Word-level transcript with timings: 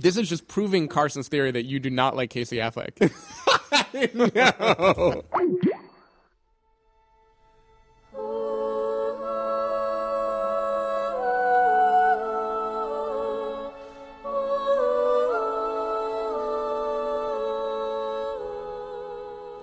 This 0.00 0.16
is 0.16 0.30
just 0.30 0.48
proving 0.48 0.88
Carson's 0.88 1.28
theory 1.28 1.50
that 1.50 1.66
you 1.66 1.78
do 1.78 1.90
not 1.90 2.16
like 2.16 2.30
Casey 2.30 2.56
Affleck. 2.56 2.96
no. 4.14 5.24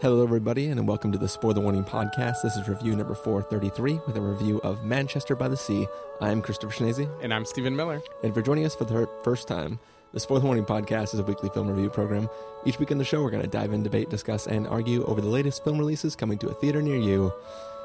Hello, 0.02 0.22
everybody, 0.22 0.68
and 0.68 0.88
welcome 0.88 1.12
to 1.12 1.18
the 1.18 1.28
Spoiler 1.28 1.62
Warning 1.62 1.84
Podcast. 1.84 2.44
This 2.44 2.56
is 2.56 2.70
review 2.70 2.96
number 2.96 3.16
433 3.16 4.02
with 4.06 4.16
a 4.16 4.22
review 4.22 4.62
of 4.62 4.86
Manchester 4.86 5.36
by 5.36 5.48
the 5.48 5.58
Sea. 5.58 5.88
I'm 6.22 6.44
Christopher 6.44 6.72
Schnese. 6.72 7.10
And 7.24 7.34
I'm 7.34 7.44
Stephen 7.44 7.76
Miller. 7.76 8.04
And 8.24 8.36
for 8.36 8.44
joining 8.44 8.66
us 8.66 8.76
for 8.76 8.86
the 8.86 9.10
first 9.24 9.48
time, 9.48 9.80
the 10.18 10.22
Spoiler 10.22 10.46
Warning 10.46 10.66
Podcast 10.66 11.14
is 11.14 11.20
a 11.20 11.24
weekly 11.24 11.48
film 11.50 11.68
review 11.68 11.92
program. 11.92 12.28
Each 12.66 12.80
week 12.80 12.90
in 12.90 12.98
the 12.98 13.06
show, 13.06 13.22
we're 13.22 13.30
going 13.30 13.44
to 13.44 13.48
dive 13.48 13.72
in, 13.72 13.84
debate, 13.84 14.10
discuss, 14.10 14.48
and 14.48 14.68
argue 14.68 15.06
over 15.06 15.22
the 15.22 15.28
latest 15.28 15.64
film 15.64 15.78
releases 15.78 16.16
coming 16.16 16.40
to 16.40 16.50
a 16.50 16.56
theater 16.56 16.82
near 16.82 16.96
you. 16.96 17.32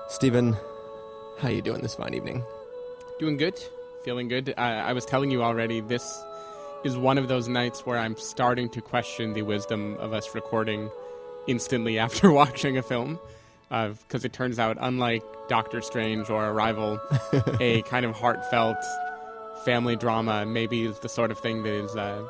Stephen, 0.09 0.57
how 1.41 1.49
are 1.49 1.51
you 1.51 1.61
doing 1.61 1.83
this 1.83 1.95
fine 1.95 2.15
evening? 2.15 2.43
Doing 3.19 3.37
good. 3.37 3.63
Feeling 4.03 4.29
good. 4.29 4.55
I, 4.57 4.77
I 4.79 4.93
was 4.95 5.05
telling 5.05 5.31
you 5.31 5.43
already, 5.43 5.83
this 5.83 6.23
is 6.85 6.97
one 6.97 7.19
of 7.19 7.29
those 7.29 7.49
nights 7.49 7.85
where 7.85 7.99
I'm 7.99 8.17
starting 8.17 8.71
to 8.71 8.81
question 8.81 9.35
the 9.35 9.43
wisdom 9.43 9.99
of 9.99 10.15
us 10.15 10.35
recording 10.35 10.91
instantly 11.47 11.99
after 12.07 12.33
watching 12.33 12.79
a 12.79 12.83
film 12.83 13.19
because 13.69 14.25
uh, 14.25 14.27
it 14.27 14.33
turns 14.33 14.59
out, 14.59 14.79
unlike 14.81 15.23
Doctor 15.49 15.83
Strange 15.83 16.31
or 16.31 16.47
Arrival, 16.47 16.99
a 17.61 17.83
kind 17.83 18.07
of 18.07 18.17
heartfelt 18.17 18.79
family 19.65 19.97
drama 19.97 20.45
maybe 20.47 20.85
is 20.85 20.99
the 21.01 21.09
sort 21.09 21.31
of 21.31 21.39
thing 21.39 21.63
that 21.63 21.73
is 21.73 21.97
uh, 21.97 22.23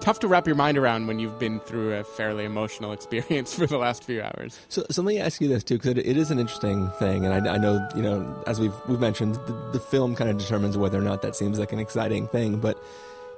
tough 0.00 0.18
to 0.20 0.28
wrap 0.28 0.46
your 0.46 0.56
mind 0.56 0.78
around 0.78 1.06
when 1.06 1.18
you've 1.18 1.38
been 1.38 1.60
through 1.60 1.94
a 1.94 2.04
fairly 2.04 2.44
emotional 2.44 2.92
experience 2.98 3.54
for 3.54 3.66
the 3.66 3.78
last 3.78 4.04
few 4.04 4.22
hours. 4.22 4.58
So, 4.68 4.84
so 4.90 5.02
let 5.02 5.14
me 5.14 5.20
ask 5.20 5.40
you 5.40 5.48
this 5.48 5.62
too, 5.62 5.76
because 5.76 5.92
it, 5.92 5.98
it 5.98 6.16
is 6.16 6.30
an 6.30 6.38
interesting 6.38 6.90
thing, 6.98 7.24
and 7.24 7.48
I, 7.48 7.54
I, 7.54 7.58
know 7.58 7.86
you 7.94 8.02
know 8.02 8.42
as 8.46 8.60
we've 8.60 8.74
we've 8.88 9.00
mentioned, 9.00 9.36
the, 9.46 9.70
the 9.72 9.80
film 9.80 10.14
kind 10.14 10.30
of 10.30 10.38
determines 10.38 10.76
whether 10.76 10.98
or 10.98 11.02
not 11.02 11.22
that 11.22 11.36
seems 11.36 11.58
like 11.58 11.72
an 11.72 11.78
exciting 11.78 12.28
thing, 12.28 12.58
but 12.58 12.82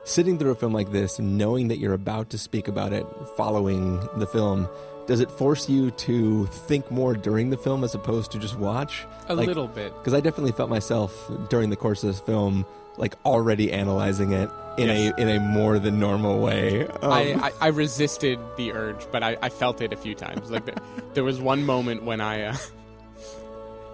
sitting 0.04 0.38
through 0.38 0.50
a 0.50 0.54
film 0.54 0.72
like 0.72 0.90
this, 0.90 1.18
knowing 1.18 1.68
that 1.68 1.78
you're 1.78 1.94
about 1.94 2.30
to 2.30 2.38
speak 2.38 2.68
about 2.68 2.92
it, 2.92 3.06
following 3.36 4.00
the 4.16 4.26
film 4.26 4.68
does 5.06 5.18
it 5.18 5.30
force 5.32 5.68
you 5.68 5.90
to 5.90 6.46
think 6.46 6.88
more 6.88 7.14
during 7.14 7.50
the 7.50 7.56
film 7.56 7.82
as 7.82 7.92
opposed 7.92 8.30
to 8.30 8.38
just 8.38 8.56
watch? 8.56 9.04
A 9.28 9.34
like, 9.34 9.48
little 9.48 9.66
bit. 9.66 9.92
Because 9.94 10.14
I 10.14 10.20
definitely 10.20 10.52
felt 10.52 10.70
myself 10.70 11.28
during 11.50 11.70
the 11.70 11.76
course 11.76 12.04
of 12.04 12.08
this 12.08 12.20
film 12.20 12.64
like 12.96 13.16
already 13.24 13.72
analyzing 13.72 14.32
it 14.32 14.50
in 14.78 14.88
yes. 14.88 15.12
a 15.16 15.20
in 15.20 15.28
a 15.28 15.40
more 15.40 15.78
than 15.78 15.98
normal 15.98 16.40
way. 16.40 16.86
Um, 16.86 17.12
I, 17.12 17.34
I, 17.34 17.52
I, 17.60 17.66
resisted 17.68 18.38
the 18.56 18.72
urge, 18.72 19.06
but 19.10 19.22
I, 19.22 19.36
I 19.42 19.48
felt 19.48 19.80
it 19.80 19.92
a 19.92 19.96
few 19.96 20.14
times. 20.14 20.50
Like 20.50 20.66
the, 20.66 20.74
there 21.14 21.24
was 21.24 21.40
one 21.40 21.64
moment 21.64 22.04
when 22.04 22.20
I 22.20 22.42
uh, 22.42 22.56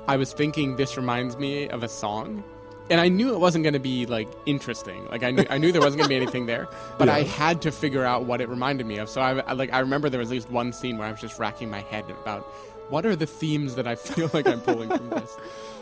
I 0.07 0.17
was 0.17 0.33
thinking 0.33 0.77
this 0.77 0.97
reminds 0.97 1.37
me 1.37 1.69
of 1.69 1.83
a 1.83 1.89
song 1.89 2.45
and 2.91 3.01
I 3.01 3.09
knew 3.09 3.35
it 3.35 3.41
wasn't 3.41 3.65
going 3.65 3.75
to 3.75 3.81
be 3.81 4.07
like 4.07 4.29
interesting. 4.47 5.07
Like 5.07 5.23
I 5.23 5.31
knew 5.31 5.45
I 5.51 5.59
knew 5.59 5.73
there 5.73 5.83
wasn't 5.83 5.99
going 5.99 6.09
to 6.09 6.15
be 6.15 6.17
anything 6.17 6.47
there, 6.47 6.69
but 6.99 7.09
yeah. 7.09 7.15
I 7.15 7.23
had 7.23 7.63
to 7.63 7.73
figure 7.73 8.05
out 8.05 8.25
what 8.25 8.41
it 8.41 8.49
reminded 8.49 8.87
me 8.87 8.99
of. 8.99 9.09
So 9.09 9.21
I, 9.21 9.39
I, 9.41 9.53
like 9.53 9.73
I 9.73 9.81
remember 9.81 10.09
there 10.09 10.21
was 10.21 10.31
at 10.31 10.35
least 10.35 10.51
one 10.51 10.73
scene 10.73 10.99
where 10.99 11.07
I 11.07 11.11
was 11.11 11.21
just 11.21 11.39
racking 11.39 11.71
my 11.71 11.81
head 11.81 12.09
about 12.11 12.43
what 12.89 13.05
are 13.05 13.15
the 13.15 13.27
themes 13.27 13.75
that 13.75 13.87
I 13.87 13.95
feel 13.95 14.31
like 14.33 14.47
I'm 14.47 14.61
pulling 14.61 14.89
from 14.89 15.11
this. 15.11 15.37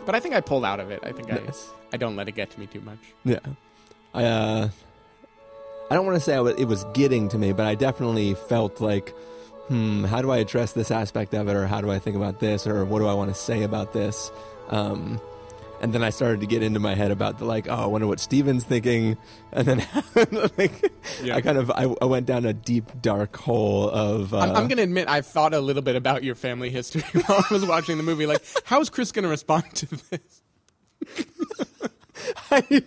But 0.07 0.15
I 0.15 0.21
think 0.21 0.35
I 0.35 0.41
pulled 0.41 0.65
out 0.65 0.81
of 0.81 0.91
it. 0.91 1.01
I 1.03 1.13
think 1.13 1.29
nice. 1.29 1.69
I 1.93 1.95
I 1.95 1.97
don't 1.99 2.17
let 2.17 2.29
it 2.29 2.33
get 2.33 2.51
to 2.53 2.61
me 2.61 2.67
too 2.67 2.81
much. 2.81 2.99
Yeah, 3.25 3.41
I 4.15 4.25
uh, 4.25 4.69
I 5.91 5.95
don't 5.95 6.07
want 6.07 6.17
to 6.17 6.21
say 6.21 6.37
it 6.37 6.69
was 6.69 6.85
getting 6.95 7.29
to 7.31 7.39
me, 7.39 7.53
but 7.53 7.67
I 7.67 7.75
definitely 7.75 8.35
felt 8.35 8.81
like. 8.81 9.13
Hmm, 9.69 10.05
how 10.05 10.23
do 10.23 10.31
I 10.31 10.37
address 10.37 10.75
this 10.75 10.93
aspect 10.93 11.35
of 11.35 11.49
it, 11.49 11.57
or 11.57 11.67
how 11.67 11.81
do 11.81 11.91
I 11.91 11.99
think 11.99 12.15
about 12.15 12.39
this, 12.39 12.69
or 12.69 12.85
what 12.85 13.01
do 13.01 13.09
I 13.09 13.15
want 13.15 13.35
to 13.35 13.35
say 13.35 13.65
about 13.65 13.93
this? 13.93 14.31
Um, 14.69 15.21
and 15.81 15.93
then 15.93 16.03
I 16.03 16.11
started 16.11 16.41
to 16.41 16.47
get 16.47 16.63
into 16.63 16.81
my 16.81 16.95
head 16.95 17.11
about 17.11 17.39
the 17.39 17.45
like, 17.45 17.69
oh, 17.69 17.75
I 17.75 17.87
wonder 17.87 18.07
what 18.07 18.21
Stephen's 18.21 18.65
thinking, 18.65 19.17
and 19.53 19.67
then 19.67 19.87
like, 20.59 20.93
yeah. 21.23 21.37
I 21.37 21.41
kind 21.41 21.59
of 21.59 21.71
I, 21.71 21.85
I, 22.01 22.05
went 22.05 22.27
down 22.27 22.45
a 22.45 22.53
deep 22.53 22.91
dark 23.01 23.37
hole 23.37 23.91
of. 23.91 24.33
Uh, 24.33 24.39
I'm, 24.39 24.51
I'm 24.51 24.69
going 24.69 24.79
to 24.79 24.83
admit 24.83 25.09
I 25.09 25.21
thought 25.21 25.55
a 25.55 25.61
little 25.61 25.83
bit 25.83 25.97
about 25.97 26.25
your 26.25 26.35
family 26.35 26.71
history 26.71 27.03
while 27.27 27.45
I 27.49 27.55
was 27.55 27.65
watching 27.67 27.97
the 27.97 28.03
movie. 28.03 28.27
Like, 28.27 28.43
how 28.65 28.81
is 28.81 28.91
Chris 28.91 29.13
going 29.13 29.25
to 29.25 29.29
respond 29.29 29.65
to 29.75 29.87
this? 30.11 30.43
I, 32.51 32.83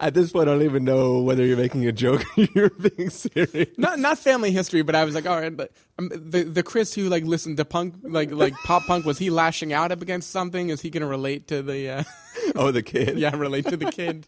at 0.00 0.14
this 0.14 0.32
point, 0.32 0.48
I 0.48 0.52
don't 0.52 0.62
even 0.62 0.84
know 0.84 1.20
whether 1.20 1.44
you're 1.44 1.56
making 1.56 1.86
a 1.86 1.92
joke 1.92 2.24
or 2.36 2.44
you're 2.54 2.70
being 2.70 3.10
serious. 3.10 3.68
Not 3.76 3.98
not 3.98 4.18
family 4.18 4.50
history, 4.50 4.82
but 4.82 4.94
I 4.94 5.04
was 5.04 5.14
like, 5.14 5.26
all 5.26 5.40
right, 5.40 5.56
but 5.56 5.72
um, 5.98 6.10
the 6.14 6.44
the 6.44 6.62
Chris 6.62 6.94
who 6.94 7.08
like 7.08 7.24
listened 7.24 7.56
to 7.58 7.64
punk, 7.64 7.94
like 8.02 8.30
like 8.30 8.54
pop 8.64 8.84
punk, 8.84 9.04
was 9.04 9.18
he 9.18 9.30
lashing 9.30 9.72
out 9.72 9.92
up 9.92 10.02
against 10.02 10.30
something? 10.30 10.70
Is 10.70 10.80
he 10.80 10.90
going 10.90 11.02
to 11.02 11.06
relate 11.06 11.48
to 11.48 11.62
the? 11.62 11.88
Uh... 11.88 12.04
Oh, 12.56 12.70
the 12.72 12.82
kid. 12.82 13.16
yeah, 13.16 13.34
relate 13.34 13.66
to 13.66 13.76
the 13.76 13.90
kid. 13.90 14.26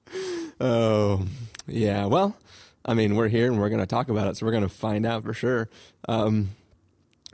oh, 0.60 1.24
yeah. 1.66 2.04
Well, 2.04 2.36
I 2.84 2.94
mean, 2.94 3.16
we're 3.16 3.28
here 3.28 3.46
and 3.46 3.58
we're 3.58 3.68
going 3.68 3.80
to 3.80 3.86
talk 3.86 4.08
about 4.10 4.28
it, 4.28 4.36
so 4.36 4.46
we're 4.46 4.52
going 4.52 4.62
to 4.62 4.68
find 4.68 5.04
out 5.04 5.24
for 5.24 5.34
sure. 5.34 5.68
Um, 6.08 6.50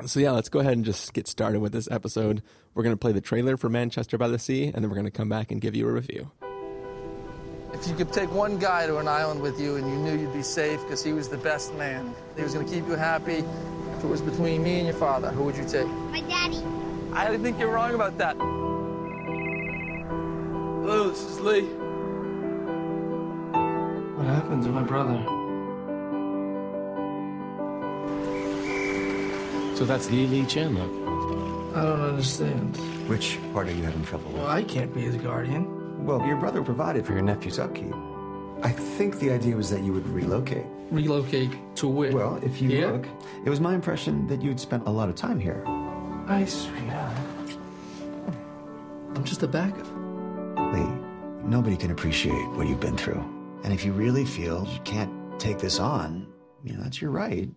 so 0.07 0.21
yeah, 0.21 0.31
let's 0.31 0.49
go 0.49 0.61
ahead 0.61 0.73
and 0.73 0.85
just 0.85 1.13
get 1.13 1.29
started 1.29 1.61
with 1.61 1.73
this 1.73 1.91
episode. 1.91 2.43
We're 2.75 2.83
going 2.83 2.95
to 2.95 3.01
play 3.01 3.13
the 3.13 3.21
trailer 3.21 3.57
for 3.57 3.69
Manchester 3.69 4.17
by 4.17 4.29
the 4.29 4.39
Sea, 4.39 4.67
and 4.67 4.77
then 4.77 4.89
we're 4.89 4.97
going 4.97 5.05
to 5.07 5.11
come 5.11 5.29
back 5.29 5.53
and 5.53 5.61
give 5.61 5.77
you 5.77 5.87
a 5.89 5.93
review. 5.93 6.31
If 7.85 7.91
you 7.91 7.97
could 7.97 8.15
take 8.15 8.33
one 8.33 8.57
guy 8.57 8.87
to 8.87 8.97
an 8.97 9.07
island 9.07 9.43
with 9.43 9.61
you 9.61 9.77
and 9.77 9.87
you 9.87 9.97
knew 9.97 10.17
you'd 10.19 10.33
be 10.33 10.43
safe 10.43 10.81
because 10.81 11.05
he 11.05 11.13
was 11.13 11.29
the 11.29 11.37
best 11.37 11.75
man, 11.75 12.15
he 12.35 12.43
was 12.43 12.55
going 12.55 12.65
to 12.67 12.73
keep 12.73 12.89
you 12.89 12.95
happy, 12.95 13.45
if 13.95 14.03
it 14.03 14.07
was 14.07 14.23
between 14.23 14.63
me 14.63 14.79
and 14.79 14.87
your 14.87 14.97
father, 14.97 15.31
who 15.31 15.45
would 15.45 15.55
you 15.55 15.67
take? 15.67 15.87
My 15.87 16.23
daddy. 16.23 16.63
I 17.13 17.37
think 17.37 17.59
you're 17.59 17.71
wrong 17.71 17.95
about 17.95 18.17
that. 18.17 18.39
Hello, 20.81 21.11
this 21.11 21.25
is 21.25 21.41
Lee. 21.41 21.65
What 24.17 24.29
happened 24.29 24.63
to 24.63 24.71
my 24.71 24.83
brother? 24.83 25.23
So 29.77 29.85
that's 29.85 30.11
Lee 30.11 30.27
Lee 30.27 30.47
Chandler. 30.47 30.85
I 31.79 31.83
don't 31.83 32.01
understand. 32.01 32.79
Which 33.11 33.39
part 33.53 33.69
are 33.69 33.73
you 33.73 33.83
having 33.83 34.07
trouble 34.07 34.31
with? 34.31 34.41
Well, 34.41 34.51
I 34.51 34.63
can't 34.63 34.95
be 34.95 35.03
his 35.03 35.17
guardian. 35.17 35.84
Well, 36.05 36.25
your 36.27 36.37
brother 36.37 36.63
provided 36.63 37.07
for 37.07 37.15
your 37.15 37.23
nephew's 37.23 37.59
upkeep. 37.59 37.95
I 38.63 38.69
think 38.69 39.19
the 39.21 39.31
idea 39.31 39.57
was 39.57 39.71
that 39.71 39.83
you 39.83 39.95
would 39.95 40.07
relocate. 40.07 40.67
Relocate 40.91 41.51
to 41.77 41.89
where? 41.89 42.13
Well, 42.13 42.39
if 42.43 42.61
you 42.61 42.69
here? 42.69 42.93
look, 42.93 43.07
it 43.43 43.49
was 43.49 43.59
my 43.59 43.75
impression 43.75 44.27
that 44.27 44.43
you'd 44.43 44.61
spent 44.61 44.87
a 44.87 44.91
lot 44.91 45.09
of 45.09 45.15
time 45.15 45.41
here. 45.41 45.65
I 46.29 46.45
sweetheart. 46.45 47.17
I'm 49.15 49.25
just 49.25 49.43
a 49.45 49.49
backup. 49.49 49.87
Lee, 50.75 50.87
nobody 51.43 51.75
can 51.75 51.91
appreciate 51.91 52.51
what 52.51 52.69
you've 52.69 52.81
been 52.81 52.99
through. 52.99 53.25
And 53.65 53.73
if 53.73 53.83
you 53.83 53.95
really 53.95 54.27
feel 54.27 54.69
you 54.71 54.81
can't 54.81 55.11
take 55.41 55.59
this 55.59 55.81
on, 55.81 56.27
you 56.63 56.75
know, 56.75 56.83
that's 56.83 57.01
your 57.01 57.13
right. 57.13 57.49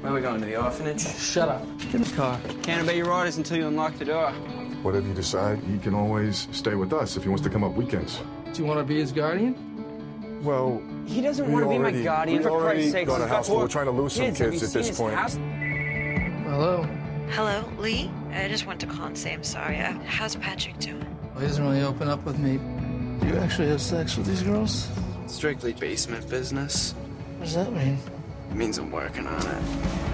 Where 0.00 0.10
are 0.10 0.14
we 0.16 0.20
going, 0.20 0.40
to 0.40 0.46
the 0.46 0.60
orphanage? 0.60 1.00
Shut 1.00 1.48
up. 1.48 1.64
Get 1.78 1.94
in 1.94 2.02
the 2.02 2.16
car. 2.16 2.40
Can't 2.64 2.82
obey 2.82 2.96
your 2.96 3.12
orders 3.12 3.36
until 3.36 3.56
you 3.56 3.68
unlock 3.68 3.94
the 3.98 4.04
door. 4.04 4.34
Whatever 4.84 5.08
you 5.08 5.14
decide, 5.14 5.60
he 5.60 5.78
can 5.78 5.94
always 5.94 6.46
stay 6.52 6.74
with 6.74 6.92
us 6.92 7.16
if 7.16 7.22
he 7.22 7.30
wants 7.30 7.42
to 7.44 7.48
come 7.48 7.64
up 7.64 7.72
weekends. 7.72 8.20
Do 8.52 8.60
you 8.60 8.68
want 8.68 8.80
to 8.80 8.84
be 8.84 9.00
his 9.00 9.12
guardian? 9.12 9.56
Well, 10.44 10.82
he 11.06 11.22
doesn't 11.22 11.50
want 11.50 11.64
to 11.64 11.70
be 11.70 11.78
my 11.78 11.90
guardian. 11.90 12.42
For 12.42 12.60
Christ's 12.60 12.92
sake, 12.92 13.06
got 13.06 13.22
a 13.22 13.26
house 13.26 13.48
full. 13.48 13.60
We're 13.60 13.68
trying 13.68 13.86
to 13.86 13.92
lose 13.92 14.12
some 14.12 14.34
kids, 14.34 14.62
at 14.62 14.72
this 14.74 14.94
point. 14.94 15.14
House? 15.14 15.36
Hello. 16.44 16.82
Hello, 17.30 17.64
Lee. 17.78 18.10
I 18.32 18.46
just 18.46 18.66
went 18.66 18.78
to 18.80 18.86
call 18.86 19.06
and 19.06 19.16
say 19.16 19.32
I'm 19.32 19.42
sorry. 19.42 19.78
Uh, 19.78 19.94
how's 20.04 20.36
Patrick 20.36 20.76
doing? 20.80 21.06
Well, 21.32 21.40
he 21.40 21.46
doesn't 21.46 21.64
really 21.64 21.80
open 21.80 22.08
up 22.08 22.22
with 22.26 22.38
me. 22.38 22.58
Do 23.20 23.26
you 23.26 23.38
actually 23.38 23.68
have 23.68 23.80
sex 23.80 24.18
with 24.18 24.26
these 24.26 24.42
girls? 24.42 24.90
Strictly 25.28 25.72
basement 25.72 26.28
business. 26.28 26.92
What 27.38 27.46
does 27.46 27.54
that 27.54 27.72
mean? 27.72 27.98
It 28.50 28.54
means 28.54 28.76
I'm 28.76 28.90
working 28.90 29.26
on 29.26 29.46
it. 29.46 30.13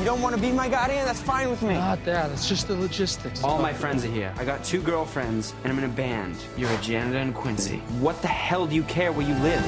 You 0.00 0.06
don't 0.06 0.22
want 0.22 0.34
to 0.34 0.40
be 0.40 0.50
my 0.50 0.66
guardian? 0.66 1.04
That's 1.04 1.20
fine 1.20 1.50
with 1.50 1.60
me. 1.60 1.74
Not 1.74 2.02
that. 2.06 2.30
It's 2.30 2.48
just 2.48 2.68
the 2.68 2.74
logistics. 2.74 3.44
All 3.44 3.60
my 3.60 3.74
friends 3.74 4.02
are 4.02 4.10
here. 4.10 4.32
I 4.38 4.46
got 4.46 4.64
two 4.64 4.80
girlfriends, 4.80 5.52
and 5.62 5.70
I'm 5.70 5.78
in 5.78 5.84
a 5.84 5.92
band. 5.92 6.36
You're 6.56 6.70
a 6.70 6.78
janitor 6.78 7.18
in 7.18 7.34
Quincy. 7.34 7.80
What 8.00 8.22
the 8.22 8.28
hell 8.28 8.66
do 8.66 8.74
you 8.74 8.82
care 8.84 9.12
where 9.12 9.28
you 9.28 9.34
live? 9.34 9.62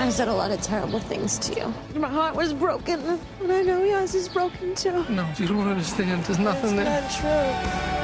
I've 0.00 0.12
said 0.14 0.28
a 0.28 0.32
lot 0.32 0.50
of 0.50 0.62
terrible 0.62 1.00
things 1.00 1.38
to 1.40 1.54
you. 1.54 2.00
My 2.00 2.08
heart 2.08 2.34
was 2.34 2.54
broken, 2.54 3.20
and 3.42 3.52
I 3.52 3.60
know 3.60 3.84
yours 3.84 4.14
is 4.14 4.26
broken 4.26 4.74
too. 4.74 5.04
No, 5.10 5.30
you 5.36 5.46
don't 5.48 5.68
understand. 5.68 6.24
There's 6.24 6.38
nothing 6.38 6.76
That's 6.76 7.20
there. 7.20 7.52
Not 7.52 7.90
true. 7.90 7.95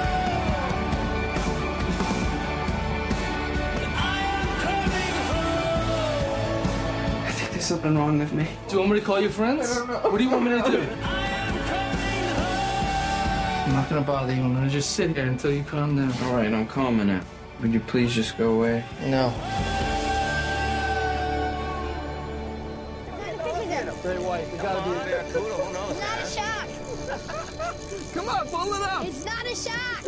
Something 7.63 7.97
wrong 7.97 8.19
with 8.19 8.33
me. 8.33 8.47
Do 8.69 8.75
you 8.75 8.79
want 8.81 8.93
me 8.93 9.01
to 9.01 9.07
call 9.07 9.21
your 9.21 9.31
friends? 9.31 9.79
What 9.81 10.19
do 10.19 10.25
you 10.25 10.31
want 10.31 10.45
me 10.45 10.51
to 10.51 10.71
do? 10.71 10.81
I'm 13.65 13.73
not 13.73 13.89
gonna 13.89 14.03
bother 14.03 14.35
you. 14.35 14.43
I'm 14.43 14.55
gonna 14.55 14.69
just 14.69 14.93
sit 14.93 15.17
here 15.17 15.27
until 15.27 15.53
you 15.53 15.63
calm 15.63 15.97
down. 15.97 16.13
All 16.25 16.35
right, 16.35 16.53
I'm 16.53 16.67
calming 16.67 17.09
it. 17.09 17.23
Would 17.61 17.73
you 17.73 17.81
please 17.81 18.13
just 18.13 18.37
go 18.37 18.55
away? 18.55 18.85
No. 19.07 19.33
Stay 24.03 24.19
white. 24.19 24.53
You 24.53 24.59
gotta 24.59 24.83
be 24.83 24.97
there. 25.09 25.23
It's 25.25 25.35
not 25.35 26.19
a 26.19 26.27
shock. 26.27 26.69
Come 28.15 28.29
on, 28.29 28.47
pull 28.49 28.75
it 28.75 28.83
out. 28.83 29.07
It's 29.07 29.25
not 29.25 29.47
a 29.47 29.55
shock. 29.55 30.03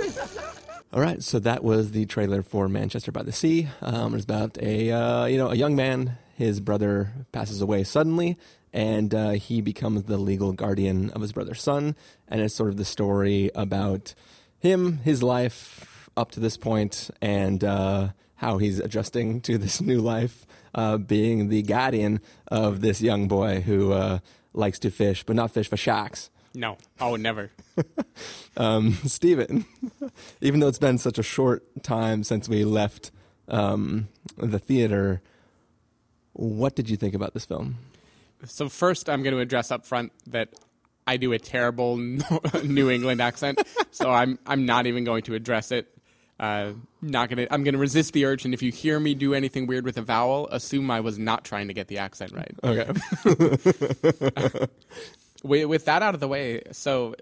All 0.92 1.00
right, 1.00 1.22
so 1.22 1.38
that 1.38 1.62
was 1.62 1.92
the 1.92 2.04
trailer 2.06 2.42
for 2.42 2.68
Manchester 2.68 3.12
by 3.12 3.22
the 3.22 3.30
Sea. 3.30 3.68
Um, 3.80 4.14
it's 4.14 4.24
about 4.24 4.58
a 4.60 4.90
uh, 4.90 5.26
you 5.26 5.38
know 5.38 5.50
a 5.50 5.54
young 5.54 5.76
man. 5.76 6.18
His 6.36 6.60
brother 6.60 7.12
passes 7.32 7.60
away 7.60 7.84
suddenly, 7.84 8.36
and 8.72 9.14
uh, 9.14 9.30
he 9.30 9.60
becomes 9.60 10.04
the 10.04 10.18
legal 10.18 10.52
guardian 10.52 11.10
of 11.10 11.22
his 11.22 11.32
brother's 11.32 11.62
son. 11.62 11.94
And 12.28 12.40
it's 12.40 12.54
sort 12.54 12.70
of 12.70 12.76
the 12.76 12.84
story 12.84 13.50
about 13.54 14.14
him, 14.58 14.98
his 14.98 15.22
life 15.22 16.08
up 16.16 16.30
to 16.32 16.40
this 16.40 16.56
point, 16.56 17.10
and 17.20 17.62
uh, 17.62 18.08
how 18.36 18.58
he's 18.58 18.78
adjusting 18.80 19.40
to 19.42 19.58
this 19.58 19.80
new 19.80 20.00
life, 20.00 20.46
uh, 20.74 20.96
being 20.98 21.48
the 21.48 21.62
guardian 21.62 22.20
of 22.48 22.80
this 22.80 23.00
young 23.00 23.28
boy 23.28 23.60
who 23.60 23.92
uh, 23.92 24.18
likes 24.52 24.78
to 24.80 24.90
fish, 24.90 25.24
but 25.24 25.36
not 25.36 25.52
fish 25.52 25.68
for 25.68 25.76
sharks. 25.76 26.30
No. 26.54 26.78
Oh, 27.00 27.16
never. 27.16 27.50
Um, 28.56 28.92
Stephen, 29.04 29.64
even 30.40 30.60
though 30.60 30.68
it's 30.68 30.78
been 30.78 30.98
such 30.98 31.18
a 31.18 31.24
short 31.24 31.64
time 31.82 32.22
since 32.22 32.48
we 32.48 32.64
left 32.64 33.10
um, 33.48 34.06
the 34.36 34.60
theater, 34.60 35.22
what 36.34 36.76
did 36.76 36.90
you 36.90 36.96
think 36.96 37.14
about 37.14 37.34
this 37.34 37.44
film? 37.44 37.76
So 38.44 38.68
first, 38.68 39.08
I'm 39.08 39.22
going 39.22 39.34
to 39.34 39.40
address 39.40 39.70
up 39.70 39.86
front 39.86 40.12
that 40.26 40.50
I 41.06 41.16
do 41.16 41.32
a 41.32 41.38
terrible 41.38 41.96
New 42.64 42.90
England 42.90 43.20
accent, 43.20 43.62
so 43.90 44.10
I'm 44.10 44.38
I'm 44.46 44.66
not 44.66 44.86
even 44.86 45.04
going 45.04 45.22
to 45.24 45.34
address 45.34 45.72
it. 45.72 45.88
Uh, 46.38 46.72
not 47.00 47.28
gonna. 47.28 47.46
I'm 47.50 47.62
gonna 47.62 47.78
resist 47.78 48.12
the 48.12 48.24
urge, 48.24 48.44
and 48.44 48.52
if 48.52 48.62
you 48.62 48.72
hear 48.72 48.98
me 48.98 49.14
do 49.14 49.34
anything 49.34 49.66
weird 49.66 49.84
with 49.84 49.96
a 49.96 50.02
vowel, 50.02 50.48
assume 50.50 50.90
I 50.90 51.00
was 51.00 51.18
not 51.18 51.44
trying 51.44 51.68
to 51.68 51.74
get 51.74 51.88
the 51.88 51.98
accent 51.98 52.32
right. 52.32 52.54
Okay. 52.64 52.90
with, 55.44 55.66
with 55.66 55.84
that 55.84 56.02
out 56.02 56.14
of 56.14 56.20
the 56.20 56.28
way, 56.28 56.62
so 56.72 57.14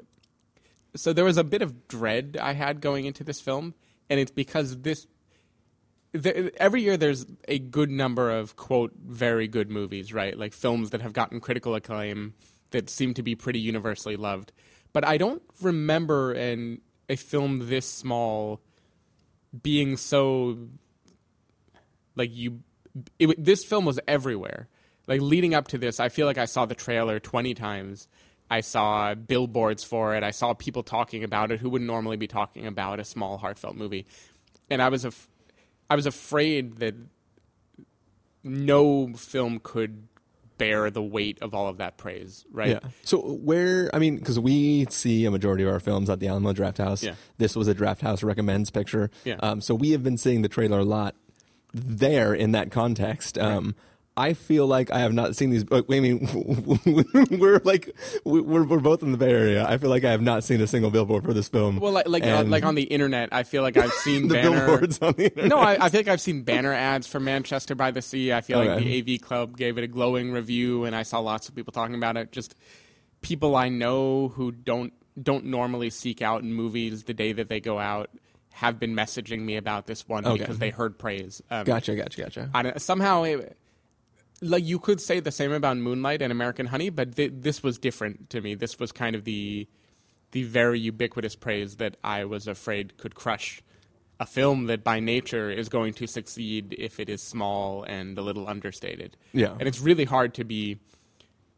so 0.96 1.12
there 1.12 1.24
was 1.24 1.36
a 1.36 1.44
bit 1.44 1.60
of 1.60 1.88
dread 1.88 2.38
I 2.40 2.54
had 2.54 2.80
going 2.80 3.04
into 3.04 3.22
this 3.22 3.40
film, 3.40 3.74
and 4.08 4.18
it's 4.18 4.30
because 4.30 4.78
this. 4.78 5.06
Every 6.14 6.82
year 6.82 6.96
there's 6.96 7.24
a 7.48 7.58
good 7.58 7.90
number 7.90 8.30
of 8.30 8.56
quote 8.56 8.92
very 9.02 9.48
good 9.48 9.70
movies, 9.70 10.12
right? 10.12 10.38
Like 10.38 10.52
films 10.52 10.90
that 10.90 11.00
have 11.00 11.12
gotten 11.12 11.40
critical 11.40 11.74
acclaim 11.74 12.34
that 12.70 12.90
seem 12.90 13.14
to 13.14 13.22
be 13.22 13.34
pretty 13.34 13.60
universally 13.60 14.16
loved. 14.16 14.52
But 14.92 15.06
I 15.06 15.16
don't 15.16 15.42
remember 15.60 16.32
an 16.32 16.80
a 17.08 17.16
film 17.16 17.68
this 17.68 17.86
small 17.86 18.60
being 19.62 19.96
so 19.96 20.56
like 22.14 22.34
you 22.34 22.60
it, 23.18 23.42
this 23.42 23.64
film 23.64 23.84
was 23.84 24.00
everywhere 24.08 24.68
like 25.06 25.20
leading 25.20 25.54
up 25.54 25.68
to 25.68 25.76
this 25.78 26.00
i 26.00 26.08
feel 26.08 26.26
like 26.26 26.38
i 26.38 26.44
saw 26.46 26.64
the 26.64 26.74
trailer 26.74 27.20
20 27.20 27.52
times 27.54 28.08
i 28.50 28.60
saw 28.60 29.14
billboards 29.14 29.84
for 29.84 30.14
it 30.14 30.22
i 30.22 30.30
saw 30.30 30.54
people 30.54 30.82
talking 30.82 31.22
about 31.22 31.50
it 31.52 31.60
who 31.60 31.68
would 31.68 31.82
normally 31.82 32.16
be 32.16 32.26
talking 32.26 32.66
about 32.66 32.98
a 32.98 33.04
small 33.04 33.36
heartfelt 33.36 33.76
movie 33.76 34.06
and 34.70 34.80
i 34.80 34.88
was 34.88 35.04
af- 35.04 35.28
i 35.92 35.94
was 35.94 36.06
afraid 36.06 36.76
that 36.78 36.94
no 38.44 39.12
film 39.14 39.60
could 39.62 40.08
bear 40.58 40.90
the 40.90 41.02
weight 41.02 41.38
of 41.42 41.54
all 41.54 41.68
of 41.68 41.78
that 41.78 41.96
praise 41.96 42.44
right 42.52 42.68
Yeah. 42.70 42.80
So 43.02 43.18
where 43.20 43.90
I 43.94 43.98
mean, 43.98 44.16
because 44.16 44.38
we 44.38 44.86
see 44.90 45.24
a 45.24 45.30
majority 45.30 45.64
of 45.64 45.70
our 45.72 45.80
films 45.80 46.08
at 46.08 46.20
the 46.20 46.28
Alamo 46.28 46.52
Drafthouse. 46.52 47.02
Yeah. 47.02 47.14
This 47.38 47.56
was 47.56 47.66
a 47.68 47.74
Drafthouse 47.74 48.22
recommends 48.22 48.70
picture. 48.70 49.10
Yeah. 49.24 49.36
Um, 49.40 49.60
so 49.60 49.74
we 49.74 49.90
have 49.90 50.02
been 50.04 50.18
seeing 50.18 50.42
the 50.42 50.48
trailer 50.48 50.78
a 50.80 50.84
lot 50.84 51.16
there 51.72 52.32
in 52.34 52.52
that 52.52 52.70
context. 52.70 53.38
Um, 53.38 53.74
I 54.14 54.34
feel 54.34 54.66
like 54.66 54.90
I 54.90 54.98
have 54.98 55.14
not 55.14 55.36
seen 55.36 55.48
these. 55.50 55.64
I 55.72 55.82
mean, 55.88 56.28
we're 57.30 57.60
like 57.64 57.96
we're 58.24 58.64
we're 58.64 58.80
both 58.80 59.02
in 59.02 59.10
the 59.10 59.16
Bay 59.16 59.30
Area. 59.30 59.66
I 59.66 59.78
feel 59.78 59.88
like 59.88 60.04
I 60.04 60.10
have 60.10 60.20
not 60.20 60.44
seen 60.44 60.60
a 60.60 60.66
single 60.66 60.90
billboard 60.90 61.24
for 61.24 61.32
this 61.32 61.48
film. 61.48 61.78
Well, 61.78 61.92
like 61.92 62.06
like, 62.06 62.22
uh, 62.24 62.44
like 62.44 62.62
on 62.64 62.74
the 62.74 62.82
internet, 62.82 63.30
I 63.32 63.42
feel 63.44 63.62
like 63.62 63.76
I've 63.78 63.92
seen 63.92 64.28
the 64.28 64.34
banner. 64.34 64.66
billboards 64.66 64.98
on 65.00 65.14
the 65.14 65.24
internet. 65.24 65.48
No, 65.48 65.58
I, 65.58 65.86
I 65.86 65.88
think 65.88 66.08
I've 66.08 66.20
seen 66.20 66.42
banner 66.42 66.74
ads 66.74 67.06
for 67.06 67.20
Manchester 67.20 67.74
by 67.74 67.90
the 67.90 68.02
Sea. 68.02 68.34
I 68.34 68.42
feel 68.42 68.58
like 68.58 68.78
the 68.84 69.14
AV 69.14 69.20
Club 69.22 69.56
gave 69.56 69.78
it 69.78 69.84
a 69.84 69.88
glowing 69.88 70.30
review, 70.30 70.84
and 70.84 70.94
I 70.94 71.04
saw 71.04 71.20
lots 71.20 71.48
of 71.48 71.54
people 71.54 71.72
talking 71.72 71.94
about 71.94 72.18
it. 72.18 72.32
Just 72.32 72.54
people 73.22 73.56
I 73.56 73.70
know 73.70 74.28
who 74.28 74.52
don't 74.52 74.92
don't 75.22 75.46
normally 75.46 75.88
seek 75.90 76.20
out 76.20 76.44
movies 76.44 77.04
the 77.04 77.14
day 77.14 77.32
that 77.32 77.48
they 77.48 77.60
go 77.60 77.78
out 77.78 78.10
have 78.52 78.78
been 78.78 78.94
messaging 78.94 79.40
me 79.40 79.56
about 79.56 79.86
this 79.86 80.06
one 80.06 80.26
Okay. 80.26 80.38
because 80.38 80.58
they 80.58 80.68
heard 80.70 80.98
praise. 80.98 81.40
Um, 81.50 81.64
Gotcha, 81.64 81.96
gotcha, 81.96 82.22
gotcha. 82.22 82.50
I 82.52 82.76
somehow, 82.76 83.22
it, 83.22 83.56
like 84.42 84.64
you 84.64 84.78
could 84.78 85.00
say 85.00 85.20
the 85.20 85.30
same 85.30 85.52
about 85.52 85.76
Moonlight 85.78 86.20
and 86.20 86.32
American 86.32 86.66
Honey, 86.66 86.90
but 86.90 87.16
th- 87.16 87.32
this 87.34 87.62
was 87.62 87.78
different 87.78 88.28
to 88.30 88.40
me. 88.40 88.54
This 88.54 88.78
was 88.78 88.92
kind 88.92 89.16
of 89.16 89.24
the 89.24 89.68
the 90.32 90.42
very 90.44 90.80
ubiquitous 90.80 91.36
praise 91.36 91.76
that 91.76 91.96
I 92.02 92.24
was 92.24 92.48
afraid 92.48 92.96
could 92.96 93.14
crush 93.14 93.62
a 94.18 94.26
film 94.26 94.66
that 94.66 94.82
by 94.82 94.98
nature 94.98 95.50
is 95.50 95.68
going 95.68 95.92
to 95.94 96.06
succeed 96.06 96.74
if 96.78 96.98
it 96.98 97.08
is 97.08 97.22
small 97.22 97.82
and 97.84 98.16
a 98.16 98.22
little 98.22 98.48
understated. 98.48 99.16
Yeah. 99.32 99.52
and 99.58 99.68
it's 99.68 99.80
really 99.80 100.04
hard 100.04 100.34
to 100.34 100.44
be 100.44 100.78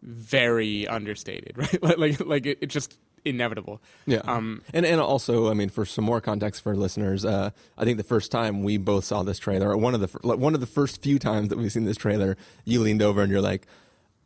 very 0.03 0.87
understated, 0.89 1.53
right? 1.57 1.83
like 1.83 1.99
like, 1.99 2.21
like 2.21 2.47
it, 2.47 2.67
just 2.69 2.99
inevitable. 3.25 3.81
Yeah. 4.07 4.19
Um, 4.25 4.63
and 4.73 4.85
and 4.87 5.01
also, 5.01 5.51
I 5.51 5.55
mean, 5.55 5.69
for 5.69 5.85
some 5.85 6.05
more 6.05 6.21
context 6.21 6.63
for 6.63 6.77
listeners, 6.77 7.25
uh, 7.25 7.51
I 7.79 7.85
think 7.85 7.97
the 7.99 8.05
first 8.05 8.31
time 8.31 8.63
we 8.63 8.77
both 8.77 9.05
saw 9.05 9.23
this 9.23 9.39
trailer, 9.39 9.71
or 9.71 9.77
one 9.77 9.95
of 9.95 10.01
the 10.01 10.37
one 10.37 10.55
of 10.55 10.61
the 10.61 10.67
first 10.67 11.03
few 11.03 11.19
times 11.19 11.49
that 11.49 11.59
we've 11.59 11.73
seen 11.73 11.85
this 11.85 11.97
trailer, 11.97 12.37
you 12.65 12.81
leaned 12.81 13.03
over 13.03 13.23
and 13.23 13.31
you're 13.33 13.41
like, 13.41 13.67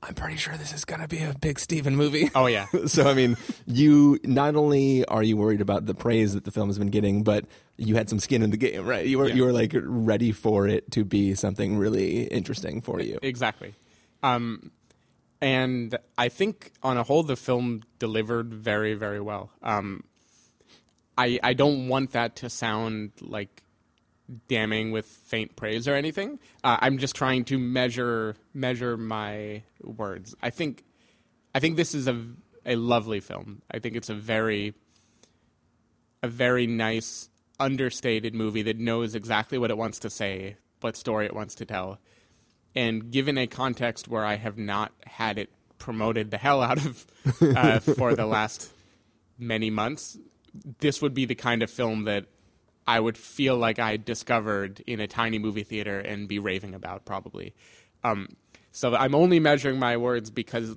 "I'm 0.02 0.14
pretty 0.14 0.36
sure 0.36 0.56
this 0.56 0.72
is 0.72 0.84
gonna 0.84 1.08
be 1.08 1.18
a 1.18 1.34
big 1.40 1.58
Stephen 1.58 1.96
movie." 1.96 2.30
Oh 2.34 2.46
yeah. 2.46 2.66
so 2.86 3.08
I 3.08 3.14
mean, 3.14 3.36
you 3.66 4.18
not 4.24 4.56
only 4.56 5.04
are 5.06 5.22
you 5.22 5.36
worried 5.36 5.60
about 5.60 5.86
the 5.86 5.94
praise 5.94 6.34
that 6.34 6.44
the 6.44 6.50
film 6.50 6.68
has 6.68 6.78
been 6.78 6.90
getting, 6.90 7.22
but 7.22 7.44
you 7.76 7.94
had 7.94 8.08
some 8.08 8.18
skin 8.18 8.42
in 8.42 8.50
the 8.50 8.56
game, 8.56 8.84
right? 8.86 9.06
You 9.06 9.18
were 9.18 9.28
Yeah. 9.28 9.34
you 9.34 9.44
were 9.44 9.52
like 9.52 9.72
ready 9.74 10.32
for 10.32 10.66
it 10.66 10.90
to 10.92 11.04
be 11.04 11.34
something 11.34 11.78
really 11.78 12.24
interesting 12.24 12.80
for 12.80 13.00
you. 13.00 13.18
Exactly. 13.22 13.74
Um, 14.22 14.72
and 15.40 15.96
I 16.17 16.29
think 16.29 16.73
on 16.82 16.96
a 16.96 17.02
whole, 17.02 17.23
the 17.23 17.37
film 17.37 17.82
delivered 17.99 18.52
very, 18.52 18.94
very 18.94 19.20
well. 19.20 19.50
Um, 19.62 20.05
I 21.17 21.38
I 21.43 21.55
don't 21.55 21.89
want 21.89 22.12
that 22.12 22.36
to 22.36 22.51
sound 22.51 23.12
like 23.20 23.62
damning 24.46 24.91
with 24.91 25.06
faint 25.06 25.56
praise 25.56 25.89
or 25.89 25.94
anything. 25.94 26.39
Uh, 26.62 26.77
I'm 26.81 26.98
just 26.98 27.15
trying 27.15 27.44
to 27.46 27.58
measure 27.58 28.36
measure 28.53 28.96
my 28.96 29.62
words. 29.82 30.34
I 30.43 30.51
think 30.51 30.84
I 31.55 31.60
think 31.60 31.77
this 31.77 31.94
is 31.94 32.08
a 32.08 32.27
a 32.67 32.77
lovely 32.77 33.20
film. 33.20 33.62
I 33.70 33.79
think 33.79 33.96
it's 33.96 34.10
a 34.10 34.15
very 34.15 34.74
a 36.22 36.29
very 36.29 36.67
nice 36.67 37.31
understated 37.60 38.34
movie 38.34 38.62
that 38.62 38.79
knows 38.79 39.15
exactly 39.15 39.58
what 39.58 39.70
it 39.70 39.79
wants 39.79 39.98
to 40.01 40.10
say, 40.10 40.56
what 40.81 40.96
story 40.96 41.27
it 41.27 41.34
wants 41.34 41.55
to 41.56 41.65
tell. 41.65 41.98
And 42.79 43.11
given 43.11 43.37
a 43.37 43.49
context 43.49 44.06
where 44.06 44.25
I 44.25 44.37
have 44.37 44.56
not 44.56 44.93
had 45.05 45.37
it 45.37 45.51
promoted 45.79 46.31
the 46.31 46.39
hell 46.39 46.63
out 46.63 46.79
of 46.79 47.06
uh, 47.43 47.81
for 47.81 48.15
the 48.15 48.25
last 48.25 48.70
many 49.37 49.69
months, 49.69 50.17
this 50.79 51.03
would 51.03 51.13
be 51.13 51.25
the 51.25 51.35
kind 51.35 51.65
of 51.65 51.73
film 51.73 52.05
that 52.05 52.27
I 52.87 53.01
would 53.01 53.19
feel 53.19 53.56
like 53.56 53.81
I 53.81 53.97
discovered 53.97 54.81
in 54.87 55.01
a 55.01 55.08
tiny 55.08 55.41
movie 55.41 55.65
theater 55.65 55.99
and 55.99 56.29
be 56.29 56.39
raving 56.39 56.73
about 56.73 57.05
probably. 57.05 57.53
Um, 58.05 58.37
so 58.70 58.94
I'm 58.94 59.13
only 59.13 59.41
measuring 59.41 59.81
my 59.81 59.97
words 59.97 60.31
because 60.31 60.77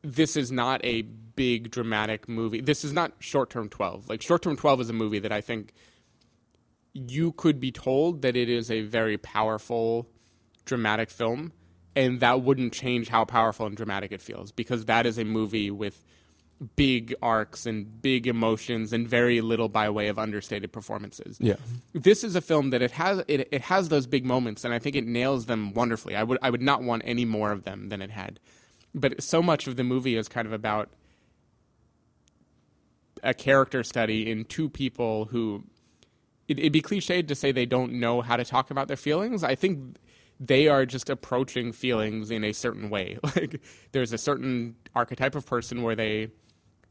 this 0.00 0.34
is 0.34 0.50
not 0.50 0.82
a 0.82 1.02
big 1.02 1.70
dramatic 1.70 2.26
movie. 2.26 2.62
This 2.62 2.84
is 2.84 2.94
not 2.94 3.12
Short 3.18 3.50
Term 3.50 3.68
12. 3.68 4.08
Like 4.08 4.22
Short 4.22 4.40
Term 4.40 4.56
12 4.56 4.80
is 4.80 4.88
a 4.88 4.94
movie 4.94 5.18
that 5.18 5.30
I 5.30 5.42
think 5.42 5.74
you 6.94 7.32
could 7.32 7.60
be 7.60 7.70
told 7.70 8.22
that 8.22 8.34
it 8.34 8.48
is 8.48 8.70
a 8.70 8.80
very 8.80 9.18
powerful 9.18 10.08
dramatic 10.66 11.10
film 11.10 11.52
and 11.96 12.20
that 12.20 12.42
wouldn't 12.42 12.74
change 12.74 13.08
how 13.08 13.24
powerful 13.24 13.66
and 13.66 13.76
dramatic 13.76 14.12
it 14.12 14.20
feels 14.20 14.52
because 14.52 14.84
that 14.84 15.06
is 15.06 15.18
a 15.18 15.24
movie 15.24 15.70
with 15.70 16.04
big 16.74 17.14
arcs 17.20 17.66
and 17.66 18.00
big 18.00 18.26
emotions 18.26 18.92
and 18.92 19.08
very 19.08 19.40
little 19.40 19.68
by 19.68 19.90
way 19.90 20.08
of 20.08 20.18
understated 20.18 20.72
performances. 20.72 21.36
Yeah. 21.40 21.56
This 21.92 22.24
is 22.24 22.34
a 22.34 22.40
film 22.40 22.70
that 22.70 22.82
it 22.82 22.92
has 22.92 23.22
it, 23.28 23.48
it 23.50 23.62
has 23.62 23.88
those 23.88 24.06
big 24.06 24.24
moments 24.24 24.64
and 24.64 24.72
I 24.72 24.78
think 24.78 24.96
it 24.96 25.06
nails 25.06 25.46
them 25.46 25.72
wonderfully. 25.74 26.14
I 26.16 26.22
would 26.22 26.38
I 26.42 26.50
would 26.50 26.62
not 26.62 26.82
want 26.82 27.02
any 27.04 27.24
more 27.24 27.52
of 27.52 27.64
them 27.64 27.88
than 27.88 28.00
it 28.00 28.10
had. 28.10 28.38
But 28.94 29.22
so 29.22 29.42
much 29.42 29.66
of 29.66 29.76
the 29.76 29.84
movie 29.84 30.16
is 30.16 30.28
kind 30.28 30.46
of 30.46 30.52
about 30.52 30.90
a 33.22 33.34
character 33.34 33.82
study 33.82 34.30
in 34.30 34.44
two 34.44 34.68
people 34.68 35.26
who 35.26 35.64
it, 36.48 36.58
it'd 36.58 36.72
be 36.72 36.82
cliched 36.82 37.28
to 37.28 37.34
say 37.34 37.52
they 37.52 37.66
don't 37.66 37.92
know 37.92 38.22
how 38.22 38.36
to 38.36 38.44
talk 38.44 38.70
about 38.70 38.88
their 38.88 38.96
feelings. 38.96 39.44
I 39.44 39.54
think 39.54 39.96
they 40.38 40.68
are 40.68 40.84
just 40.84 41.08
approaching 41.08 41.72
feelings 41.72 42.30
in 42.30 42.44
a 42.44 42.52
certain 42.52 42.90
way. 42.90 43.18
Like 43.36 43.60
there's 43.92 44.12
a 44.12 44.18
certain 44.18 44.76
archetype 44.94 45.34
of 45.34 45.46
person 45.46 45.82
where 45.82 45.94
they 45.94 46.28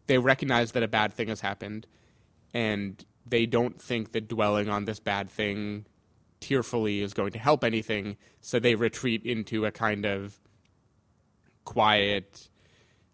they 0.07 0.17
recognize 0.17 0.73
that 0.73 0.83
a 0.83 0.87
bad 0.87 1.13
thing 1.13 1.29
has 1.29 1.41
happened, 1.41 1.87
and 2.53 3.03
they 3.25 3.45
don't 3.45 3.81
think 3.81 4.11
that 4.11 4.27
dwelling 4.27 4.69
on 4.69 4.85
this 4.85 4.99
bad 4.99 5.29
thing 5.29 5.85
tearfully 6.39 7.01
is 7.01 7.13
going 7.13 7.31
to 7.31 7.39
help 7.39 7.63
anything, 7.63 8.17
so 8.41 8.59
they 8.59 8.75
retreat 8.75 9.23
into 9.23 9.65
a 9.65 9.71
kind 9.71 10.05
of 10.05 10.39
quiet, 11.63 12.49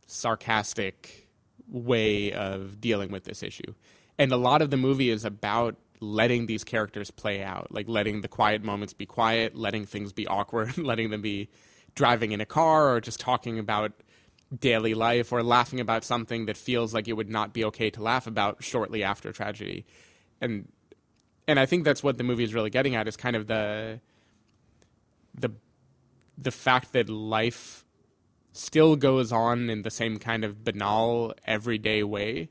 sarcastic 0.06 1.30
way 1.68 2.34
of 2.34 2.82
dealing 2.82 3.10
with 3.12 3.24
this 3.24 3.42
issue. 3.42 3.74
And 4.18 4.34
a 4.34 4.38
lot 4.38 4.62
of 4.62 4.70
the 4.70 4.78
movie 4.78 5.10
is 5.10 5.24
about 5.24 5.78
letting 6.01 6.48
these 6.48 6.63
characters 6.63 7.12
play 7.12 7.43
out, 7.43 7.72
like 7.72 7.88
letting 7.88 8.22
the 8.22 8.27
quiet 8.27 8.63
moments 8.63 8.91
be 8.91 9.05
quiet, 9.05 9.55
letting 9.55 9.86
things 9.86 10.12
be 10.12 10.27
awkward, 10.27 10.77
letting 10.77 11.12
them 11.12 11.22
be 11.22 11.48
driving 11.96 12.31
in 12.31 12.41
a 12.41 12.46
car 12.46 12.93
or 12.93 13.00
just 13.00 13.20
talking 13.20 13.60
about 13.60 13.93
daily 14.58 14.93
life 14.93 15.31
or 15.31 15.43
laughing 15.43 15.79
about 15.79 16.03
something 16.03 16.46
that 16.48 16.58
feels 16.58 16.93
like 16.93 17.08
it 17.08 17.13
would 17.13 17.29
not 17.29 17.53
be 17.53 17.63
okay 17.63 17.89
to 17.89 18.01
laugh 18.01 18.27
about 18.27 18.63
shortly 18.63 19.03
after 19.03 19.31
tragedy. 19.31 19.86
And 20.41 20.67
and 21.48 21.60
I 21.60 21.65
think 21.65 21.86
that's 21.86 22.03
what 22.03 22.17
the 22.17 22.24
movie 22.24 22.43
is 22.43 22.53
really 22.53 22.70
getting 22.70 22.96
at 22.96 23.08
is 23.08 23.15
kind 23.15 23.36
of 23.36 23.48
the 23.48 24.01
the 25.34 25.51
the 26.38 26.51
fact 26.51 26.93
that 26.93 27.10
life 27.10 27.86
still 28.51 28.96
goes 28.96 29.31
on 29.31 29.70
in 29.70 29.84
the 29.84 29.91
same 29.91 30.17
kind 30.17 30.43
of 30.43 30.63
banal 30.63 31.34
everyday 31.46 32.03
way 32.03 32.50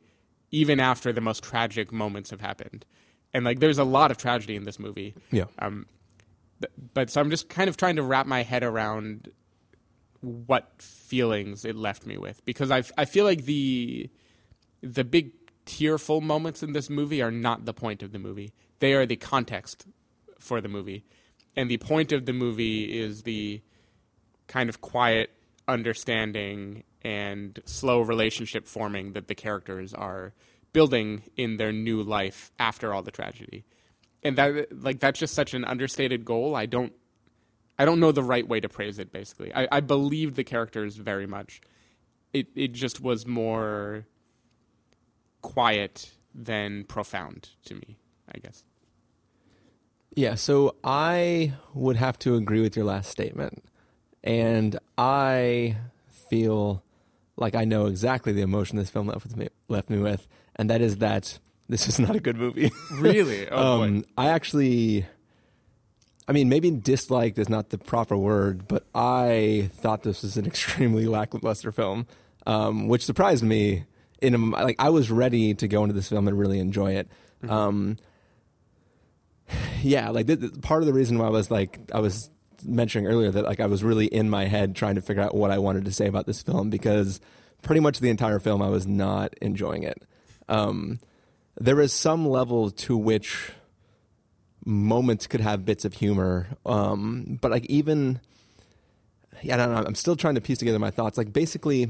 even 0.50 0.80
after 0.80 1.12
the 1.12 1.20
most 1.20 1.42
tragic 1.42 1.92
moments 1.92 2.30
have 2.30 2.40
happened. 2.40 2.84
And 3.32 3.44
like 3.44 3.60
there's 3.60 3.78
a 3.78 3.84
lot 3.84 4.10
of 4.10 4.16
tragedy 4.16 4.56
in 4.56 4.64
this 4.64 4.78
movie. 4.78 5.14
Yeah. 5.30 5.44
Um 5.58 5.86
but, 6.58 6.70
but 6.94 7.10
so 7.10 7.20
I'm 7.20 7.30
just 7.30 7.48
kind 7.48 7.68
of 7.68 7.76
trying 7.76 7.96
to 7.96 8.02
wrap 8.02 8.26
my 8.26 8.42
head 8.42 8.62
around 8.62 9.30
what 10.20 10.70
feelings 10.78 11.64
it 11.64 11.74
left 11.74 12.04
me 12.06 12.18
with 12.18 12.44
because 12.44 12.70
I 12.70 12.82
I 12.98 13.04
feel 13.04 13.24
like 13.24 13.44
the 13.44 14.10
the 14.82 15.04
big 15.04 15.32
tearful 15.64 16.20
moments 16.20 16.62
in 16.62 16.72
this 16.72 16.90
movie 16.90 17.22
are 17.22 17.30
not 17.30 17.64
the 17.64 17.72
point 17.72 18.02
of 18.02 18.12
the 18.12 18.18
movie. 18.18 18.52
They 18.80 18.94
are 18.94 19.06
the 19.06 19.16
context 19.16 19.86
for 20.38 20.60
the 20.60 20.68
movie. 20.68 21.04
And 21.56 21.70
the 21.70 21.78
point 21.78 22.12
of 22.12 22.26
the 22.26 22.32
movie 22.32 22.98
is 22.98 23.22
the 23.22 23.60
kind 24.46 24.68
of 24.68 24.80
quiet 24.80 25.30
understanding 25.68 26.84
and 27.02 27.60
slow 27.64 28.00
relationship 28.00 28.66
forming 28.66 29.12
that 29.12 29.28
the 29.28 29.34
characters 29.34 29.94
are 29.94 30.32
building 30.72 31.22
in 31.36 31.56
their 31.56 31.72
new 31.72 32.02
life 32.02 32.50
after 32.58 32.94
all 32.94 33.02
the 33.02 33.10
tragedy. 33.10 33.64
And 34.22 34.36
that 34.36 34.82
like 34.82 35.00
that's 35.00 35.18
just 35.18 35.34
such 35.34 35.54
an 35.54 35.64
understated 35.64 36.24
goal. 36.24 36.54
I 36.54 36.66
don't 36.66 36.92
I 37.78 37.84
don't 37.84 38.00
know 38.00 38.12
the 38.12 38.22
right 38.22 38.46
way 38.46 38.60
to 38.60 38.68
praise 38.68 38.98
it 38.98 39.12
basically. 39.12 39.54
I, 39.54 39.68
I 39.72 39.80
believed 39.80 40.36
the 40.36 40.44
characters 40.44 40.96
very 40.96 41.26
much. 41.26 41.60
It 42.32 42.48
it 42.54 42.72
just 42.72 43.00
was 43.00 43.26
more 43.26 44.06
quiet 45.42 46.12
than 46.34 46.84
profound 46.84 47.50
to 47.64 47.74
me, 47.74 47.98
I 48.32 48.38
guess. 48.38 48.64
Yeah, 50.14 50.34
so 50.34 50.74
I 50.82 51.54
would 51.72 51.96
have 51.96 52.18
to 52.20 52.34
agree 52.34 52.60
with 52.60 52.76
your 52.76 52.84
last 52.84 53.10
statement. 53.10 53.64
And 54.22 54.78
I 54.98 55.76
feel 56.08 56.82
like 57.36 57.54
I 57.54 57.64
know 57.64 57.86
exactly 57.86 58.32
the 58.32 58.42
emotion 58.42 58.76
this 58.76 58.90
film 58.90 59.06
left, 59.06 59.24
with 59.24 59.36
me, 59.36 59.48
left 59.70 59.90
me 59.90 59.98
with, 59.98 60.26
and 60.56 60.68
that 60.70 60.80
is 60.80 60.98
that 60.98 61.38
this 61.68 61.88
is 61.88 61.98
not 61.98 62.16
a 62.16 62.20
good 62.20 62.36
movie. 62.36 62.70
Really? 62.92 63.48
Oh, 63.48 63.82
um, 63.82 64.04
I 64.18 64.28
actually, 64.28 65.06
I 66.26 66.32
mean, 66.32 66.48
maybe 66.48 66.70
disliked 66.70 67.38
is 67.38 67.48
not 67.48 67.70
the 67.70 67.78
proper 67.78 68.16
word, 68.16 68.66
but 68.66 68.84
I 68.94 69.70
thought 69.74 70.02
this 70.02 70.22
was 70.22 70.36
an 70.36 70.46
extremely 70.52 71.06
lackluster 71.06 71.72
film, 71.72 72.06
um, 72.46 72.88
which 72.88 73.04
surprised 73.04 73.44
me. 73.44 73.84
In 74.20 74.34
a, 74.34 74.38
like, 74.38 74.76
I 74.78 74.90
was 74.90 75.10
ready 75.10 75.54
to 75.54 75.66
go 75.66 75.82
into 75.82 75.94
this 75.94 76.10
film 76.10 76.28
and 76.28 76.38
really 76.38 76.58
enjoy 76.58 76.92
it. 76.92 77.08
Mm-hmm. 77.42 77.50
Um, 77.50 77.96
yeah, 79.82 80.10
like 80.10 80.26
th- 80.26 80.40
th- 80.40 80.60
part 80.60 80.82
of 80.82 80.86
the 80.86 80.92
reason 80.92 81.18
why 81.18 81.26
I 81.26 81.30
was 81.30 81.50
like 81.50 81.78
I 81.92 82.00
was 82.00 82.30
mentioning 82.64 83.06
earlier 83.06 83.30
that 83.30 83.44
like 83.44 83.60
I 83.60 83.66
was 83.66 83.82
really 83.82 84.06
in 84.06 84.28
my 84.28 84.44
head 84.44 84.76
trying 84.76 84.96
to 84.96 85.00
figure 85.00 85.22
out 85.22 85.34
what 85.34 85.50
I 85.50 85.58
wanted 85.58 85.84
to 85.86 85.92
say 85.92 86.06
about 86.06 86.26
this 86.26 86.42
film 86.42 86.70
because 86.70 87.20
pretty 87.62 87.80
much 87.80 88.00
the 88.00 88.10
entire 88.10 88.38
film 88.38 88.62
I 88.62 88.68
was 88.68 88.86
not 88.86 89.34
enjoying 89.40 89.82
it. 89.82 90.02
Um, 90.48 90.98
there 91.58 91.80
is 91.80 91.92
some 91.92 92.26
level 92.26 92.70
to 92.70 92.96
which 92.96 93.52
moments 94.64 95.26
could 95.26 95.40
have 95.40 95.64
bits 95.64 95.84
of 95.84 95.94
humor, 95.94 96.48
um, 96.64 97.38
but 97.40 97.50
like 97.50 97.66
even 97.66 98.20
yeah, 99.42 99.54
I 99.54 99.56
don't 99.58 99.74
know. 99.74 99.82
I'm 99.86 99.94
still 99.94 100.16
trying 100.16 100.34
to 100.34 100.40
piece 100.40 100.58
together 100.58 100.78
my 100.78 100.90
thoughts. 100.90 101.16
Like 101.16 101.32
basically, 101.32 101.88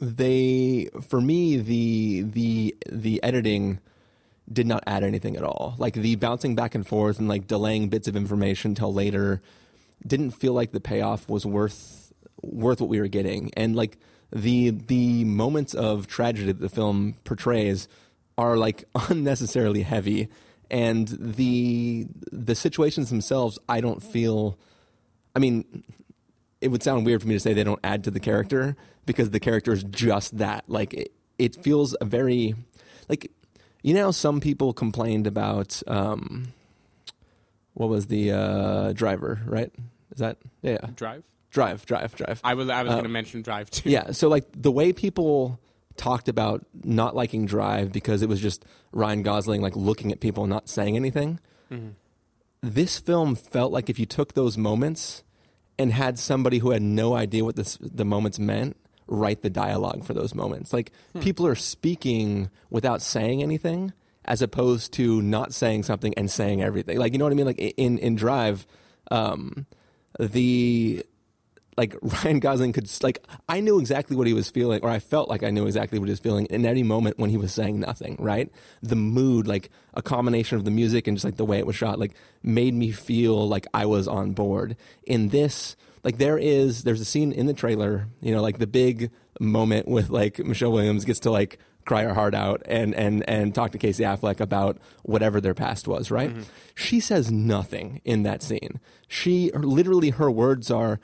they 0.00 0.88
for 1.06 1.20
me 1.20 1.56
the 1.56 2.22
the 2.22 2.76
the 2.90 3.22
editing 3.22 3.80
did 4.50 4.66
not 4.66 4.82
add 4.86 5.04
anything 5.04 5.36
at 5.36 5.42
all. 5.42 5.74
Like 5.78 5.94
the 5.94 6.16
bouncing 6.16 6.54
back 6.54 6.74
and 6.74 6.86
forth 6.86 7.18
and 7.18 7.28
like 7.28 7.46
delaying 7.46 7.88
bits 7.88 8.08
of 8.08 8.16
information 8.16 8.74
till 8.74 8.92
later 8.92 9.42
didn't 10.06 10.30
feel 10.30 10.52
like 10.52 10.72
the 10.72 10.80
payoff 10.80 11.28
was 11.28 11.44
worth 11.44 12.12
worth 12.42 12.80
what 12.80 12.88
we 12.88 13.00
were 13.00 13.08
getting. 13.08 13.50
And 13.56 13.74
like 13.76 13.98
the 14.32 14.70
the 14.70 15.24
moments 15.24 15.74
of 15.74 16.06
tragedy 16.06 16.52
that 16.52 16.60
the 16.60 16.68
film 16.68 17.14
portrays 17.24 17.88
are 18.36 18.56
like 18.56 18.84
unnecessarily 19.08 19.82
heavy 19.82 20.28
and 20.70 21.08
the 21.18 22.06
the 22.30 22.54
situations 22.54 23.10
themselves 23.10 23.58
I 23.68 23.80
don't 23.80 24.02
feel 24.02 24.58
I 25.34 25.38
mean 25.38 25.84
it 26.60 26.68
would 26.68 26.82
sound 26.82 27.06
weird 27.06 27.22
for 27.22 27.28
me 27.28 27.34
to 27.34 27.40
say 27.40 27.52
they 27.52 27.64
don't 27.64 27.80
add 27.84 28.04
to 28.04 28.10
the 28.10 28.20
character 28.20 28.76
because 29.06 29.30
the 29.30 29.40
character 29.40 29.72
is 29.72 29.84
just 29.84 30.38
that. 30.38 30.64
Like 30.68 30.94
it, 30.94 31.12
it 31.38 31.62
feels 31.62 31.96
a 32.00 32.04
very 32.04 32.54
like 33.08 33.30
you 33.82 33.94
know, 33.94 34.10
some 34.10 34.40
people 34.40 34.72
complained 34.72 35.26
about 35.26 35.82
um, 35.86 36.52
what 37.74 37.88
was 37.88 38.06
the 38.06 38.32
uh, 38.32 38.92
driver, 38.92 39.40
right? 39.46 39.72
Is 40.12 40.18
that 40.18 40.38
yeah? 40.62 40.78
Drive, 40.94 41.22
drive, 41.50 41.84
drive, 41.86 42.14
drive. 42.14 42.40
I 42.44 42.54
was 42.54 42.68
I 42.68 42.82
was 42.82 42.90
Uh, 42.90 42.94
going 42.94 43.04
to 43.04 43.10
mention 43.10 43.42
Drive 43.42 43.70
too. 43.70 43.88
Yeah, 43.90 44.12
so 44.12 44.28
like 44.28 44.44
the 44.54 44.70
way 44.72 44.92
people 44.92 45.58
talked 45.96 46.28
about 46.28 46.64
not 46.84 47.16
liking 47.16 47.46
Drive 47.46 47.90
because 47.92 48.22
it 48.22 48.28
was 48.28 48.40
just 48.40 48.64
Ryan 48.92 49.22
Gosling 49.22 49.60
like 49.62 49.74
looking 49.76 50.12
at 50.12 50.20
people 50.20 50.44
and 50.44 50.50
not 50.50 50.68
saying 50.68 50.94
anything. 50.96 51.40
Mhm. 51.72 51.92
This 52.62 52.98
film 52.98 53.34
felt 53.34 53.72
like 53.72 53.88
if 53.90 53.98
you 53.98 54.06
took 54.06 54.34
those 54.34 54.56
moments 54.58 55.22
and 55.78 55.92
had 55.92 56.18
somebody 56.18 56.58
who 56.58 56.70
had 56.70 56.82
no 56.82 57.14
idea 57.14 57.44
what 57.44 57.56
this, 57.56 57.78
the 57.80 58.04
moments 58.04 58.38
meant 58.38 58.76
write 59.06 59.42
the 59.42 59.50
dialogue 59.50 60.04
for 60.04 60.12
those 60.12 60.34
moments. 60.34 60.72
Like 60.72 60.92
Hmm. 61.14 61.20
people 61.20 61.46
are 61.46 61.54
speaking 61.54 62.50
without 62.68 63.00
saying 63.00 63.42
anything 63.42 63.92
as 64.24 64.42
opposed 64.42 64.92
to 64.94 65.22
not 65.22 65.54
saying 65.54 65.84
something 65.84 66.12
and 66.16 66.30
saying 66.30 66.62
everything. 66.62 66.98
Like 66.98 67.12
you 67.12 67.18
know 67.18 67.24
what 67.24 67.32
I 67.32 67.36
mean? 67.36 67.46
Like 67.46 67.58
in 67.76 67.96
in 67.98 68.16
Drive, 68.16 68.66
um, 69.10 69.66
the 70.18 71.04
like 71.78 71.94
Ryan 72.02 72.40
Gosling 72.40 72.72
could 72.74 72.90
like 73.02 73.24
I 73.48 73.60
knew 73.60 73.78
exactly 73.78 74.16
what 74.16 74.26
he 74.26 74.34
was 74.34 74.50
feeling, 74.50 74.82
or 74.82 74.90
I 74.90 74.98
felt 74.98 75.30
like 75.30 75.42
I 75.42 75.50
knew 75.50 75.66
exactly 75.66 75.98
what 75.98 76.06
he 76.06 76.12
was 76.12 76.20
feeling 76.20 76.46
in 76.46 76.66
any 76.66 76.82
moment 76.82 77.18
when 77.18 77.30
he 77.30 77.38
was 77.38 77.54
saying 77.54 77.80
nothing. 77.80 78.16
Right, 78.18 78.50
the 78.82 78.96
mood, 78.96 79.46
like 79.46 79.70
a 79.94 80.02
combination 80.02 80.58
of 80.58 80.66
the 80.66 80.70
music 80.70 81.06
and 81.06 81.16
just 81.16 81.24
like 81.24 81.36
the 81.36 81.46
way 81.46 81.58
it 81.58 81.66
was 81.66 81.76
shot, 81.76 81.98
like 81.98 82.12
made 82.42 82.74
me 82.74 82.90
feel 82.90 83.48
like 83.48 83.66
I 83.72 83.86
was 83.86 84.06
on 84.06 84.32
board. 84.32 84.76
In 85.04 85.30
this, 85.30 85.76
like 86.04 86.18
there 86.18 86.36
is 86.36 86.82
there's 86.82 87.00
a 87.00 87.06
scene 87.06 87.32
in 87.32 87.46
the 87.46 87.54
trailer, 87.54 88.08
you 88.20 88.34
know, 88.34 88.42
like 88.42 88.58
the 88.58 88.66
big 88.66 89.10
moment 89.40 89.88
with 89.88 90.10
like 90.10 90.38
Michelle 90.40 90.72
Williams 90.72 91.04
gets 91.04 91.20
to 91.20 91.30
like 91.30 91.58
cry 91.84 92.02
her 92.02 92.12
heart 92.12 92.34
out 92.34 92.62
and 92.66 92.94
and 92.94 93.26
and 93.28 93.54
talk 93.54 93.72
to 93.72 93.78
Casey 93.78 94.02
Affleck 94.04 94.40
about 94.40 94.78
whatever 95.04 95.40
their 95.40 95.54
past 95.54 95.88
was, 95.88 96.10
right? 96.10 96.30
Mm-hmm. 96.30 96.42
She 96.74 97.00
says 97.00 97.32
nothing 97.32 98.00
in 98.04 98.24
that 98.24 98.42
scene. 98.42 98.78
She 99.08 99.50
literally 99.52 100.10
her 100.10 100.30
words 100.30 100.70
are 100.70 101.00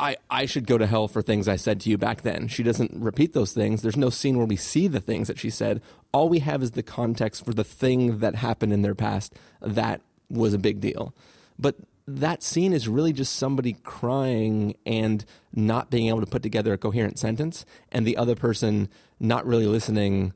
I, 0.00 0.16
I 0.30 0.46
should 0.46 0.66
go 0.66 0.78
to 0.78 0.86
hell 0.86 1.08
for 1.08 1.22
things 1.22 1.48
I 1.48 1.56
said 1.56 1.80
to 1.80 1.90
you 1.90 1.98
back 1.98 2.22
then. 2.22 2.46
She 2.48 2.62
doesn't 2.62 2.92
repeat 2.94 3.32
those 3.32 3.52
things. 3.52 3.82
There's 3.82 3.96
no 3.96 4.10
scene 4.10 4.36
where 4.36 4.46
we 4.46 4.56
see 4.56 4.86
the 4.86 5.00
things 5.00 5.26
that 5.28 5.38
she 5.38 5.50
said. 5.50 5.82
All 6.12 6.28
we 6.28 6.38
have 6.38 6.62
is 6.62 6.72
the 6.72 6.84
context 6.84 7.44
for 7.44 7.52
the 7.52 7.64
thing 7.64 8.18
that 8.18 8.36
happened 8.36 8.72
in 8.72 8.82
their 8.82 8.94
past 8.94 9.34
that 9.60 10.00
was 10.30 10.54
a 10.54 10.58
big 10.58 10.80
deal. 10.80 11.14
But 11.58 11.76
that 12.06 12.42
scene 12.42 12.72
is 12.72 12.88
really 12.88 13.12
just 13.12 13.36
somebody 13.36 13.74
crying 13.82 14.76
and 14.86 15.24
not 15.52 15.90
being 15.90 16.08
able 16.08 16.20
to 16.20 16.26
put 16.26 16.42
together 16.42 16.72
a 16.72 16.78
coherent 16.78 17.18
sentence, 17.18 17.66
and 17.92 18.06
the 18.06 18.16
other 18.16 18.34
person 18.34 18.88
not 19.20 19.44
really 19.46 19.66
listening 19.66 20.32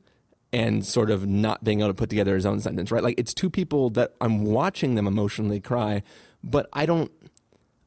and 0.51 0.85
sort 0.85 1.09
of 1.09 1.25
not 1.25 1.63
being 1.63 1.79
able 1.79 1.89
to 1.89 1.95
put 1.95 2.09
together 2.09 2.35
his 2.35 2.45
own 2.45 2.59
sentence, 2.59 2.91
right? 2.91 3.01
Like 3.01 3.19
it's 3.19 3.33
two 3.33 3.49
people 3.49 3.89
that 3.91 4.13
I'm 4.21 4.43
watching 4.43 4.93
them 4.93 5.07
emotionally 5.07 5.59
cry, 5.59 6.03
but 6.43 6.69
I 6.73 6.85
don't 6.85 7.11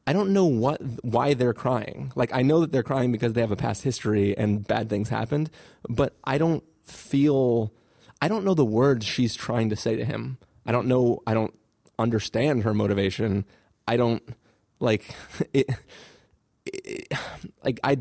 I 0.07 0.13
don't 0.13 0.31
know 0.31 0.45
what 0.45 0.81
why 1.03 1.33
they're 1.33 1.53
crying. 1.53 2.13
Like 2.15 2.33
I 2.33 2.41
know 2.41 2.61
that 2.61 2.71
they're 2.71 2.83
crying 2.83 3.11
because 3.11 3.33
they 3.33 3.41
have 3.41 3.51
a 3.51 3.57
past 3.57 3.83
history 3.83 4.37
and 4.37 4.65
bad 4.65 4.89
things 4.89 5.09
happened, 5.09 5.51
but 5.89 6.15
I 6.23 6.37
don't 6.37 6.63
feel 6.83 7.73
I 8.21 8.29
don't 8.29 8.45
know 8.45 8.53
the 8.55 8.65
words 8.65 9.05
she's 9.05 9.35
trying 9.35 9.69
to 9.69 9.75
say 9.75 9.97
to 9.97 10.05
him. 10.05 10.37
I 10.65 10.71
don't 10.71 10.87
know 10.87 11.21
I 11.27 11.33
don't 11.33 11.53
understand 11.99 12.63
her 12.63 12.73
motivation. 12.73 13.45
I 13.87 13.97
don't 13.97 14.23
like 14.79 15.13
it, 15.53 15.69
it 16.65 17.13
like 17.63 17.79
I 17.83 17.97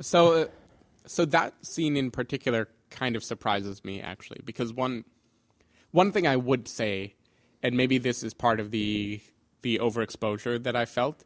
So, 0.00 0.42
uh, 0.42 0.46
so 1.06 1.24
that 1.26 1.54
scene 1.66 1.96
in 1.96 2.10
particular 2.10 2.68
kind 2.90 3.16
of 3.16 3.24
surprises 3.24 3.84
me 3.84 4.00
actually, 4.00 4.40
because 4.44 4.72
one 4.72 5.04
one 5.90 6.12
thing 6.12 6.26
I 6.26 6.36
would 6.36 6.68
say, 6.68 7.14
and 7.62 7.76
maybe 7.76 7.98
this 7.98 8.22
is 8.22 8.34
part 8.34 8.60
of 8.60 8.70
the 8.70 9.20
the 9.62 9.78
overexposure 9.78 10.62
that 10.62 10.74
I 10.74 10.86
felt, 10.86 11.24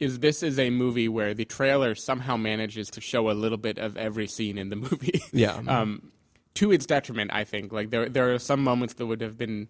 is 0.00 0.18
this 0.18 0.42
is 0.42 0.58
a 0.58 0.70
movie 0.70 1.08
where 1.08 1.34
the 1.34 1.44
trailer 1.44 1.94
somehow 1.94 2.36
manages 2.36 2.88
to 2.88 3.00
show 3.00 3.30
a 3.30 3.32
little 3.32 3.58
bit 3.58 3.78
of 3.78 3.96
every 3.96 4.26
scene 4.26 4.58
in 4.58 4.68
the 4.68 4.76
movie. 4.88 5.22
Yeah. 5.32 5.60
um, 5.66 6.12
to 6.54 6.72
its 6.72 6.86
detriment, 6.86 7.30
I 7.32 7.44
think. 7.44 7.72
Like 7.72 7.90
there, 7.90 8.08
there 8.08 8.34
are 8.34 8.38
some 8.38 8.64
moments 8.64 8.94
that 8.94 9.06
would 9.06 9.20
have 9.20 9.38
been 9.38 9.68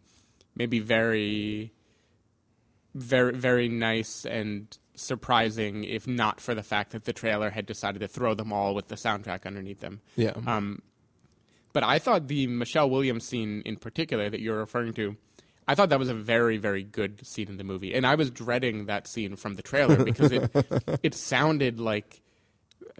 maybe 0.54 0.78
very, 0.78 1.72
very, 2.94 3.34
very 3.34 3.68
nice 3.68 4.24
and 4.24 4.76
surprising 4.94 5.84
if 5.84 6.06
not 6.06 6.40
for 6.40 6.54
the 6.54 6.62
fact 6.62 6.92
that 6.92 7.04
the 7.04 7.12
trailer 7.12 7.50
had 7.50 7.66
decided 7.66 7.98
to 8.00 8.08
throw 8.08 8.34
them 8.34 8.52
all 8.52 8.74
with 8.74 8.88
the 8.88 8.96
soundtrack 8.96 9.44
underneath 9.46 9.80
them. 9.80 10.00
Yeah. 10.16 10.32
Um, 10.46 10.80
but 11.72 11.84
I 11.84 11.98
thought 11.98 12.26
the 12.28 12.46
Michelle 12.46 12.88
Williams 12.88 13.26
scene 13.26 13.62
in 13.64 13.76
particular 13.76 14.30
that 14.30 14.40
you're 14.40 14.58
referring 14.58 14.94
to, 14.94 15.16
I 15.68 15.74
thought 15.74 15.90
that 15.90 15.98
was 15.98 16.08
a 16.08 16.14
very, 16.14 16.56
very 16.56 16.82
good 16.82 17.24
scene 17.26 17.48
in 17.48 17.58
the 17.58 17.64
movie, 17.64 17.94
and 17.94 18.06
I 18.06 18.14
was 18.14 18.30
dreading 18.30 18.86
that 18.86 19.06
scene 19.06 19.36
from 19.36 19.54
the 19.54 19.62
trailer 19.62 20.02
because 20.02 20.32
it 20.32 20.50
it 21.02 21.14
sounded 21.14 21.78
like, 21.78 22.22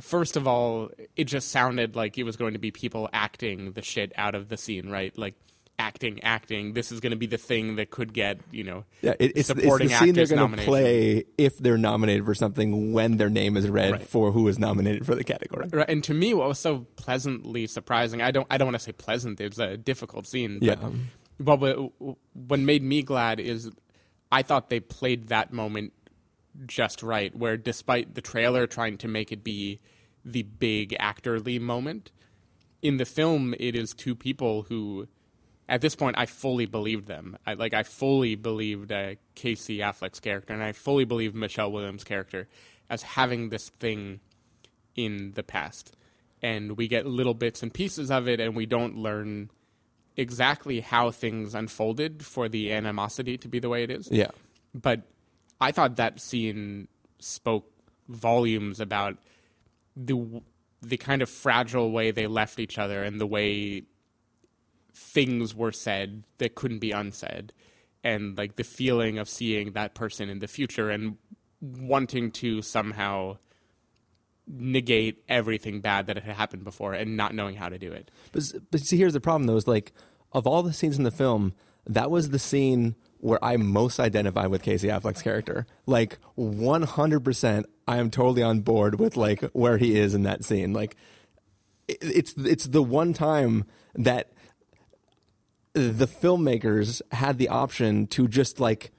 first 0.00 0.36
of 0.36 0.46
all, 0.46 0.90
it 1.16 1.24
just 1.24 1.50
sounded 1.50 1.96
like 1.96 2.18
it 2.18 2.24
was 2.24 2.36
going 2.36 2.52
to 2.52 2.58
be 2.58 2.70
people 2.70 3.08
acting 3.12 3.72
the 3.72 3.82
shit 3.82 4.12
out 4.16 4.34
of 4.34 4.48
the 4.48 4.56
scene, 4.56 4.90
right? 4.90 5.16
Like 5.16 5.34
acting, 5.80 6.22
acting. 6.24 6.72
This 6.72 6.90
is 6.92 6.98
going 7.00 7.12
to 7.12 7.16
be 7.16 7.26
the 7.26 7.38
thing 7.38 7.76
that 7.76 7.90
could 7.90 8.12
get 8.12 8.40
you 8.50 8.64
know 8.64 8.84
Yeah, 9.00 9.14
it, 9.18 9.32
it's, 9.36 9.46
supporting 9.48 9.88
it's 9.90 9.98
the 10.00 10.04
scene 10.06 10.14
they're 10.14 10.26
going 10.26 10.56
to 10.56 10.62
play 10.64 11.24
if 11.38 11.56
they're 11.58 11.78
nominated 11.78 12.24
for 12.24 12.34
something 12.34 12.92
when 12.92 13.16
their 13.16 13.30
name 13.30 13.56
is 13.56 13.68
read 13.70 13.92
Right. 13.92 14.02
for 14.02 14.32
who 14.32 14.46
is 14.48 14.58
nominated 14.58 15.06
for 15.06 15.14
the 15.14 15.22
category. 15.24 15.68
Right, 15.72 15.88
and 15.88 16.02
to 16.04 16.12
me, 16.14 16.34
what 16.34 16.48
was 16.48 16.58
so 16.58 16.84
pleasantly 16.96 17.66
surprising, 17.66 18.20
I 18.22 18.30
don't, 18.32 18.46
I 18.50 18.58
don't 18.58 18.66
want 18.66 18.74
to 18.74 18.80
say 18.84 18.92
pleasant. 18.92 19.40
It's 19.40 19.58
a 19.58 19.76
difficult 19.76 20.26
scene. 20.26 20.58
Yeah. 20.60 20.74
But 20.74 20.92
what, 21.38 21.60
what, 21.60 22.16
what 22.32 22.60
made 22.60 22.82
me 22.82 23.02
glad 23.02 23.40
is 23.40 23.70
I 24.30 24.42
thought 24.42 24.68
they 24.68 24.80
played 24.80 25.28
that 25.28 25.52
moment 25.52 25.92
just 26.66 27.02
right, 27.02 27.34
where 27.34 27.56
despite 27.56 28.14
the 28.14 28.20
trailer 28.20 28.66
trying 28.66 28.98
to 28.98 29.08
make 29.08 29.32
it 29.32 29.44
be 29.44 29.80
the 30.24 30.42
big 30.42 30.96
actorly 31.00 31.60
moment, 31.60 32.10
in 32.82 32.96
the 32.96 33.04
film 33.04 33.54
it 33.58 33.74
is 33.74 33.94
two 33.94 34.14
people 34.14 34.62
who, 34.62 35.06
at 35.68 35.80
this 35.80 35.94
point, 35.94 36.18
I 36.18 36.26
fully 36.26 36.66
believed 36.66 37.06
them. 37.06 37.36
I, 37.46 37.54
like 37.54 37.74
I 37.74 37.82
fully 37.82 38.34
believed 38.34 38.92
uh, 38.92 39.14
Casey 39.34 39.78
Affleck's 39.78 40.20
character, 40.20 40.52
and 40.52 40.62
I 40.62 40.72
fully 40.72 41.04
believed 41.04 41.34
Michelle 41.34 41.70
Williams' 41.70 42.04
character 42.04 42.48
as 42.90 43.02
having 43.02 43.48
this 43.48 43.68
thing 43.80 44.20
in 44.96 45.32
the 45.34 45.42
past. 45.42 45.94
And 46.40 46.76
we 46.76 46.88
get 46.88 47.06
little 47.06 47.34
bits 47.34 47.62
and 47.62 47.72
pieces 47.72 48.10
of 48.10 48.28
it, 48.28 48.40
and 48.40 48.54
we 48.54 48.66
don't 48.66 48.96
learn 48.96 49.50
exactly 50.18 50.80
how 50.80 51.10
things 51.10 51.54
unfolded 51.54 52.26
for 52.26 52.48
the 52.48 52.72
animosity 52.72 53.38
to 53.38 53.48
be 53.48 53.60
the 53.60 53.68
way 53.68 53.84
it 53.84 53.90
is. 53.90 54.08
Yeah. 54.10 54.32
But 54.74 55.02
I 55.60 55.72
thought 55.72 55.96
that 55.96 56.20
scene 56.20 56.88
spoke 57.20 57.70
volumes 58.08 58.80
about 58.80 59.16
the 59.96 60.42
the 60.80 60.96
kind 60.96 61.22
of 61.22 61.30
fragile 61.30 61.90
way 61.90 62.10
they 62.10 62.26
left 62.26 62.60
each 62.60 62.78
other 62.78 63.02
and 63.02 63.20
the 63.20 63.26
way 63.26 63.82
things 64.94 65.54
were 65.54 65.72
said 65.72 66.22
that 66.38 66.54
couldn't 66.54 66.78
be 66.78 66.92
unsaid 66.92 67.52
and 68.04 68.38
like 68.38 68.54
the 68.54 68.64
feeling 68.64 69.18
of 69.18 69.28
seeing 69.28 69.72
that 69.72 69.94
person 69.94 70.28
in 70.28 70.38
the 70.38 70.46
future 70.46 70.88
and 70.88 71.16
wanting 71.60 72.30
to 72.30 72.62
somehow 72.62 73.36
negate 74.46 75.22
everything 75.28 75.80
bad 75.80 76.06
that 76.06 76.16
had 76.16 76.36
happened 76.36 76.64
before 76.64 76.94
and 76.94 77.16
not 77.16 77.34
knowing 77.34 77.56
how 77.56 77.68
to 77.68 77.78
do 77.78 77.92
it. 77.92 78.10
But, 78.32 78.44
but 78.70 78.80
see, 78.80 78.96
here's 78.96 79.12
the 79.12 79.20
problem 79.20 79.46
though: 79.46 79.56
is 79.56 79.66
like 79.66 79.92
of 80.32 80.46
all 80.46 80.62
the 80.62 80.72
scenes 80.72 80.98
in 80.98 81.04
the 81.04 81.10
film, 81.10 81.54
that 81.86 82.10
was 82.10 82.30
the 82.30 82.38
scene 82.38 82.94
where 83.18 83.42
I 83.44 83.56
most 83.56 83.98
identify 83.98 84.46
with 84.46 84.62
Casey 84.62 84.88
Affleck's 84.88 85.22
character. 85.22 85.66
Like 85.86 86.18
100, 86.36 87.20
percent 87.20 87.66
I 87.86 87.96
am 87.98 88.10
totally 88.10 88.42
on 88.42 88.60
board 88.60 89.00
with 89.00 89.16
like 89.16 89.42
where 89.52 89.78
he 89.78 89.98
is 89.98 90.14
in 90.14 90.22
that 90.24 90.44
scene. 90.44 90.72
Like 90.72 90.96
it's 91.88 92.34
it's 92.36 92.66
the 92.66 92.82
one 92.82 93.12
time 93.12 93.64
that 93.94 94.32
the 95.72 96.06
filmmakers 96.06 97.00
had 97.12 97.38
the 97.38 97.48
option 97.48 98.06
to 98.08 98.28
just 98.28 98.60
like 98.60 98.90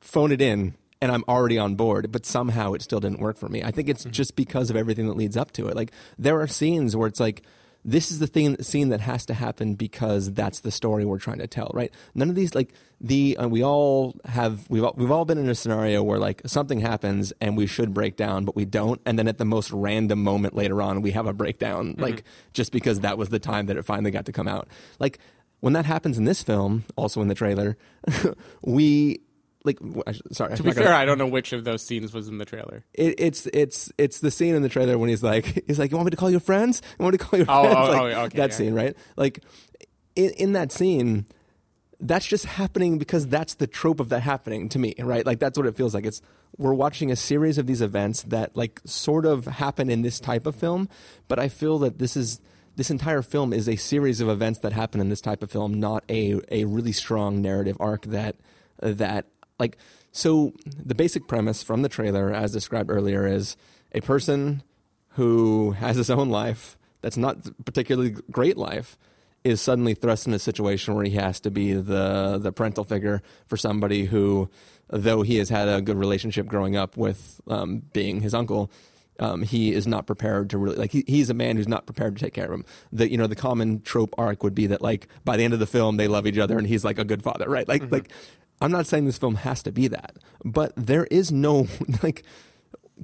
phone 0.00 0.32
it 0.32 0.40
in 0.40 0.74
and 1.02 1.12
I'm 1.12 1.24
already 1.28 1.58
on 1.58 1.74
board, 1.74 2.10
but 2.12 2.24
somehow 2.24 2.72
it 2.72 2.82
still 2.82 3.00
didn't 3.00 3.20
work 3.20 3.36
for 3.36 3.48
me. 3.48 3.62
I 3.62 3.70
think 3.70 3.88
it's 3.88 4.02
mm-hmm. 4.02 4.12
just 4.12 4.36
because 4.36 4.70
of 4.70 4.76
everything 4.76 5.06
that 5.08 5.16
leads 5.16 5.36
up 5.36 5.52
to 5.52 5.68
it. 5.68 5.76
Like 5.76 5.92
there 6.18 6.40
are 6.40 6.46
scenes 6.46 6.96
where 6.96 7.08
it's 7.08 7.20
like 7.20 7.42
this 7.84 8.10
is 8.10 8.18
the 8.18 8.26
thing 8.26 8.60
scene 8.62 8.88
that 8.88 9.00
has 9.00 9.26
to 9.26 9.34
happen 9.34 9.74
because 9.74 10.32
that's 10.32 10.60
the 10.60 10.70
story 10.70 11.04
we're 11.04 11.18
trying 11.18 11.38
to 11.38 11.46
tell, 11.46 11.70
right? 11.74 11.92
None 12.14 12.30
of 12.30 12.34
these 12.34 12.54
like 12.54 12.72
the 13.00 13.36
uh, 13.36 13.46
we 13.46 13.62
all 13.62 14.14
have 14.24 14.68
we've 14.70 14.84
all, 14.84 14.94
we've 14.96 15.10
all 15.10 15.24
been 15.24 15.38
in 15.38 15.48
a 15.48 15.54
scenario 15.54 16.02
where 16.02 16.18
like 16.18 16.40
something 16.46 16.80
happens 16.80 17.32
and 17.40 17.56
we 17.56 17.66
should 17.66 17.92
break 17.92 18.16
down 18.16 18.44
but 18.44 18.56
we 18.56 18.64
don't 18.64 19.00
and 19.04 19.18
then 19.18 19.28
at 19.28 19.38
the 19.38 19.44
most 19.44 19.70
random 19.72 20.22
moment 20.22 20.54
later 20.54 20.80
on 20.80 21.02
we 21.02 21.10
have 21.10 21.26
a 21.26 21.32
breakdown 21.32 21.94
like 21.98 22.24
just 22.52 22.72
because 22.72 23.00
that 23.00 23.18
was 23.18 23.28
the 23.28 23.38
time 23.38 23.66
that 23.66 23.76
it 23.76 23.84
finally 23.84 24.10
got 24.10 24.24
to 24.26 24.32
come 24.32 24.48
out. 24.48 24.68
Like 24.98 25.18
when 25.60 25.74
that 25.74 25.84
happens 25.84 26.16
in 26.18 26.24
this 26.24 26.42
film, 26.42 26.84
also 26.96 27.20
in 27.20 27.28
the 27.28 27.34
trailer, 27.34 27.76
we 28.62 29.20
like 29.64 29.78
w- 29.78 30.02
I 30.06 30.12
sh- 30.12 30.20
sorry. 30.32 30.56
To 30.56 30.62
be 30.62 30.68
not 30.68 30.76
gonna- 30.76 30.86
fair, 30.88 30.94
I 30.96 31.04
don't 31.04 31.18
know 31.18 31.26
which 31.26 31.52
of 31.52 31.64
those 31.64 31.82
scenes 31.82 32.12
was 32.12 32.28
in 32.28 32.38
the 32.38 32.44
trailer. 32.44 32.84
it, 32.94 33.14
it's 33.18 33.46
it's 33.52 33.90
it's 33.98 34.20
the 34.20 34.30
scene 34.30 34.54
in 34.54 34.62
the 34.62 34.68
trailer 34.68 34.98
when 34.98 35.08
he's 35.08 35.22
like 35.22 35.64
he's 35.66 35.78
like 35.78 35.90
you 35.90 35.96
want 35.96 36.06
me 36.06 36.10
to 36.10 36.16
call 36.16 36.30
your 36.30 36.40
friends 36.40 36.82
you 36.98 37.02
want 37.02 37.14
me 37.14 37.18
to 37.18 37.24
call 37.24 37.38
your 37.38 37.46
Oh, 37.48 37.62
friends 37.62 37.78
oh, 37.78 37.92
like, 38.04 38.16
oh, 38.16 38.20
okay, 38.24 38.36
that 38.38 38.50
yeah. 38.50 38.56
scene 38.56 38.74
right 38.74 38.96
like 39.16 39.42
in, 40.16 40.30
in 40.32 40.52
that 40.52 40.70
scene 40.72 41.26
that's 42.00 42.26
just 42.26 42.44
happening 42.44 42.98
because 42.98 43.26
that's 43.28 43.54
the 43.54 43.66
trope 43.66 44.00
of 44.00 44.08
that 44.10 44.20
happening 44.20 44.68
to 44.68 44.78
me 44.78 44.94
right 44.98 45.24
like 45.24 45.38
that's 45.38 45.56
what 45.56 45.66
it 45.66 45.76
feels 45.76 45.94
like 45.94 46.04
it's 46.04 46.20
we're 46.58 46.74
watching 46.74 47.10
a 47.10 47.16
series 47.16 47.56
of 47.56 47.66
these 47.66 47.80
events 47.80 48.22
that 48.24 48.54
like 48.56 48.80
sort 48.84 49.24
of 49.26 49.46
happen 49.46 49.88
in 49.88 50.02
this 50.02 50.20
type 50.20 50.46
of 50.46 50.54
film 50.54 50.88
but 51.28 51.38
i 51.38 51.48
feel 51.48 51.78
that 51.78 51.98
this 51.98 52.16
is 52.16 52.40
this 52.76 52.90
entire 52.90 53.22
film 53.22 53.52
is 53.52 53.68
a 53.68 53.76
series 53.76 54.20
of 54.20 54.28
events 54.28 54.58
that 54.58 54.72
happen 54.72 55.00
in 55.00 55.08
this 55.08 55.20
type 55.20 55.42
of 55.42 55.50
film 55.50 55.72
not 55.72 56.04
a 56.10 56.38
a 56.50 56.64
really 56.64 56.92
strong 56.92 57.40
narrative 57.40 57.76
arc 57.80 58.02
that 58.06 58.36
that 58.80 59.26
like 59.58 59.76
so 60.12 60.52
the 60.64 60.94
basic 60.94 61.26
premise 61.26 61.62
from 61.62 61.82
the 61.82 61.88
trailer 61.88 62.32
as 62.32 62.52
described 62.52 62.90
earlier 62.90 63.26
is 63.26 63.56
a 63.92 64.00
person 64.00 64.62
who 65.10 65.72
has 65.72 65.96
his 65.96 66.10
own 66.10 66.28
life 66.28 66.76
that's 67.00 67.16
not 67.16 67.36
particularly 67.64 68.16
great 68.30 68.56
life 68.56 68.96
is 69.44 69.60
suddenly 69.60 69.94
thrust 69.94 70.26
in 70.26 70.32
a 70.32 70.38
situation 70.38 70.94
where 70.94 71.04
he 71.04 71.12
has 71.12 71.38
to 71.40 71.50
be 71.50 71.72
the 71.72 72.38
the 72.40 72.52
parental 72.52 72.84
figure 72.84 73.22
for 73.46 73.56
somebody 73.56 74.06
who 74.06 74.48
though 74.88 75.22
he 75.22 75.36
has 75.36 75.48
had 75.48 75.68
a 75.68 75.82
good 75.82 75.98
relationship 75.98 76.46
growing 76.46 76.76
up 76.76 76.96
with 76.96 77.40
um, 77.48 77.82
being 77.92 78.20
his 78.20 78.34
uncle 78.34 78.70
um, 79.20 79.42
he 79.42 79.72
is 79.72 79.86
not 79.86 80.06
prepared 80.06 80.50
to 80.50 80.58
really 80.58 80.76
like 80.76 80.90
he, 80.90 81.04
he's 81.06 81.30
a 81.30 81.34
man 81.34 81.56
who's 81.56 81.68
not 81.68 81.86
prepared 81.86 82.16
to 82.16 82.24
take 82.24 82.34
care 82.34 82.46
of 82.46 82.52
him. 82.52 82.64
The 82.92 83.08
you 83.08 83.16
know 83.16 83.28
the 83.28 83.36
common 83.36 83.80
trope 83.82 84.14
arc 84.18 84.42
would 84.42 84.54
be 84.54 84.66
that 84.68 84.82
like 84.82 85.06
by 85.24 85.36
the 85.36 85.44
end 85.44 85.54
of 85.54 85.60
the 85.60 85.66
film 85.66 85.96
they 85.96 86.08
love 86.08 86.26
each 86.26 86.38
other 86.38 86.58
and 86.58 86.66
he's 86.66 86.84
like 86.84 86.98
a 86.98 87.04
good 87.04 87.22
father 87.22 87.48
right? 87.48 87.68
Like 87.68 87.90
like 87.92 88.10
i'm 88.60 88.72
not 88.72 88.86
saying 88.86 89.04
this 89.04 89.18
film 89.18 89.36
has 89.36 89.62
to 89.62 89.72
be 89.72 89.88
that 89.88 90.16
but 90.44 90.72
there 90.76 91.04
is 91.04 91.32
no 91.32 91.66
like 92.02 92.22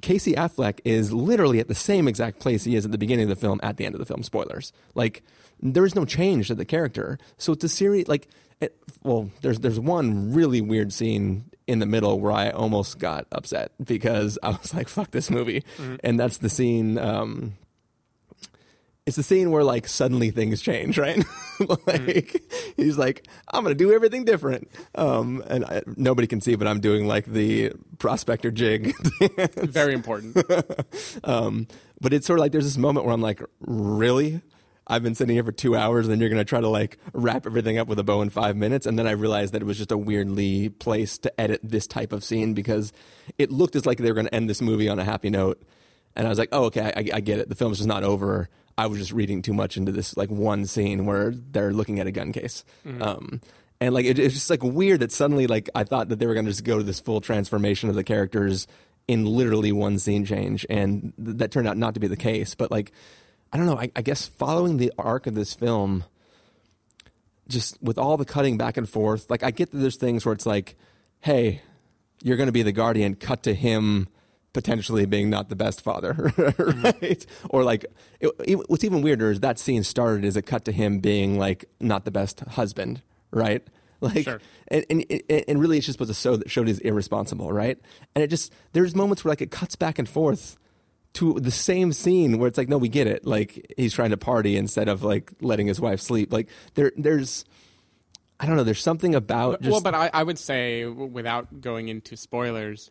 Casey 0.01 0.33
Affleck 0.33 0.79
is 0.85 1.11
literally 1.11 1.59
at 1.59 1.67
the 1.67 1.75
same 1.75 2.07
exact 2.07 2.39
place 2.39 2.63
he 2.63 2.77
is 2.77 2.85
at 2.85 2.93
the 2.93 2.97
beginning 2.97 3.23
of 3.23 3.29
the 3.29 3.35
film 3.35 3.59
at 3.61 3.75
the 3.75 3.85
end 3.85 3.93
of 3.93 3.99
the 3.99 4.05
film. 4.05 4.23
Spoilers. 4.23 4.71
Like 4.95 5.21
there 5.61 5.85
is 5.85 5.95
no 5.95 6.05
change 6.05 6.47
to 6.47 6.55
the 6.55 6.63
character. 6.63 7.19
So 7.37 7.51
it's 7.51 7.63
a 7.65 7.69
series 7.69 8.07
like 8.07 8.29
it, 8.61 8.77
well, 9.03 9.29
there's 9.41 9.59
there's 9.59 9.79
one 9.79 10.33
really 10.33 10.61
weird 10.61 10.93
scene 10.93 11.45
in 11.67 11.79
the 11.79 11.85
middle 11.85 12.19
where 12.19 12.31
I 12.31 12.51
almost 12.51 12.99
got 12.99 13.27
upset 13.31 13.71
because 13.83 14.37
I 14.43 14.49
was 14.49 14.73
like, 14.73 14.87
"Fuck 14.87 15.11
this 15.11 15.29
movie," 15.31 15.63
and 16.03 16.19
that's 16.19 16.37
the 16.37 16.49
scene. 16.49 16.97
Um, 16.97 17.57
it's 19.11 19.17
the 19.17 19.23
scene 19.23 19.51
where 19.51 19.65
like 19.65 19.89
suddenly 19.89 20.31
things 20.31 20.61
change, 20.61 20.97
right? 20.97 21.21
like 21.85 22.41
he's 22.77 22.97
like, 22.97 23.27
I'm 23.53 23.61
gonna 23.61 23.75
do 23.75 23.91
everything 23.91 24.23
different, 24.23 24.71
um, 24.95 25.43
and 25.47 25.65
I, 25.65 25.81
nobody 25.97 26.27
can 26.27 26.39
see, 26.39 26.55
but 26.55 26.65
I'm 26.65 26.79
doing 26.79 27.07
like 27.07 27.25
the 27.25 27.73
prospector 27.99 28.51
jig. 28.51 28.95
Very 29.57 29.93
important. 29.93 30.37
um, 31.25 31.67
but 31.99 32.13
it's 32.13 32.25
sort 32.25 32.39
of 32.39 32.41
like 32.41 32.53
there's 32.53 32.63
this 32.63 32.77
moment 32.77 33.05
where 33.05 33.13
I'm 33.13 33.21
like, 33.21 33.41
really? 33.59 34.41
I've 34.87 35.03
been 35.03 35.13
sitting 35.13 35.35
here 35.35 35.43
for 35.43 35.51
two 35.51 35.75
hours, 35.75 36.05
and 36.05 36.13
then 36.13 36.21
you're 36.21 36.29
gonna 36.29 36.45
try 36.45 36.61
to 36.61 36.69
like 36.69 36.97
wrap 37.11 37.45
everything 37.45 37.77
up 37.77 37.89
with 37.89 37.99
a 37.99 38.05
bow 38.05 38.21
in 38.21 38.29
five 38.29 38.55
minutes, 38.55 38.85
and 38.85 38.97
then 38.97 39.07
I 39.07 39.11
realized 39.11 39.53
that 39.53 39.61
it 39.61 39.65
was 39.65 39.77
just 39.77 39.91
a 39.91 39.97
weirdly 39.97 40.69
placed 40.69 41.23
to 41.23 41.41
edit 41.41 41.59
this 41.61 41.85
type 41.85 42.13
of 42.13 42.23
scene 42.23 42.53
because 42.53 42.93
it 43.37 43.51
looked 43.51 43.75
as 43.75 43.85
like 43.85 43.97
they 43.97 44.09
were 44.09 44.15
gonna 44.15 44.29
end 44.31 44.49
this 44.49 44.61
movie 44.61 44.87
on 44.87 44.99
a 44.99 45.03
happy 45.03 45.29
note, 45.29 45.61
and 46.15 46.27
I 46.27 46.29
was 46.29 46.39
like, 46.39 46.49
oh, 46.53 46.63
okay, 46.65 46.93
I, 46.95 47.17
I 47.17 47.19
get 47.19 47.39
it. 47.39 47.49
The 47.49 47.55
film's 47.55 47.79
just 47.79 47.89
not 47.89 48.05
over. 48.05 48.47
I 48.77 48.87
was 48.87 48.99
just 48.99 49.11
reading 49.11 49.41
too 49.41 49.53
much 49.53 49.77
into 49.77 49.91
this 49.91 50.15
like 50.17 50.29
one 50.29 50.65
scene 50.65 51.05
where 51.05 51.31
they're 51.31 51.73
looking 51.73 51.99
at 51.99 52.07
a 52.07 52.11
gun 52.11 52.31
case. 52.31 52.63
Um, 53.01 53.41
and 53.79 53.93
like 53.93 54.05
it, 54.05 54.19
it's 54.19 54.33
just 54.33 54.49
like 54.49 54.63
weird 54.63 54.99
that 55.01 55.11
suddenly 55.11 55.47
like 55.47 55.69
I 55.75 55.83
thought 55.83 56.09
that 56.09 56.19
they 56.19 56.27
were 56.27 56.33
going 56.33 56.45
to 56.45 56.51
just 56.51 56.63
go 56.63 56.77
to 56.77 56.83
this 56.83 56.99
full 56.99 57.19
transformation 57.21 57.89
of 57.89 57.95
the 57.95 58.03
characters 58.03 58.67
in 59.07 59.25
literally 59.25 59.71
one 59.71 59.99
scene 59.99 60.25
change, 60.25 60.65
and 60.69 61.13
th- 61.17 61.37
that 61.37 61.51
turned 61.51 61.67
out 61.67 61.77
not 61.77 61.95
to 61.95 61.99
be 61.99 62.07
the 62.07 62.15
case. 62.15 62.55
But 62.55 62.71
like, 62.71 62.91
I 63.51 63.57
don't 63.57 63.65
know. 63.65 63.77
I, 63.77 63.91
I 63.95 64.01
guess 64.03 64.27
following 64.27 64.77
the 64.77 64.93
arc 64.97 65.27
of 65.27 65.33
this 65.33 65.53
film, 65.53 66.03
just 67.47 67.81
with 67.81 67.97
all 67.97 68.17
the 68.17 68.25
cutting 68.25 68.57
back 68.57 68.77
and 68.77 68.87
forth, 68.87 69.29
like 69.29 69.43
I 69.43 69.51
get 69.51 69.71
that 69.71 69.77
there's 69.79 69.97
things 69.97 70.25
where 70.25 70.33
it's 70.33 70.45
like, 70.45 70.75
hey, 71.19 71.61
you're 72.23 72.37
going 72.37 72.47
to 72.47 72.53
be 72.53 72.63
the 72.63 72.71
guardian. 72.71 73.15
Cut 73.15 73.43
to 73.43 73.53
him 73.53 74.07
potentially 74.53 75.05
being 75.05 75.29
not 75.29 75.49
the 75.49 75.55
best 75.55 75.81
father, 75.81 76.13
mm-hmm. 76.17 76.81
right? 76.81 77.25
Or 77.49 77.63
like, 77.63 77.85
it, 78.19 78.31
it, 78.43 78.69
what's 78.69 78.83
even 78.83 79.01
weirder 79.01 79.31
is 79.31 79.39
that 79.41 79.59
scene 79.59 79.83
started 79.83 80.25
as 80.25 80.35
a 80.35 80.41
cut 80.41 80.65
to 80.65 80.71
him 80.71 80.99
being 80.99 81.37
like 81.37 81.65
not 81.79 82.05
the 82.05 82.11
best 82.11 82.41
husband, 82.41 83.01
right? 83.31 83.65
Like, 84.03 84.23
Sure. 84.23 84.41
and, 84.69 84.83
and 84.89 85.21
and 85.47 85.61
really, 85.61 85.77
it's 85.77 85.85
just 85.85 85.99
supposed 85.99 86.09
to 86.09 86.19
show 86.19 86.35
that 86.35 86.49
showed 86.49 86.67
he's 86.67 86.79
irresponsible, 86.79 87.51
right? 87.51 87.77
And 88.15 88.23
it 88.23 88.31
just 88.31 88.51
there's 88.73 88.95
moments 88.95 89.23
where 89.23 89.31
like 89.31 89.43
it 89.43 89.51
cuts 89.51 89.75
back 89.75 89.99
and 89.99 90.09
forth 90.09 90.57
to 91.13 91.39
the 91.39 91.51
same 91.51 91.93
scene 91.93 92.39
where 92.39 92.47
it's 92.47 92.57
like, 92.57 92.69
no, 92.69 92.77
we 92.77 92.89
get 92.89 93.07
it. 93.07 93.25
Like 93.27 93.73
he's 93.77 93.93
trying 93.93 94.11
to 94.11 94.17
party 94.17 94.57
instead 94.57 94.87
of 94.87 95.03
like 95.03 95.31
letting 95.41 95.67
his 95.67 95.79
wife 95.79 95.99
sleep. 96.01 96.31
Like 96.31 96.49
there, 96.75 96.91
there's, 96.97 97.45
I 98.39 98.45
don't 98.45 98.55
know. 98.55 98.63
There's 98.63 98.81
something 98.81 99.13
about 99.13 99.61
just 99.61 99.71
well, 99.71 99.81
but 99.81 99.93
I, 99.93 100.09
I 100.13 100.23
would 100.23 100.39
say, 100.39 100.85
without 100.85 101.61
going 101.61 101.89
into 101.89 102.17
spoilers, 102.17 102.89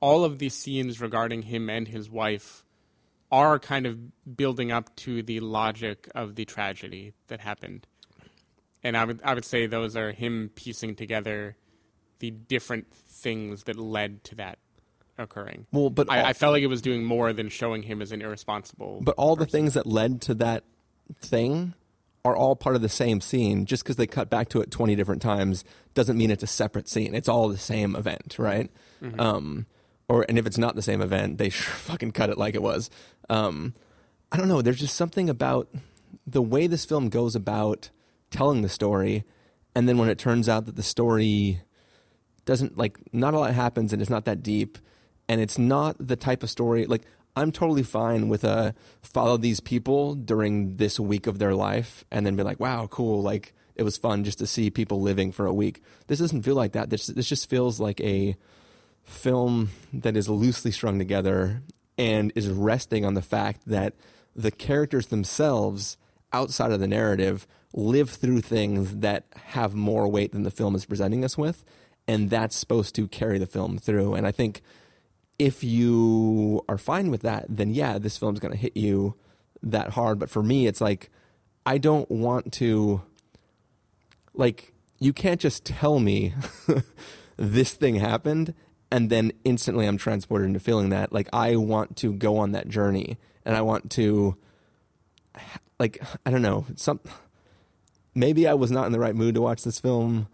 all 0.00 0.24
of 0.24 0.38
these 0.38 0.54
scenes 0.54 1.00
regarding 1.00 1.42
him 1.42 1.68
and 1.70 1.88
his 1.88 2.10
wife 2.10 2.64
are 3.32 3.58
kind 3.58 3.86
of 3.86 4.36
building 4.36 4.70
up 4.70 4.94
to 4.96 5.22
the 5.22 5.40
logic 5.40 6.08
of 6.14 6.36
the 6.36 6.44
tragedy 6.44 7.12
that 7.28 7.40
happened. 7.40 7.86
And 8.82 8.96
I 8.96 9.04
would 9.04 9.20
I 9.24 9.34
would 9.34 9.44
say 9.44 9.66
those 9.66 9.96
are 9.96 10.12
him 10.12 10.50
piecing 10.54 10.94
together 10.94 11.56
the 12.20 12.30
different 12.30 12.92
things 12.92 13.64
that 13.64 13.76
led 13.76 14.22
to 14.24 14.34
that 14.36 14.58
occurring. 15.18 15.66
Well, 15.72 15.90
but 15.90 16.10
I, 16.10 16.20
all- 16.20 16.26
I 16.26 16.32
felt 16.34 16.52
like 16.52 16.62
it 16.62 16.66
was 16.68 16.82
doing 16.82 17.02
more 17.04 17.32
than 17.32 17.48
showing 17.48 17.82
him 17.82 18.00
as 18.00 18.12
an 18.12 18.22
irresponsible. 18.22 19.00
But 19.02 19.14
all 19.16 19.34
the 19.34 19.46
things 19.46 19.74
that 19.74 19.86
led 19.86 20.20
to 20.22 20.34
that 20.34 20.64
thing 21.20 21.74
are 22.24 22.36
all 22.36 22.54
part 22.56 22.76
of 22.76 22.82
the 22.82 22.88
same 22.88 23.20
scene. 23.20 23.66
Just 23.66 23.82
because 23.82 23.96
they 23.96 24.06
cut 24.06 24.28
back 24.30 24.48
to 24.50 24.60
it 24.60 24.70
20 24.70 24.94
different 24.94 25.22
times 25.22 25.64
doesn't 25.94 26.16
mean 26.16 26.30
it's 26.30 26.42
a 26.42 26.46
separate 26.48 26.88
scene. 26.88 27.14
It's 27.14 27.28
all 27.28 27.48
the 27.48 27.56
same 27.58 27.96
event, 27.96 28.36
right? 28.38 28.70
Mhm. 29.02 29.18
Um, 29.20 29.66
or 30.08 30.24
and 30.28 30.38
if 30.38 30.46
it's 30.46 30.58
not 30.58 30.74
the 30.74 30.82
same 30.82 31.00
event, 31.00 31.38
they 31.38 31.48
sure 31.48 31.74
fucking 31.76 32.12
cut 32.12 32.30
it 32.30 32.38
like 32.38 32.54
it 32.54 32.62
was. 32.62 32.90
Um, 33.28 33.74
I 34.32 34.36
don't 34.36 34.48
know. 34.48 34.62
There's 34.62 34.80
just 34.80 34.96
something 34.96 35.28
about 35.28 35.68
the 36.26 36.42
way 36.42 36.66
this 36.66 36.84
film 36.84 37.08
goes 37.08 37.36
about 37.36 37.90
telling 38.30 38.62
the 38.62 38.68
story, 38.68 39.24
and 39.74 39.88
then 39.88 39.98
when 39.98 40.08
it 40.08 40.18
turns 40.18 40.48
out 40.48 40.66
that 40.66 40.76
the 40.76 40.82
story 40.82 41.60
doesn't 42.46 42.78
like 42.78 42.98
not 43.12 43.34
a 43.34 43.38
lot 43.38 43.52
happens 43.52 43.92
and 43.92 44.00
it's 44.00 44.10
not 44.10 44.24
that 44.24 44.42
deep 44.42 44.78
and 45.28 45.40
it's 45.40 45.58
not 45.58 45.96
the 45.98 46.16
type 46.16 46.42
of 46.42 46.48
story 46.48 46.86
like 46.86 47.02
i'm 47.34 47.52
totally 47.52 47.82
fine 47.82 48.28
with 48.28 48.44
a 48.44 48.74
follow 49.02 49.36
these 49.36 49.60
people 49.60 50.14
during 50.14 50.76
this 50.76 50.98
week 50.98 51.26
of 51.26 51.38
their 51.38 51.54
life 51.54 52.04
and 52.10 52.24
then 52.24 52.36
be 52.36 52.42
like 52.42 52.60
wow 52.60 52.86
cool 52.86 53.20
like 53.20 53.52
it 53.74 53.82
was 53.82 53.98
fun 53.98 54.24
just 54.24 54.38
to 54.38 54.46
see 54.46 54.70
people 54.70 55.02
living 55.02 55.32
for 55.32 55.44
a 55.44 55.52
week 55.52 55.82
this 56.06 56.20
doesn't 56.20 56.42
feel 56.42 56.54
like 56.54 56.72
that 56.72 56.88
this, 56.88 57.08
this 57.08 57.28
just 57.28 57.50
feels 57.50 57.78
like 57.78 58.00
a 58.00 58.36
film 59.06 59.70
that 59.92 60.16
is 60.16 60.28
loosely 60.28 60.70
strung 60.70 60.98
together 60.98 61.62
and 61.96 62.32
is 62.34 62.48
resting 62.48 63.04
on 63.04 63.14
the 63.14 63.22
fact 63.22 63.62
that 63.66 63.94
the 64.34 64.50
characters 64.50 65.06
themselves 65.06 65.96
outside 66.32 66.72
of 66.72 66.80
the 66.80 66.88
narrative 66.88 67.46
live 67.72 68.10
through 68.10 68.40
things 68.40 68.96
that 68.96 69.24
have 69.46 69.74
more 69.74 70.08
weight 70.08 70.32
than 70.32 70.42
the 70.42 70.50
film 70.50 70.74
is 70.74 70.84
presenting 70.84 71.24
us 71.24 71.38
with 71.38 71.64
and 72.08 72.30
that's 72.30 72.56
supposed 72.56 72.94
to 72.94 73.08
carry 73.08 73.38
the 73.38 73.46
film 73.46 73.78
through. 73.78 74.14
And 74.14 74.26
i 74.26 74.32
think 74.32 74.60
if 75.38 75.62
you 75.62 76.62
are 76.68 76.78
fine 76.78 77.10
with 77.10 77.22
that 77.22 77.46
then 77.48 77.70
yeah 77.70 77.98
this 77.98 78.18
film's 78.18 78.40
going 78.40 78.52
to 78.52 78.58
hit 78.58 78.76
you 78.76 79.14
that 79.62 79.90
hard. 79.90 80.18
But 80.18 80.30
for 80.30 80.42
me 80.42 80.66
it's 80.66 80.80
like 80.80 81.10
i 81.64 81.78
don't 81.78 82.10
want 82.10 82.52
to 82.54 83.02
like 84.34 84.74
you 84.98 85.12
can't 85.12 85.40
just 85.40 85.64
tell 85.64 85.98
me 85.98 86.34
this 87.36 87.74
thing 87.74 87.96
happened 87.96 88.54
and 88.90 89.10
then 89.10 89.32
instantly 89.44 89.86
I'm 89.86 89.98
transported 89.98 90.46
into 90.46 90.60
feeling 90.60 90.90
that 90.90 91.12
like 91.12 91.28
I 91.32 91.56
want 91.56 91.96
to 91.98 92.12
go 92.12 92.38
on 92.38 92.52
that 92.52 92.68
journey 92.68 93.18
and 93.44 93.56
I 93.56 93.62
want 93.62 93.90
to 93.92 94.36
like 95.78 96.02
I 96.24 96.30
don't 96.30 96.42
know 96.42 96.66
some 96.76 97.00
maybe 98.14 98.46
I 98.46 98.54
was 98.54 98.70
not 98.70 98.86
in 98.86 98.92
the 98.92 99.00
right 99.00 99.14
mood 99.14 99.34
to 99.34 99.40
watch 99.40 99.62
this 99.62 99.80
film 99.80 100.28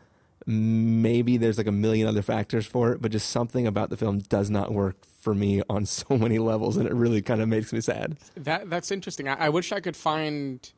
maybe 0.45 1.37
there's 1.37 1.57
like 1.57 1.69
a 1.69 1.73
million 1.73 2.09
other 2.09 2.23
factors 2.23 2.67
for 2.67 2.93
it 2.93 3.01
but 3.01 3.13
just 3.13 3.29
something 3.29 3.67
about 3.67 3.91
the 3.91 3.97
film 3.97 4.19
does 4.19 4.51
not 4.51 4.73
work 4.73 4.97
for 5.21 5.35
me 5.35 5.63
on 5.71 5.87
so 5.87 6.19
many 6.19 6.39
levels 6.39 6.77
and 6.77 6.87
it 6.87 6.95
really 6.95 7.23
kind 7.23 7.41
of 7.41 7.49
makes 7.49 7.73
me 7.73 7.81
sad 7.81 8.17
That 8.37 8.69
that's 8.69 8.91
interesting. 8.91 9.29
I, 9.29 9.47
I 9.47 9.49
wish 9.49 9.73
I 9.73 9.81
could 9.81 9.97
find 9.97 10.71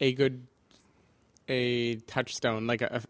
a 0.00 0.12
good 0.12 0.46
a 1.48 1.96
touchstone, 1.96 2.66
like 2.66 2.80
a 2.80 3.02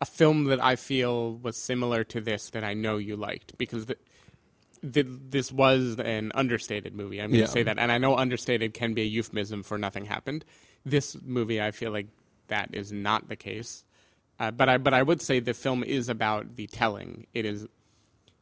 a 0.00 0.06
film 0.06 0.44
that 0.44 0.62
I 0.62 0.76
feel 0.76 1.34
was 1.36 1.56
similar 1.56 2.04
to 2.04 2.20
this 2.20 2.50
that 2.50 2.64
I 2.64 2.74
know 2.74 2.96
you 2.98 3.16
liked 3.16 3.56
because 3.58 3.86
the, 3.86 3.96
the, 4.82 5.02
this 5.02 5.50
was 5.50 5.96
an 5.98 6.32
understated 6.34 6.94
movie. 6.94 7.20
I'm 7.20 7.30
going 7.30 7.40
to 7.40 7.46
Yeah. 7.46 7.52
say 7.52 7.62
that, 7.62 7.78
and 7.78 7.90
I 7.90 7.98
know 7.98 8.16
understated 8.16 8.74
can 8.74 8.92
be 8.94 9.02
a 9.02 9.06
euphemism 9.06 9.62
for 9.62 9.78
nothing 9.78 10.04
happened. 10.04 10.44
This 10.84 11.16
movie, 11.24 11.60
I 11.62 11.70
feel 11.70 11.90
like 11.92 12.08
that 12.48 12.70
is 12.72 12.92
not 12.92 13.28
the 13.28 13.36
case. 13.36 13.84
Uh, 14.38 14.50
but 14.50 14.68
I 14.68 14.76
but 14.76 14.92
I 14.92 15.02
would 15.02 15.22
say 15.22 15.40
the 15.40 15.54
film 15.54 15.82
is 15.82 16.08
about 16.10 16.56
the 16.56 16.66
telling. 16.66 17.26
It 17.32 17.46
is 17.46 17.64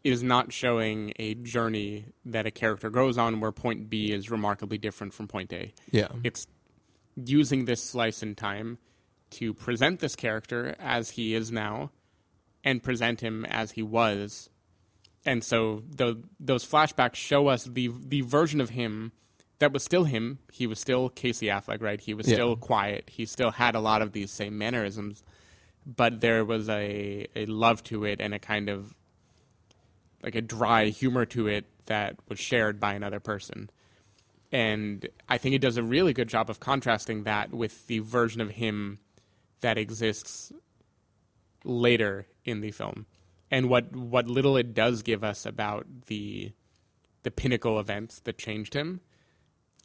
it 0.02 0.12
is 0.12 0.22
not 0.24 0.52
showing 0.52 1.12
a 1.20 1.34
journey 1.34 2.06
that 2.26 2.46
a 2.46 2.50
character 2.50 2.90
goes 2.90 3.16
on 3.16 3.38
where 3.40 3.52
point 3.52 3.88
B 3.88 4.10
is 4.12 4.28
remarkably 4.28 4.76
different 4.76 5.14
from 5.14 5.28
point 5.28 5.52
A. 5.52 5.72
Yeah. 5.92 6.08
It's 6.24 6.48
using 7.16 7.64
this 7.66 7.80
slice 7.82 8.22
in 8.24 8.34
time 8.34 8.78
to 9.34 9.54
present 9.54 10.00
this 10.00 10.16
character 10.16 10.74
as 10.78 11.10
he 11.10 11.34
is 11.34 11.50
now 11.52 11.90
and 12.62 12.82
present 12.82 13.20
him 13.20 13.44
as 13.46 13.72
he 13.72 13.82
was. 13.82 14.48
And 15.26 15.42
so 15.42 15.82
the, 15.88 16.22
those 16.38 16.64
flashbacks 16.66 17.14
show 17.16 17.48
us 17.48 17.64
the 17.64 17.90
the 18.06 18.20
version 18.22 18.60
of 18.60 18.70
him 18.70 19.12
that 19.58 19.72
was 19.72 19.82
still 19.84 20.04
him. 20.04 20.38
He 20.52 20.66
was 20.66 20.78
still 20.78 21.08
Casey 21.08 21.46
Affleck, 21.46 21.80
right? 21.80 22.00
He 22.00 22.12
was 22.14 22.28
Yeah. 22.28 22.34
still 22.36 22.56
quiet. 22.56 23.10
He 23.10 23.24
still 23.24 23.52
had 23.52 23.74
a 23.74 23.80
lot 23.80 24.02
of 24.02 24.12
these 24.12 24.30
same 24.30 24.58
mannerisms, 24.58 25.22
but 25.86 26.20
there 26.20 26.44
was 26.44 26.68
a 26.68 27.26
a 27.34 27.46
love 27.46 27.82
to 27.84 28.04
it 28.04 28.20
and 28.20 28.34
a 28.34 28.38
kind 28.38 28.68
of 28.68 28.94
like 30.22 30.34
a 30.34 30.42
dry 30.42 30.86
humor 30.86 31.24
to 31.26 31.46
it 31.46 31.66
that 31.86 32.16
was 32.28 32.38
shared 32.38 32.80
by 32.80 32.94
another 32.94 33.20
person. 33.20 33.70
And 34.52 35.08
I 35.28 35.36
think 35.38 35.54
it 35.54 35.60
does 35.60 35.76
a 35.76 35.82
really 35.82 36.12
good 36.12 36.28
job 36.28 36.48
of 36.48 36.60
contrasting 36.60 37.24
that 37.24 37.52
with 37.52 37.86
the 37.88 37.98
version 37.98 38.40
of 38.40 38.50
him 38.52 38.98
that 39.64 39.78
exists 39.78 40.52
later 41.64 42.26
in 42.44 42.60
the 42.60 42.70
film. 42.70 43.06
And 43.50 43.70
what, 43.70 43.96
what 43.96 44.26
little 44.26 44.58
it 44.58 44.74
does 44.74 45.02
give 45.02 45.24
us 45.24 45.46
about 45.46 45.86
the 46.06 46.52
the 47.22 47.30
pinnacle 47.30 47.80
events 47.80 48.20
that 48.20 48.36
changed 48.36 48.74
him, 48.74 49.00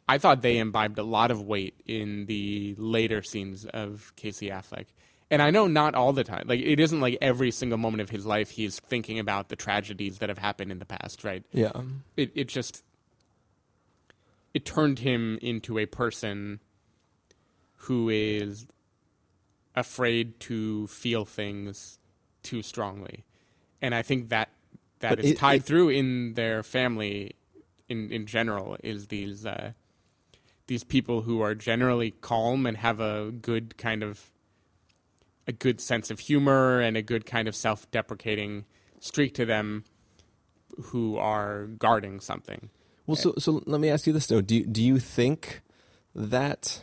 I 0.06 0.18
thought 0.18 0.42
they 0.42 0.58
imbibed 0.58 0.98
a 0.98 1.02
lot 1.02 1.30
of 1.30 1.40
weight 1.40 1.80
in 1.86 2.26
the 2.26 2.74
later 2.76 3.22
scenes 3.22 3.64
of 3.64 4.12
Casey 4.14 4.50
Affleck. 4.50 4.88
And 5.30 5.40
I 5.40 5.50
know 5.50 5.66
not 5.66 5.94
all 5.94 6.12
the 6.12 6.24
time. 6.24 6.44
Like 6.46 6.60
it 6.60 6.78
isn't 6.78 7.00
like 7.00 7.16
every 7.22 7.50
single 7.50 7.78
moment 7.78 8.02
of 8.02 8.10
his 8.10 8.26
life 8.26 8.50
he's 8.50 8.78
thinking 8.78 9.18
about 9.18 9.48
the 9.48 9.56
tragedies 9.56 10.18
that 10.18 10.28
have 10.28 10.36
happened 10.36 10.70
in 10.70 10.80
the 10.80 10.84
past, 10.84 11.24
right? 11.24 11.42
Yeah. 11.52 11.72
It 12.18 12.32
it 12.34 12.48
just 12.48 12.84
it 14.52 14.66
turned 14.66 14.98
him 14.98 15.38
into 15.40 15.78
a 15.78 15.86
person 15.86 16.60
who 17.76 18.10
is 18.10 18.66
afraid 19.80 20.38
to 20.40 20.86
feel 20.86 21.24
things 21.24 21.98
too 22.42 22.62
strongly. 22.62 23.24
And 23.82 23.94
I 23.94 24.02
think 24.02 24.28
that 24.28 24.48
that 25.00 25.10
But 25.16 25.24
is 25.24 25.30
it- 25.32 25.38
tied 25.38 25.60
it- 25.60 25.64
through 25.64 25.88
in 25.90 26.34
their 26.34 26.62
family 26.62 27.34
in 27.88 28.10
in 28.12 28.26
general 28.26 28.76
is 28.84 29.08
these 29.08 29.44
uh, 29.44 29.72
these 30.66 30.84
people 30.84 31.22
who 31.22 31.40
are 31.42 31.54
generally 31.54 32.12
calm 32.20 32.64
and 32.66 32.76
have 32.76 33.00
a 33.00 33.32
good 33.32 33.76
kind 33.76 34.02
of 34.04 34.30
a 35.46 35.52
good 35.52 35.80
sense 35.80 36.10
of 36.12 36.20
humor 36.20 36.78
and 36.80 36.96
a 36.96 37.02
good 37.02 37.26
kind 37.26 37.48
of 37.48 37.56
self-deprecating 37.56 38.64
streak 39.00 39.34
to 39.34 39.44
them 39.44 39.84
who 40.84 41.16
are 41.16 41.66
guarding 41.66 42.20
something. 42.20 42.70
Well, 43.06 43.16
so 43.16 43.34
so 43.38 43.62
let 43.66 43.80
me 43.80 43.88
ask 43.88 44.06
you 44.06 44.12
this 44.12 44.26
though: 44.28 44.40
do 44.42 44.64
do 44.64 44.82
you 44.82 44.98
think 45.00 45.62
that 46.14 46.80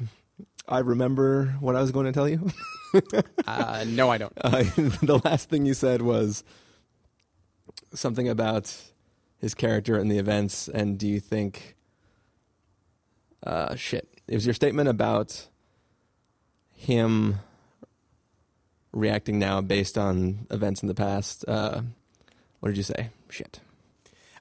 I 0.67 0.79
remember 0.79 1.55
what 1.61 1.75
I 1.77 1.81
was 1.81 1.91
going 1.91 2.05
to 2.07 2.11
tell 2.11 2.27
you? 2.27 2.49
Uh, 3.47 3.85
no, 3.87 4.09
I 4.09 4.17
don't. 4.17 4.33
Uh, 4.41 4.63
the 5.01 5.21
last 5.23 5.49
thing 5.49 5.65
you 5.65 5.73
said 5.73 6.01
was 6.01 6.43
something 7.93 8.27
about 8.27 8.75
his 9.39 9.53
character 9.53 9.95
and 9.97 10.11
the 10.11 10.17
events. 10.17 10.67
And 10.67 10.97
do 10.97 11.07
you 11.07 11.19
think? 11.19 11.75
Uh, 13.45 13.75
shit. 13.75 14.07
It 14.27 14.35
was 14.35 14.45
your 14.45 14.53
statement 14.53 14.89
about 14.89 15.47
him 16.73 17.39
reacting 18.91 19.39
now 19.39 19.61
based 19.61 19.97
on 19.97 20.47
events 20.51 20.81
in 20.81 20.87
the 20.87 20.95
past. 20.95 21.45
Uh, 21.47 21.81
what 22.59 22.69
did 22.69 22.77
you 22.77 22.83
say? 22.83 23.09
Shit. 23.29 23.59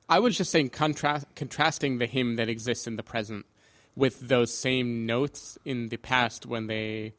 I 0.08 0.18
was 0.18 0.36
just 0.36 0.50
saying 0.50 0.70
contrast, 0.70 1.26
contrasting 1.34 1.98
the 1.98 2.06
him 2.06 2.36
that 2.36 2.48
exists 2.48 2.86
in 2.86 2.96
the 2.96 3.02
present 3.02 3.46
with 3.94 4.20
those 4.20 4.52
same 4.52 5.06
notes 5.06 5.58
in 5.64 5.88
the 5.88 5.96
past 5.96 6.46
when 6.46 6.66
they 6.66 7.14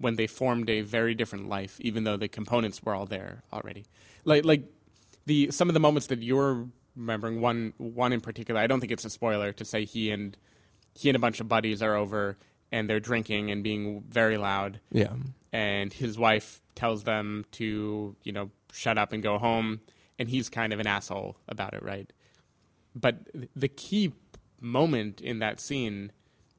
when 0.00 0.16
they 0.16 0.26
formed 0.26 0.70
a 0.70 0.80
very 0.80 1.14
different 1.14 1.48
life, 1.48 1.78
even 1.80 2.04
though 2.04 2.16
the 2.16 2.28
components 2.28 2.82
were 2.82 2.94
all 2.94 3.06
there 3.06 3.42
already. 3.52 3.84
Like 4.24 4.44
like 4.44 4.64
the 5.26 5.50
some 5.50 5.68
of 5.68 5.74
the 5.74 5.80
moments 5.80 6.06
that 6.08 6.22
you're 6.22 6.66
remembering, 6.96 7.40
one 7.40 7.74
one 7.76 8.12
in 8.12 8.20
particular, 8.20 8.60
I 8.60 8.66
don't 8.66 8.80
think 8.80 8.92
it's 8.92 9.04
a 9.04 9.10
spoiler 9.10 9.52
to 9.52 9.64
say 9.64 9.84
he 9.84 10.10
and 10.10 10.36
he 10.94 11.08
and 11.08 11.16
a 11.16 11.18
bunch 11.18 11.40
of 11.40 11.48
buddies 11.48 11.82
are 11.82 11.94
over 11.94 12.38
and 12.72 12.88
they're 12.88 13.00
drinking 13.00 13.50
and 13.50 13.62
being 13.62 14.04
very 14.08 14.36
loud. 14.36 14.80
Yeah. 14.90 15.12
And 15.52 15.92
his 15.92 16.18
wife 16.18 16.62
tells 16.74 17.04
them 17.04 17.44
to, 17.52 18.16
you 18.22 18.32
know, 18.32 18.50
shut 18.72 18.96
up 18.96 19.12
and 19.12 19.22
go 19.22 19.38
home 19.38 19.80
and 20.18 20.28
he's 20.28 20.48
kind 20.48 20.72
of 20.72 20.80
an 20.80 20.86
asshole 20.86 21.36
about 21.48 21.74
it, 21.74 21.82
right? 21.82 22.10
But 22.94 23.28
the 23.54 23.68
key 23.68 24.12
moment 24.60 25.20
in 25.20 25.40
that 25.40 25.60
scene 25.60 26.12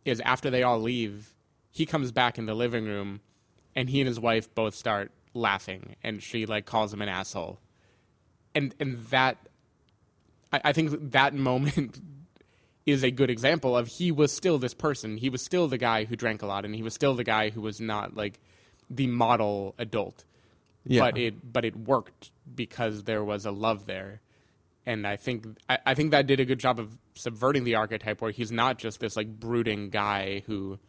is 0.05 0.19
after 0.21 0.49
they 0.49 0.63
all 0.63 0.79
leave, 0.79 1.33
he 1.69 1.85
comes 1.85 2.11
back 2.11 2.37
in 2.37 2.45
the 2.45 2.53
living 2.53 2.85
room 2.85 3.21
and 3.75 3.89
he 3.89 4.01
and 4.01 4.07
his 4.07 4.19
wife 4.19 4.53
both 4.53 4.75
start 4.75 5.11
laughing 5.33 5.95
and 6.03 6.21
she 6.21 6.45
like 6.45 6.65
calls 6.65 6.93
him 6.93 7.01
an 7.01 7.09
asshole. 7.09 7.59
And 8.53 8.75
and 8.79 8.97
that 9.07 9.37
I, 10.51 10.61
I 10.65 10.73
think 10.73 11.11
that 11.11 11.33
moment 11.33 11.99
is 12.85 13.03
a 13.03 13.11
good 13.11 13.29
example 13.29 13.77
of 13.77 13.87
he 13.87 14.11
was 14.11 14.31
still 14.31 14.57
this 14.57 14.73
person. 14.73 15.17
He 15.17 15.29
was 15.29 15.41
still 15.41 15.67
the 15.67 15.77
guy 15.77 16.05
who 16.05 16.15
drank 16.15 16.41
a 16.41 16.45
lot 16.45 16.65
and 16.65 16.75
he 16.75 16.83
was 16.83 16.93
still 16.93 17.15
the 17.15 17.23
guy 17.23 17.49
who 17.49 17.61
was 17.61 17.79
not 17.79 18.15
like 18.15 18.39
the 18.89 19.07
model 19.07 19.75
adult. 19.77 20.25
Yeah. 20.85 21.01
But 21.01 21.17
it 21.17 21.53
but 21.53 21.63
it 21.63 21.75
worked 21.75 22.31
because 22.53 23.03
there 23.03 23.23
was 23.23 23.45
a 23.45 23.51
love 23.51 23.85
there. 23.85 24.21
And 24.85 25.05
I 25.05 25.15
think 25.15 25.45
I, 25.69 25.77
I 25.85 25.93
think 25.93 26.11
that 26.11 26.25
did 26.25 26.39
a 26.39 26.45
good 26.45 26.59
job 26.59 26.79
of 26.79 26.97
subverting 27.13 27.63
the 27.63 27.75
archetype 27.75 28.21
where 28.21 28.31
he's 28.31 28.51
not 28.51 28.79
just 28.79 28.99
this 28.99 29.15
like 29.15 29.39
brooding 29.39 29.89
guy 29.89 30.43
who 30.47 30.79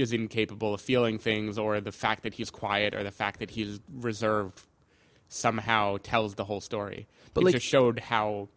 is 0.00 0.12
incapable 0.12 0.74
of 0.74 0.80
feeling 0.80 1.18
things 1.18 1.58
or 1.58 1.80
the 1.80 1.92
fact 1.92 2.22
that 2.22 2.34
he's 2.34 2.50
quiet 2.50 2.94
or 2.94 3.02
the 3.02 3.10
fact 3.10 3.38
that 3.40 3.50
he's 3.50 3.80
reserved 3.92 4.62
somehow 5.28 5.96
tells 6.02 6.34
the 6.34 6.44
whole 6.44 6.60
story. 6.60 7.06
But, 7.34 7.42
it 7.42 7.44
like- 7.46 7.54
just 7.54 7.66
showed 7.66 8.00
how 8.00 8.48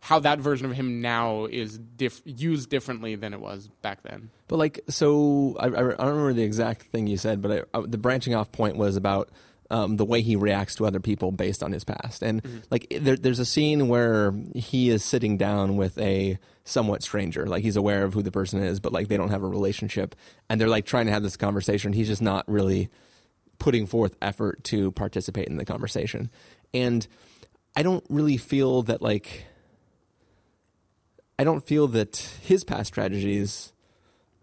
how 0.00 0.20
that 0.20 0.38
version 0.38 0.66
of 0.66 0.72
him 0.72 1.00
now 1.00 1.46
is 1.46 1.78
diff- 1.78 2.22
used 2.24 2.70
differently 2.70 3.16
than 3.16 3.32
it 3.32 3.40
was 3.40 3.68
back 3.82 4.02
then. 4.04 4.30
But 4.46 4.56
like, 4.56 4.80
so 4.88 5.56
I, 5.58 5.66
I 5.66 5.68
I 5.68 5.72
don't 5.72 5.98
remember 5.98 6.32
the 6.32 6.44
exact 6.44 6.82
thing 6.82 7.08
you 7.08 7.16
said, 7.16 7.42
but 7.42 7.66
I, 7.74 7.78
I, 7.78 7.82
the 7.86 7.98
branching 7.98 8.34
off 8.34 8.52
point 8.52 8.76
was 8.76 8.94
about 8.96 9.30
um, 9.70 9.96
the 9.96 10.04
way 10.04 10.22
he 10.22 10.36
reacts 10.36 10.74
to 10.76 10.86
other 10.86 11.00
people 11.00 11.32
based 11.32 11.62
on 11.62 11.72
his 11.72 11.84
past. 11.84 12.22
And 12.22 12.62
like, 12.70 12.86
there, 12.90 13.16
there's 13.16 13.38
a 13.38 13.44
scene 13.44 13.88
where 13.88 14.32
he 14.54 14.90
is 14.90 15.04
sitting 15.04 15.36
down 15.36 15.76
with 15.76 15.98
a 15.98 16.38
somewhat 16.64 17.02
stranger, 17.02 17.46
like 17.46 17.62
he's 17.62 17.76
aware 17.76 18.04
of 18.04 18.14
who 18.14 18.22
the 18.22 18.32
person 18.32 18.62
is, 18.62 18.80
but 18.80 18.92
like 18.92 19.08
they 19.08 19.16
don't 19.16 19.30
have 19.30 19.42
a 19.42 19.48
relationship, 19.48 20.14
and 20.48 20.60
they're 20.60 20.68
like 20.68 20.84
trying 20.84 21.06
to 21.06 21.12
have 21.12 21.22
this 21.22 21.36
conversation. 21.36 21.92
He's 21.92 22.08
just 22.08 22.22
not 22.22 22.48
really 22.48 22.90
putting 23.58 23.86
forth 23.86 24.16
effort 24.20 24.62
to 24.64 24.90
participate 24.92 25.48
in 25.48 25.56
the 25.56 25.64
conversation, 25.64 26.30
and 26.74 27.06
I 27.76 27.82
don't 27.82 28.04
really 28.08 28.36
feel 28.36 28.82
that 28.82 29.00
like. 29.00 29.46
I 31.38 31.44
don't 31.44 31.64
feel 31.64 31.86
that 31.88 32.16
his 32.42 32.64
past 32.64 32.94
tragedies 32.94 33.72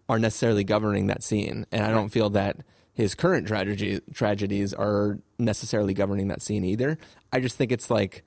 are 0.08 0.18
necessarily 0.18 0.62
governing 0.62 1.08
that 1.08 1.24
scene, 1.24 1.66
and 1.72 1.84
I 1.84 1.90
don't 1.90 2.08
feel 2.08 2.30
that 2.30 2.58
his 2.94 3.14
current 3.14 3.46
tragedy 3.46 4.00
tragedies 4.14 4.72
are 4.72 5.18
necessarily 5.38 5.94
governing 5.94 6.28
that 6.28 6.40
scene 6.40 6.64
either. 6.64 6.96
I 7.32 7.40
just 7.40 7.56
think 7.56 7.72
it's 7.72 7.90
like 7.90 8.24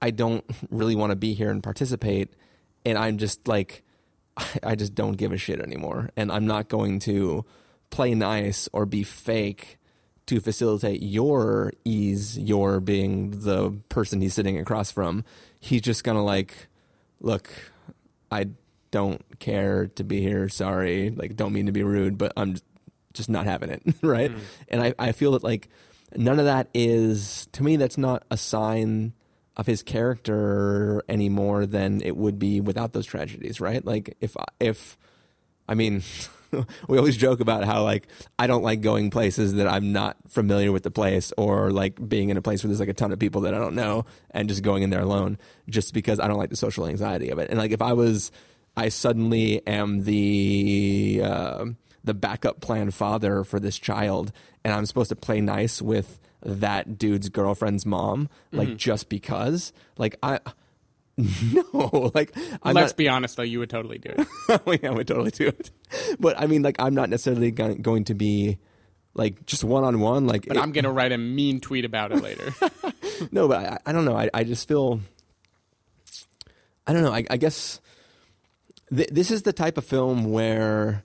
I 0.00 0.10
don't 0.10 0.44
really 0.70 0.94
want 0.94 1.10
to 1.10 1.16
be 1.16 1.34
here 1.34 1.50
and 1.50 1.62
participate, 1.62 2.34
and 2.84 2.96
I'm 2.98 3.18
just 3.18 3.48
like 3.48 3.82
I 4.62 4.74
just 4.74 4.94
don't 4.94 5.16
give 5.16 5.32
a 5.32 5.38
shit 5.38 5.60
anymore, 5.60 6.10
and 6.16 6.30
I'm 6.30 6.46
not 6.46 6.68
going 6.68 7.00
to 7.00 7.44
play 7.90 8.14
nice 8.14 8.68
or 8.72 8.86
be 8.86 9.02
fake 9.02 9.78
to 10.26 10.40
facilitate 10.40 11.02
your 11.02 11.72
ease, 11.84 12.38
your 12.38 12.80
being 12.80 13.30
the 13.42 13.70
person 13.88 14.20
he's 14.20 14.34
sitting 14.34 14.58
across 14.58 14.90
from. 14.90 15.24
He's 15.60 15.82
just 15.82 16.04
gonna 16.04 16.24
like, 16.24 16.68
look, 17.20 17.50
I 18.30 18.48
don't 18.90 19.22
care 19.38 19.86
to 19.86 20.04
be 20.04 20.20
here. 20.20 20.48
Sorry, 20.50 21.10
like 21.10 21.36
don't 21.36 21.54
mean 21.54 21.66
to 21.66 21.72
be 21.72 21.82
rude, 21.82 22.18
but 22.18 22.32
I'm 22.36 22.56
just 23.14 23.30
not 23.30 23.46
having 23.46 23.70
it, 23.70 23.82
right? 24.02 24.30
And 24.68 24.82
I, 24.82 24.94
I 24.98 25.12
feel 25.12 25.32
that 25.32 25.42
like 25.42 25.68
none 26.14 26.38
of 26.38 26.44
that 26.44 26.68
is 26.74 27.48
to 27.52 27.62
me. 27.62 27.76
That's 27.76 27.98
not 27.98 28.24
a 28.30 28.36
sign 28.36 29.14
of 29.56 29.66
his 29.66 29.82
character 29.82 31.02
any 31.08 31.28
more 31.28 31.64
than 31.64 32.02
it 32.02 32.16
would 32.16 32.38
be 32.38 32.60
without 32.60 32.92
those 32.92 33.06
tragedies, 33.06 33.60
right? 33.60 33.84
Like 33.84 34.16
if 34.20 34.36
if 34.60 34.98
I 35.68 35.74
mean, 35.74 36.02
we 36.88 36.98
always 36.98 37.16
joke 37.16 37.40
about 37.40 37.64
how 37.64 37.82
like 37.82 38.08
I 38.38 38.46
don't 38.46 38.62
like 38.62 38.80
going 38.80 39.10
places 39.10 39.54
that 39.54 39.68
I'm 39.68 39.92
not 39.92 40.16
familiar 40.28 40.72
with 40.72 40.82
the 40.82 40.90
place, 40.90 41.32
or 41.36 41.70
like 41.70 42.06
being 42.08 42.28
in 42.30 42.36
a 42.36 42.42
place 42.42 42.62
where 42.62 42.68
there's 42.68 42.80
like 42.80 42.88
a 42.88 42.94
ton 42.94 43.12
of 43.12 43.18
people 43.18 43.42
that 43.42 43.54
I 43.54 43.58
don't 43.58 43.74
know, 43.74 44.06
and 44.30 44.48
just 44.48 44.62
going 44.62 44.82
in 44.82 44.90
there 44.90 45.00
alone, 45.00 45.38
just 45.68 45.94
because 45.94 46.20
I 46.20 46.28
don't 46.28 46.38
like 46.38 46.50
the 46.50 46.56
social 46.56 46.86
anxiety 46.86 47.30
of 47.30 47.38
it. 47.38 47.50
And 47.50 47.58
like 47.58 47.72
if 47.72 47.82
I 47.82 47.92
was, 47.92 48.30
I 48.76 48.88
suddenly 48.88 49.66
am 49.66 50.04
the 50.04 51.22
uh, 51.24 51.64
the 52.04 52.14
backup 52.14 52.60
plan 52.60 52.90
father 52.90 53.42
for 53.44 53.58
this 53.58 53.78
child, 53.78 54.30
and 54.62 54.72
I'm 54.74 54.86
supposed 54.86 55.08
to 55.08 55.16
play 55.16 55.40
nice 55.40 55.80
with 55.82 56.20
that 56.42 56.98
dude's 56.98 57.30
girlfriend's 57.30 57.86
mom, 57.86 58.28
like 58.52 58.68
Mhm. 58.68 58.76
just 58.76 59.08
because, 59.08 59.72
like 59.96 60.16
I. 60.22 60.38
No, 61.72 62.10
like 62.14 62.32
I'm 62.62 62.74
Let's 62.74 62.90
not, 62.92 62.96
be 62.96 63.08
honest, 63.08 63.36
though, 63.36 63.44
you 63.44 63.60
would 63.60 63.70
totally 63.70 63.98
do 63.98 64.10
it. 64.18 64.26
oh, 64.66 64.72
yeah, 64.82 64.90
I 64.90 64.92
would 64.94 65.06
totally 65.06 65.30
do 65.30 65.46
it. 65.46 65.70
But 66.18 66.38
I 66.40 66.46
mean, 66.48 66.62
like, 66.62 66.74
I'm 66.80 66.92
not 66.94 67.08
necessarily 67.08 67.52
going 67.52 68.04
to 68.04 68.14
be 68.14 68.58
like 69.14 69.46
just 69.46 69.62
one 69.62 69.84
on 69.84 70.00
one. 70.00 70.26
Like, 70.26 70.46
But 70.48 70.56
it- 70.56 70.60
I'm 70.60 70.72
gonna 70.72 70.90
write 70.90 71.12
a 71.12 71.18
mean 71.18 71.60
tweet 71.60 71.84
about 71.84 72.10
it 72.10 72.20
later. 72.20 72.52
no, 73.30 73.46
but 73.46 73.64
I, 73.64 73.78
I 73.86 73.92
don't 73.92 74.04
know. 74.04 74.16
I, 74.16 74.28
I 74.34 74.42
just 74.42 74.66
feel. 74.66 75.00
I 76.86 76.92
don't 76.92 77.02
know. 77.02 77.12
I, 77.12 77.24
I 77.30 77.36
guess 77.36 77.80
th- 78.94 79.08
this 79.10 79.30
is 79.30 79.42
the 79.42 79.52
type 79.52 79.78
of 79.78 79.84
film 79.84 80.30
where 80.32 81.04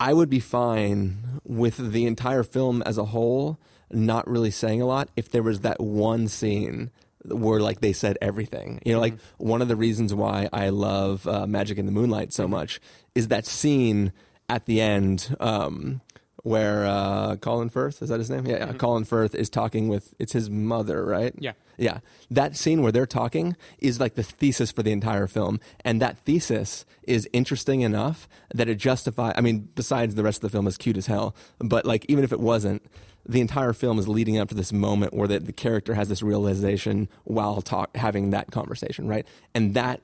I 0.00 0.14
would 0.14 0.30
be 0.30 0.40
fine 0.40 1.40
with 1.44 1.92
the 1.92 2.06
entire 2.06 2.42
film 2.42 2.82
as 2.82 2.96
a 2.96 3.04
whole 3.06 3.58
not 3.92 4.26
really 4.28 4.50
saying 4.50 4.80
a 4.80 4.86
lot 4.86 5.08
if 5.16 5.30
there 5.30 5.42
was 5.42 5.60
that 5.60 5.80
one 5.80 6.28
scene 6.28 6.90
where 7.24 7.60
like 7.60 7.80
they 7.80 7.92
said 7.92 8.16
everything. 8.22 8.80
You 8.84 8.94
know, 8.94 9.00
like 9.00 9.14
one 9.36 9.60
of 9.60 9.68
the 9.68 9.76
reasons 9.76 10.14
why 10.14 10.48
I 10.52 10.70
love 10.70 11.26
uh, 11.26 11.46
Magic 11.46 11.76
in 11.76 11.86
the 11.86 11.92
Moonlight 11.92 12.32
so 12.32 12.48
much 12.48 12.80
is 13.14 13.28
that 13.28 13.44
scene 13.44 14.12
at 14.48 14.64
the 14.64 14.80
end 14.80 15.36
um, 15.38 16.00
where 16.42 16.86
uh, 16.86 17.36
Colin 17.36 17.68
Firth 17.68 18.02
is 18.02 18.08
that 18.08 18.18
his 18.18 18.30
name? 18.30 18.46
Yeah, 18.46 18.66
yeah. 18.66 18.72
Colin 18.72 19.04
Firth 19.04 19.34
is 19.34 19.50
talking 19.50 19.88
with 19.88 20.14
it's 20.18 20.32
his 20.32 20.48
mother, 20.50 21.04
right? 21.04 21.34
Yeah. 21.38 21.52
Yeah. 21.76 22.00
That 22.30 22.56
scene 22.56 22.82
where 22.82 22.92
they're 22.92 23.06
talking 23.06 23.56
is 23.78 24.00
like 24.00 24.14
the 24.14 24.22
thesis 24.22 24.70
for 24.70 24.82
the 24.82 24.92
entire 24.92 25.26
film. 25.26 25.60
And 25.84 26.00
that 26.02 26.18
thesis 26.18 26.84
is 27.04 27.28
interesting 27.32 27.80
enough 27.80 28.28
that 28.54 28.68
it 28.68 28.76
justifies, 28.76 29.34
I 29.36 29.40
mean, 29.40 29.68
besides 29.74 30.14
the 30.14 30.22
rest 30.22 30.38
of 30.38 30.42
the 30.42 30.50
film 30.50 30.66
is 30.66 30.76
cute 30.76 30.96
as 30.96 31.06
hell, 31.06 31.34
but 31.58 31.86
like 31.86 32.04
even 32.08 32.22
if 32.22 32.32
it 32.32 32.40
wasn't, 32.40 32.82
the 33.26 33.40
entire 33.40 33.72
film 33.72 33.98
is 33.98 34.08
leading 34.08 34.38
up 34.38 34.48
to 34.48 34.54
this 34.54 34.72
moment 34.72 35.14
where 35.14 35.28
the, 35.28 35.40
the 35.40 35.52
character 35.52 35.94
has 35.94 36.08
this 36.08 36.22
realization 36.22 37.08
while 37.24 37.62
talk, 37.62 37.96
having 37.96 38.30
that 38.30 38.50
conversation, 38.50 39.06
right? 39.06 39.26
And 39.54 39.74
that 39.74 40.00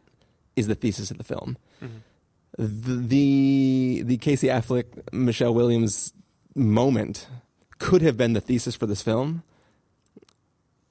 is 0.54 0.66
the 0.66 0.74
thesis 0.74 1.10
of 1.10 1.18
the 1.18 1.24
film. 1.24 1.56
The, 2.58 2.96
the 2.96 4.02
the 4.06 4.16
Casey 4.16 4.46
Affleck 4.46 5.12
Michelle 5.12 5.52
Williams 5.52 6.14
moment 6.56 7.28
could 7.78 8.02
have 8.02 8.16
been 8.16 8.32
the 8.32 8.40
thesis 8.40 8.74
for 8.74 8.86
this 8.86 9.02
film. 9.02 9.42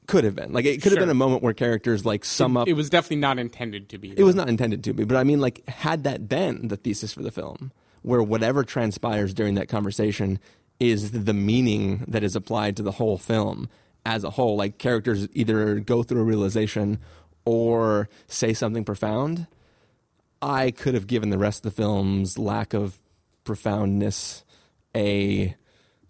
Could 0.08 0.24
have 0.24 0.36
been 0.36 0.54
like 0.54 0.66
it 0.66 0.84
could 0.84 0.92
have 0.92 0.98
Sure. 0.98 1.02
been 1.02 1.10
a 1.10 1.16
moment 1.16 1.42
where 1.42 1.54
characters 1.54 2.06
like 2.06 2.24
sum 2.24 2.56
up. 2.56 2.68
It 2.68 2.74
was 2.74 2.92
definitely 2.92 3.18
not 3.18 3.40
intended 3.40 3.90
to 3.90 3.98
be. 3.98 4.12
It 4.16 4.22
was 4.24 4.36
not 4.36 4.48
intended 4.48 4.84
to 4.84 4.94
be, 4.94 5.04
but 5.04 5.18
I 5.18 5.24
mean, 5.24 5.42
like, 5.42 5.68
had 5.68 6.04
that 6.04 6.30
been 6.30 6.68
the 6.68 6.78
thesis 6.78 7.12
for 7.12 7.24
the 7.24 7.32
film, 7.32 7.72
where 8.04 8.22
whatever 8.22 8.64
transpires 8.64 9.34
during 9.34 9.56
that 9.56 9.68
conversation 9.68 10.40
is 10.80 11.10
the 11.12 11.34
meaning 11.34 12.06
that 12.08 12.24
is 12.24 12.36
applied 12.36 12.78
to 12.78 12.84
the 12.84 12.92
whole 12.92 13.18
film 13.18 13.68
as 14.06 14.24
a 14.24 14.30
whole, 14.30 14.56
like 14.56 14.78
characters 14.78 15.28
either 15.34 15.80
go 15.80 16.04
through 16.04 16.22
a 16.22 16.24
realization 16.26 17.00
or 17.44 18.08
say 18.28 18.54
something 18.54 18.86
profound, 18.86 19.48
I 20.40 20.70
could 20.70 20.94
have 20.94 21.08
given 21.08 21.32
the 21.32 21.40
rest 21.40 21.66
of 21.66 21.74
the 21.74 21.82
film's 21.82 22.38
lack 22.38 22.76
of 22.76 23.00
profoundness 23.44 24.44
a 24.96 25.56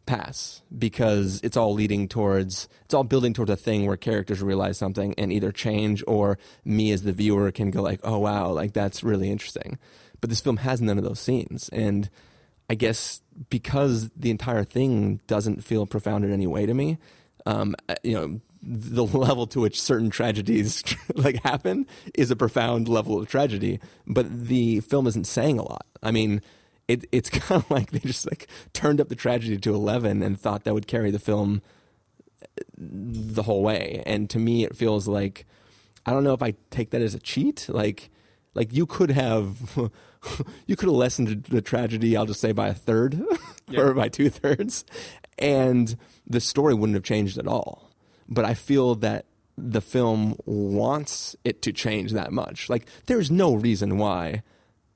pass 0.06 0.62
because 0.78 1.42
it's 1.44 1.58
all 1.58 1.74
leading 1.74 2.08
towards 2.08 2.70
it's 2.84 2.94
all 2.94 3.04
building 3.04 3.34
towards 3.34 3.50
a 3.50 3.56
thing 3.56 3.88
where 3.88 3.98
characters 3.98 4.42
realize 4.42 4.78
something 4.78 5.16
and 5.18 5.34
either 5.34 5.52
change 5.52 6.04
or 6.06 6.38
me 6.64 6.92
as 6.92 7.02
the 7.02 7.12
viewer 7.12 7.52
can 7.52 7.72
go 7.72 7.82
like 7.82 8.00
oh 8.04 8.20
wow 8.20 8.52
like 8.52 8.72
that's 8.72 9.04
really 9.04 9.32
interesting 9.32 9.80
but 10.22 10.30
this 10.30 10.42
film 10.42 10.58
has 10.58 10.80
none 10.80 11.00
of 11.00 11.04
those 11.04 11.20
scenes 11.20 11.70
and 11.70 12.12
i 12.70 12.76
guess 12.76 13.24
because 13.50 14.12
the 14.16 14.30
entire 14.30 14.64
thing 14.64 15.20
doesn't 15.26 15.64
feel 15.64 15.88
profound 15.88 16.24
in 16.24 16.32
any 16.32 16.46
way 16.46 16.68
to 16.68 16.76
me 16.76 17.00
um, 17.48 17.76
you 18.04 18.14
know 18.14 18.40
the 18.66 19.06
level 19.18 19.48
to 19.48 19.62
which 19.62 19.82
certain 19.82 20.10
tragedies 20.10 20.84
like 21.16 21.42
happen 21.44 21.86
is 22.14 22.32
a 22.32 22.36
profound 22.36 22.88
level 22.88 23.20
of 23.20 23.28
tragedy. 23.28 23.80
But 24.08 24.48
the 24.48 24.80
film 24.82 25.08
isn't 25.08 25.28
saying 25.28 25.60
a 25.60 25.64
lot. 25.64 25.86
I 26.02 26.12
mean, 26.12 26.42
it, 26.88 27.06
it's 27.12 27.30
kind 27.40 27.64
of 27.64 27.70
like 27.72 27.92
they 27.92 28.00
just 28.00 28.26
like 28.30 28.48
turned 28.74 29.00
up 29.02 29.10
the 29.10 29.16
tragedy 29.16 29.58
to 29.58 29.74
eleven 29.74 30.22
and 30.24 30.40
thought 30.40 30.64
that 30.64 30.74
would 30.74 30.88
carry 30.88 31.12
the 31.12 31.20
film 31.20 31.62
uh, 32.42 32.46
the 32.78 33.44
whole 33.44 33.64
way. 33.64 34.04
And 34.06 34.30
to 34.32 34.40
me, 34.40 34.64
it 34.64 34.76
feels 34.76 35.08
like 35.08 35.46
I 36.06 36.12
don't 36.12 36.24
know 36.24 36.34
if 36.34 36.44
I 36.44 36.54
take 36.70 36.92
that 36.92 37.02
as 37.02 37.16
a 37.16 37.20
cheat. 37.20 37.68
Like, 37.70 38.10
like 38.54 38.74
you 38.74 38.86
could 38.86 39.12
have 39.12 39.58
you 40.68 40.76
could 40.76 40.88
have 40.88 40.96
lessened 40.96 41.44
the 41.46 41.62
tragedy. 41.62 42.16
I'll 42.16 42.26
just 42.26 42.42
say 42.42 42.52
by 42.52 42.68
a 42.68 42.74
third 42.74 43.22
Yeah. 43.70 43.80
or 43.82 43.94
by 43.96 44.10
two 44.10 44.30
thirds, 44.30 44.86
and 45.40 45.98
the 46.28 46.40
story 46.40 46.74
wouldn't 46.76 46.96
have 46.96 47.04
changed 47.04 47.38
at 47.40 47.48
all. 47.48 47.90
But 48.30 48.46
I 48.46 48.54
feel 48.54 48.96
that 48.96 49.26
the 49.58 49.82
film 49.82 50.36
wants 50.46 51.36
it 51.44 51.62
to 51.64 51.72
change 51.72 52.12
that 52.12 52.32
much. 52.32 52.70
Like, 52.70 52.88
there's 53.06 53.32
no 53.32 53.54
reason 53.56 53.98
why 53.98 54.44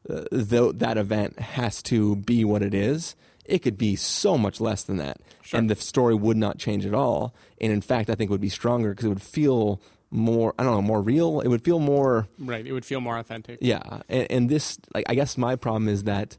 uh, 0.10 0.24
though 0.32 0.72
that 0.72 0.98
event 0.98 1.39
has 1.39 1.82
to 1.84 2.15
be 2.15 2.43
what 2.43 2.62
it 2.62 2.74
is. 2.74 3.15
It 3.45 3.60
could 3.60 3.78
be 3.78 3.95
so 3.95 4.38
much 4.38 4.62
less 4.62 4.84
than 4.84 4.98
that, 4.98 5.22
and 5.52 5.69
the 5.69 5.76
story 5.76 6.13
would 6.13 6.38
not 6.38 6.60
change 6.60 6.86
at 6.86 6.93
all. 6.93 7.34
And 7.60 7.72
in 7.72 7.82
fact, 7.82 8.10
I 8.10 8.15
think 8.15 8.30
it 8.30 8.32
would 8.32 8.39
be 8.39 8.50
stronger 8.50 8.91
because 8.91 9.06
it 9.06 9.10
would 9.10 9.22
feel 9.22 9.82
more. 10.12 10.54
I 10.60 10.63
don't 10.63 10.74
know, 10.74 10.82
more 10.84 11.02
real. 11.02 11.39
It 11.39 11.48
would 11.48 11.63
feel 11.63 11.80
more. 11.80 12.28
Right. 12.38 12.65
It 12.65 12.74
would 12.74 12.86
feel 12.86 13.02
more 13.02 13.17
authentic. 13.17 13.58
Yeah, 13.62 14.02
and, 14.08 14.28
and 14.30 14.50
this, 14.50 14.78
like, 14.93 15.06
I 15.10 15.15
guess 15.15 15.36
my 15.36 15.56
problem 15.56 15.88
is 15.88 16.04
that 16.04 16.38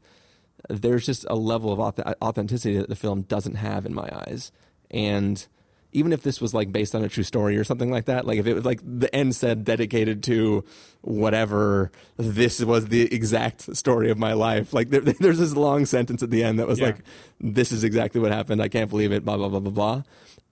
there's 0.69 1.05
just 1.05 1.25
a 1.29 1.35
level 1.35 1.73
of 1.73 1.79
authenticity 2.21 2.77
that 2.77 2.87
the 2.87 2.95
film 2.95 3.23
doesn't 3.23 3.55
have 3.55 3.85
in 3.85 3.93
my 3.93 4.09
eyes, 4.13 4.53
and 4.89 5.45
even 5.93 6.13
if 6.13 6.23
this 6.23 6.39
was 6.39 6.53
like 6.53 6.71
based 6.71 6.95
on 6.95 7.03
a 7.03 7.09
true 7.09 7.23
story 7.23 7.57
or 7.57 7.63
something 7.63 7.91
like 7.91 8.05
that, 8.05 8.25
like 8.25 8.39
if 8.39 8.47
it 8.47 8.53
was 8.53 8.65
like 8.65 8.79
the 8.83 9.13
end 9.13 9.35
said 9.35 9.63
dedicated 9.65 10.23
to 10.23 10.63
whatever, 11.01 11.91
this 12.17 12.61
was 12.63 12.85
the 12.87 13.13
exact 13.13 13.75
story 13.75 14.09
of 14.09 14.17
my 14.17 14.33
life. 14.33 14.73
Like 14.73 14.89
there, 14.89 15.01
there's 15.19 15.39
this 15.39 15.55
long 15.55 15.85
sentence 15.85 16.23
at 16.23 16.29
the 16.29 16.43
end 16.43 16.59
that 16.59 16.67
was 16.67 16.79
Yeah. 16.79 16.87
like, 16.87 16.97
"This 17.39 17.71
is 17.71 17.83
exactly 17.83 18.21
what 18.21 18.31
happened. 18.31 18.61
I 18.61 18.67
can't 18.69 18.89
believe 18.89 19.11
it." 19.11 19.25
Blah 19.25 19.37
blah 19.37 19.49
blah 19.49 19.59
blah 19.59 19.71
blah. 19.71 20.03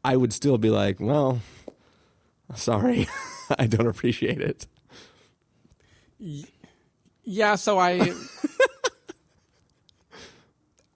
I 0.03 0.15
would 0.17 0.33
still 0.33 0.57
be 0.57 0.69
like, 0.69 0.99
"Well, 0.99 1.39
sorry, 2.55 3.07
I 3.57 3.67
don't 3.67 3.87
appreciate 3.87 4.41
it." 4.41 4.67
Yeah, 7.23 7.55
so 7.55 7.77
I 7.77 8.11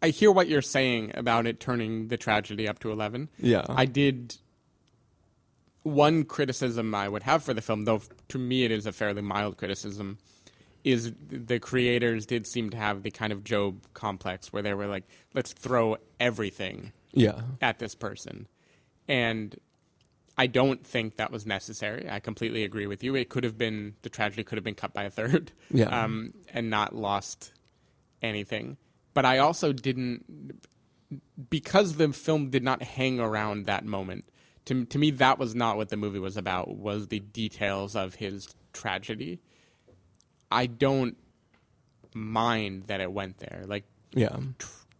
I 0.03 0.09
hear 0.09 0.31
what 0.31 0.47
you're 0.49 0.61
saying 0.61 1.11
about 1.15 1.47
it 1.47 1.59
turning 1.61 2.09
the 2.09 2.17
tragedy 2.17 2.67
up 2.67 2.79
to 2.79 2.91
11. 2.91 3.29
Yeah. 3.39 3.63
I 3.69 3.85
did 3.85 4.35
one 5.83 6.23
criticism 6.25 6.93
I 6.93 7.07
would 7.09 7.23
have 7.23 7.43
for 7.43 7.53
the 7.53 7.61
film, 7.61 7.85
though 7.85 8.01
to 8.29 8.37
me 8.37 8.63
it 8.65 8.71
is 8.71 8.85
a 8.85 8.91
fairly 8.91 9.21
mild 9.21 9.57
criticism, 9.57 10.17
is 10.83 11.13
the 11.29 11.59
creators 11.59 12.25
did 12.25 12.45
seem 12.45 12.69
to 12.71 12.77
have 12.77 13.03
the 13.03 13.11
kind 13.11 13.31
of 13.33 13.43
Job 13.43 13.81
complex 13.93 14.51
where 14.51 14.61
they 14.61 14.73
were 14.73 14.87
like, 14.87 15.05
let's 15.33 15.53
throw 15.53 15.97
everything 16.19 16.91
Yeah. 17.13 17.41
at 17.61 17.79
this 17.79 17.95
person. 17.95 18.47
And 19.07 19.57
I 20.37 20.47
don't 20.47 20.85
think 20.85 21.15
that 21.17 21.31
was 21.31 21.45
necessary. 21.45 22.09
I 22.09 22.19
completely 22.19 22.63
agree 22.63 22.87
with 22.87 23.03
you. 23.03 23.15
It 23.15 23.29
could 23.29 23.43
have 23.43 23.57
been 23.57 23.95
the 24.01 24.09
tragedy 24.09 24.43
could 24.43 24.57
have 24.57 24.63
been 24.65 24.75
cut 24.75 24.93
by 24.93 25.03
a 25.03 25.09
third, 25.09 25.51
Yeah. 25.71 25.85
um, 26.03 26.33
and 26.53 26.69
not 26.69 26.93
lost 26.95 27.53
anything. 28.21 28.75
But 29.13 29.25
I 29.25 29.37
also 29.37 29.73
didn't 29.73 30.61
because 31.49 31.95
the 31.95 32.11
film 32.13 32.49
did 32.49 32.63
not 32.63 32.81
hang 32.81 33.19
around 33.19 33.65
that 33.65 33.85
moment. 33.85 34.25
To 34.65 34.85
to 34.85 34.97
me, 34.97 35.11
that 35.11 35.37
was 35.37 35.53
not 35.53 35.77
what 35.77 35.89
the 35.89 35.97
movie 35.97 36.19
was 36.19 36.37
about. 36.37 36.75
Was 36.75 37.07
the 37.07 37.19
details 37.19 37.95
of 37.95 38.15
his 38.15 38.55
tragedy. 38.71 39.39
I 40.51 40.65
don't 40.67 41.17
mind 42.13 42.83
that 42.87 43.01
it 43.01 43.11
went 43.11 43.39
there. 43.39 43.63
Like 43.67 43.85
Yeah. 44.13 44.37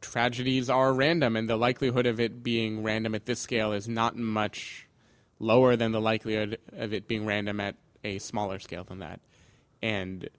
tragedies 0.02 0.70
are 0.70 0.94
random, 0.94 1.36
and 1.36 1.50
the 1.50 1.58
likelihood 1.58 2.06
of 2.06 2.20
it 2.20 2.44
being 2.44 2.84
random 2.84 3.16
at 3.16 3.26
this 3.26 3.40
scale 3.40 3.72
is 3.72 3.88
not 3.88 4.16
much 4.18 4.88
lower 5.40 5.76
than 5.76 5.92
the 5.92 6.02
likelihood 6.02 6.58
of 6.72 6.94
it 6.94 7.08
being 7.08 7.26
random 7.26 7.60
at 7.60 7.76
a 8.04 8.20
smaller 8.20 8.60
scale 8.60 8.84
than 8.84 9.00
that. 9.00 9.20
And 9.82 10.30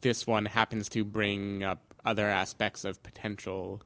this 0.00 0.26
one 0.26 0.46
happens 0.46 0.88
to 0.90 1.04
bring 1.04 1.62
up 1.62 1.85
other 2.06 2.26
aspects 2.26 2.84
of 2.84 3.02
potential, 3.02 3.82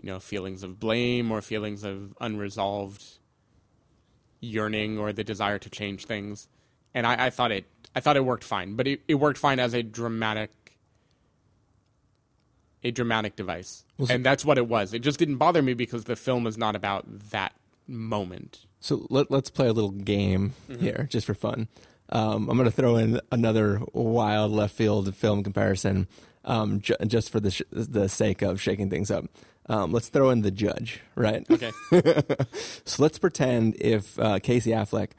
you 0.00 0.10
know, 0.10 0.18
feelings 0.18 0.62
of 0.62 0.80
blame 0.80 1.30
or 1.30 1.42
feelings 1.42 1.84
of 1.84 2.14
unresolved 2.20 3.18
yearning 4.40 4.98
or 4.98 5.12
the 5.12 5.22
desire 5.22 5.58
to 5.58 5.70
change 5.70 6.06
things. 6.06 6.48
And 6.94 7.06
I, 7.06 7.26
I 7.26 7.30
thought 7.30 7.52
it 7.52 7.66
I 7.94 8.00
thought 8.00 8.16
it 8.16 8.24
worked 8.24 8.44
fine, 8.44 8.74
but 8.74 8.86
it, 8.86 9.02
it 9.06 9.16
worked 9.16 9.38
fine 9.38 9.58
as 9.58 9.74
a 9.74 9.82
dramatic 9.82 10.50
a 12.82 12.90
dramatic 12.90 13.36
device. 13.36 13.84
Well, 13.98 14.10
and 14.10 14.24
that's 14.24 14.44
what 14.44 14.56
it 14.58 14.66
was. 14.66 14.94
It 14.94 15.00
just 15.00 15.18
didn't 15.18 15.36
bother 15.36 15.60
me 15.60 15.74
because 15.74 16.04
the 16.04 16.16
film 16.16 16.46
is 16.46 16.56
not 16.56 16.74
about 16.74 17.04
that 17.30 17.52
moment. 17.86 18.64
So 18.80 19.06
let, 19.10 19.30
let's 19.30 19.50
play 19.50 19.68
a 19.68 19.72
little 19.74 19.90
game 19.90 20.54
here, 20.78 21.06
just 21.10 21.26
for 21.26 21.34
fun. 21.34 21.68
Um, 22.08 22.48
I'm 22.48 22.56
going 22.56 22.68
to 22.68 22.74
throw 22.74 22.96
in 22.96 23.20
another 23.30 23.82
wild 23.92 24.50
left 24.50 24.74
field 24.74 25.14
film 25.14 25.44
comparison, 25.44 26.08
um, 26.44 26.80
ju- 26.80 26.96
just 27.06 27.30
for 27.30 27.40
the 27.40 27.50
sh- 27.50 27.62
the 27.70 28.08
sake 28.08 28.42
of 28.42 28.60
shaking 28.60 28.90
things 28.90 29.10
up. 29.10 29.26
Um, 29.68 29.92
let's 29.92 30.08
throw 30.08 30.30
in 30.30 30.42
the 30.42 30.50
judge, 30.50 31.00
right? 31.14 31.46
Okay. 31.48 31.70
so 32.84 33.02
let's 33.02 33.18
pretend 33.18 33.76
if 33.80 34.18
uh, 34.18 34.40
Casey 34.40 34.70
Affleck, 34.70 35.10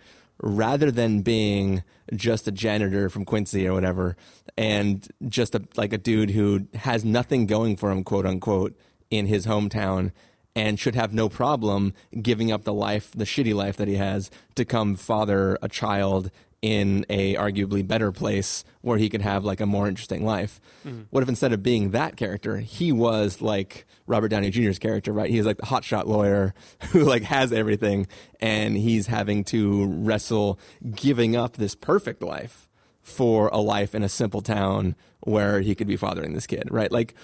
rather 0.41 0.91
than 0.91 1.21
being 1.21 1.83
just 2.13 2.47
a 2.47 2.51
janitor 2.51 3.09
from 3.09 3.23
Quincy 3.23 3.65
or 3.65 3.73
whatever, 3.73 4.17
and 4.57 5.07
just 5.29 5.55
a, 5.55 5.61
like 5.77 5.93
a 5.93 5.97
dude 5.97 6.31
who 6.31 6.67
has 6.73 7.05
nothing 7.05 7.45
going 7.45 7.77
for 7.77 7.91
him, 7.91 8.03
quote 8.03 8.25
unquote, 8.25 8.77
in 9.09 9.27
his 9.27 9.45
hometown, 9.45 10.11
and 10.55 10.79
should 10.79 10.95
have 10.95 11.13
no 11.13 11.29
problem 11.29 11.93
giving 12.21 12.51
up 12.51 12.63
the 12.63 12.73
life, 12.73 13.11
the 13.15 13.23
shitty 13.23 13.53
life 13.53 13.77
that 13.77 13.87
he 13.87 13.95
has, 13.95 14.29
to 14.55 14.65
come 14.65 14.95
father 14.95 15.57
a 15.61 15.69
child 15.69 16.29
in 16.61 17.05
a 17.09 17.35
arguably 17.35 17.85
better 17.85 18.11
place 18.11 18.63
where 18.81 18.97
he 18.97 19.09
could 19.09 19.21
have 19.21 19.43
like 19.43 19.59
a 19.59 19.65
more 19.65 19.87
interesting 19.87 20.23
life. 20.23 20.59
Mm-hmm. 20.85 21.03
What 21.09 21.23
if 21.23 21.29
instead 21.29 21.53
of 21.53 21.63
being 21.63 21.91
that 21.91 22.17
character, 22.17 22.57
he 22.57 22.91
was 22.91 23.41
like 23.41 23.85
Robert 24.05 24.27
Downey 24.27 24.51
Jr.'s 24.51 24.77
character, 24.77 25.11
right? 25.11 25.29
He's 25.29 25.45
like 25.45 25.57
the 25.57 25.65
hotshot 25.65 26.05
lawyer 26.05 26.53
who 26.91 27.03
like 27.03 27.23
has 27.23 27.51
everything 27.51 28.07
and 28.39 28.77
he's 28.77 29.07
having 29.07 29.43
to 29.45 29.85
wrestle 29.87 30.59
giving 30.93 31.35
up 31.35 31.57
this 31.57 31.73
perfect 31.73 32.21
life 32.21 32.67
for 33.01 33.47
a 33.47 33.57
life 33.57 33.95
in 33.95 34.03
a 34.03 34.09
simple 34.09 34.41
town 34.41 34.95
where 35.21 35.61
he 35.61 35.73
could 35.73 35.87
be 35.87 35.97
fathering 35.97 36.33
this 36.33 36.45
kid, 36.45 36.67
right? 36.69 36.91
Like 36.91 37.15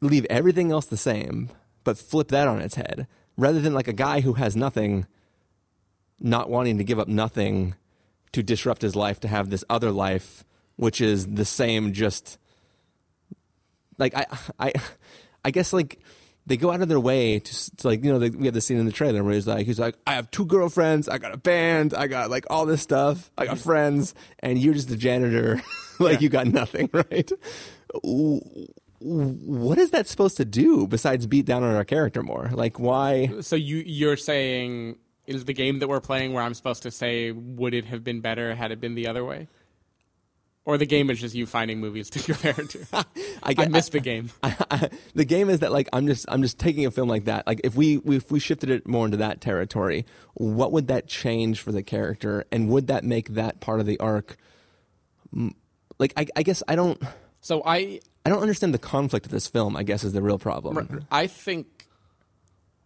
leave 0.00 0.26
everything 0.28 0.72
else 0.72 0.86
the 0.86 0.96
same, 0.96 1.50
but 1.84 1.98
flip 1.98 2.28
that 2.28 2.48
on 2.48 2.60
its 2.60 2.74
head. 2.74 3.06
Rather 3.36 3.60
than 3.60 3.74
like 3.74 3.86
a 3.86 3.92
guy 3.92 4.20
who 4.20 4.32
has 4.34 4.56
nothing 4.56 5.06
not 6.20 6.48
wanting 6.48 6.78
to 6.78 6.84
give 6.84 6.98
up 6.98 7.08
nothing 7.08 7.74
to 8.32 8.42
disrupt 8.42 8.82
his 8.82 8.96
life 8.96 9.20
to 9.20 9.28
have 9.28 9.50
this 9.50 9.64
other 9.70 9.90
life 9.90 10.44
which 10.76 11.00
is 11.00 11.26
the 11.26 11.44
same 11.44 11.92
just 11.92 12.38
like 13.98 14.14
i 14.14 14.26
i 14.58 14.72
i 15.44 15.50
guess 15.50 15.72
like 15.72 15.98
they 16.48 16.56
go 16.56 16.70
out 16.70 16.80
of 16.80 16.88
their 16.88 17.00
way 17.00 17.40
to, 17.40 17.76
to 17.76 17.88
like 17.88 18.04
you 18.04 18.12
know 18.12 18.18
they, 18.18 18.30
we 18.30 18.44
have 18.44 18.54
the 18.54 18.60
scene 18.60 18.78
in 18.78 18.86
the 18.86 18.92
trailer 18.92 19.24
where 19.24 19.34
he's 19.34 19.46
like 19.46 19.66
he's 19.66 19.78
like 19.78 19.96
i 20.06 20.14
have 20.14 20.30
two 20.30 20.44
girlfriends 20.46 21.08
i 21.08 21.18
got 21.18 21.32
a 21.34 21.38
band 21.38 21.94
i 21.94 22.06
got 22.06 22.30
like 22.30 22.44
all 22.50 22.66
this 22.66 22.82
stuff 22.82 23.30
i 23.38 23.46
got 23.46 23.58
friends 23.58 24.14
and 24.40 24.58
you're 24.58 24.74
just 24.74 24.90
a 24.90 24.96
janitor. 24.96 25.60
Like 25.98 26.20
you 26.20 26.28
got 26.28 26.46
nothing 26.46 26.90
right? 26.92 27.32
What 29.00 29.78
is 29.78 29.92
that 29.92 30.06
supposed 30.06 30.36
to 30.36 30.44
do 30.44 30.86
besides 30.86 31.26
beat 31.26 31.46
down 31.46 31.62
on 31.62 31.74
our 31.74 31.84
character 31.84 32.22
more? 32.22 32.50
Like 32.52 32.78
why 32.78 33.30
So 33.40 33.56
you 33.56 33.78
you're 33.78 34.18
saying 34.18 34.98
is 35.26 35.44
the 35.44 35.52
game 35.54 35.80
that 35.80 35.88
we're 35.88 36.00
playing 36.00 36.32
where 36.32 36.42
I'm 36.42 36.54
supposed 36.54 36.82
to 36.84 36.90
say 36.90 37.32
would 37.32 37.74
it 37.74 37.86
have 37.86 38.04
been 38.04 38.20
better 38.20 38.54
had 38.54 38.72
it 38.72 38.80
been 38.80 38.94
the 38.94 39.08
other 39.08 39.24
way? 39.24 39.48
Or 40.64 40.76
the 40.78 40.86
game 40.86 41.10
is 41.10 41.20
just 41.20 41.34
you 41.36 41.46
finding 41.46 41.78
movies 41.78 42.10
to 42.10 42.18
compare 42.32 42.54
it 42.58 42.70
to. 42.70 43.06
I, 43.42 43.54
get- 43.54 43.70
missed 43.70 43.92
the 43.92 44.00
game. 44.00 44.30
the 45.14 45.24
game 45.24 45.48
is 45.48 45.60
that 45.60 45.70
like 45.70 45.88
I'm 45.92 46.08
just 46.08 46.26
I'm 46.28 46.42
just 46.42 46.58
taking 46.58 46.86
a 46.86 46.90
film 46.90 47.08
like 47.08 47.26
that. 47.26 47.46
Like 47.46 47.60
if 47.62 47.76
we 47.76 47.98
if 47.98 48.32
we 48.32 48.40
shifted 48.40 48.70
it 48.70 48.86
more 48.88 49.04
into 49.04 49.16
that 49.18 49.40
territory, 49.40 50.04
what 50.34 50.72
would 50.72 50.88
that 50.88 51.06
change 51.06 51.60
for 51.60 51.70
the 51.70 51.84
character, 51.84 52.44
and 52.50 52.68
would 52.68 52.88
that 52.88 53.04
make 53.04 53.28
that 53.34 53.60
part 53.60 53.78
of 53.78 53.86
the 53.86 53.98
arc? 54.00 54.36
Like 55.98 56.12
I, 56.16 56.26
I 56.34 56.42
guess 56.42 56.62
I 56.66 56.74
don't 56.74 57.00
So 57.40 57.62
I 57.64 58.00
I 58.24 58.30
don't 58.30 58.42
understand 58.42 58.74
the 58.74 58.78
conflict 58.78 59.26
of 59.26 59.32
this 59.32 59.46
film. 59.46 59.76
I 59.76 59.84
guess 59.84 60.02
is 60.02 60.12
the 60.14 60.22
real 60.22 60.38
problem. 60.38 61.06
I 61.12 61.28
think 61.28 61.75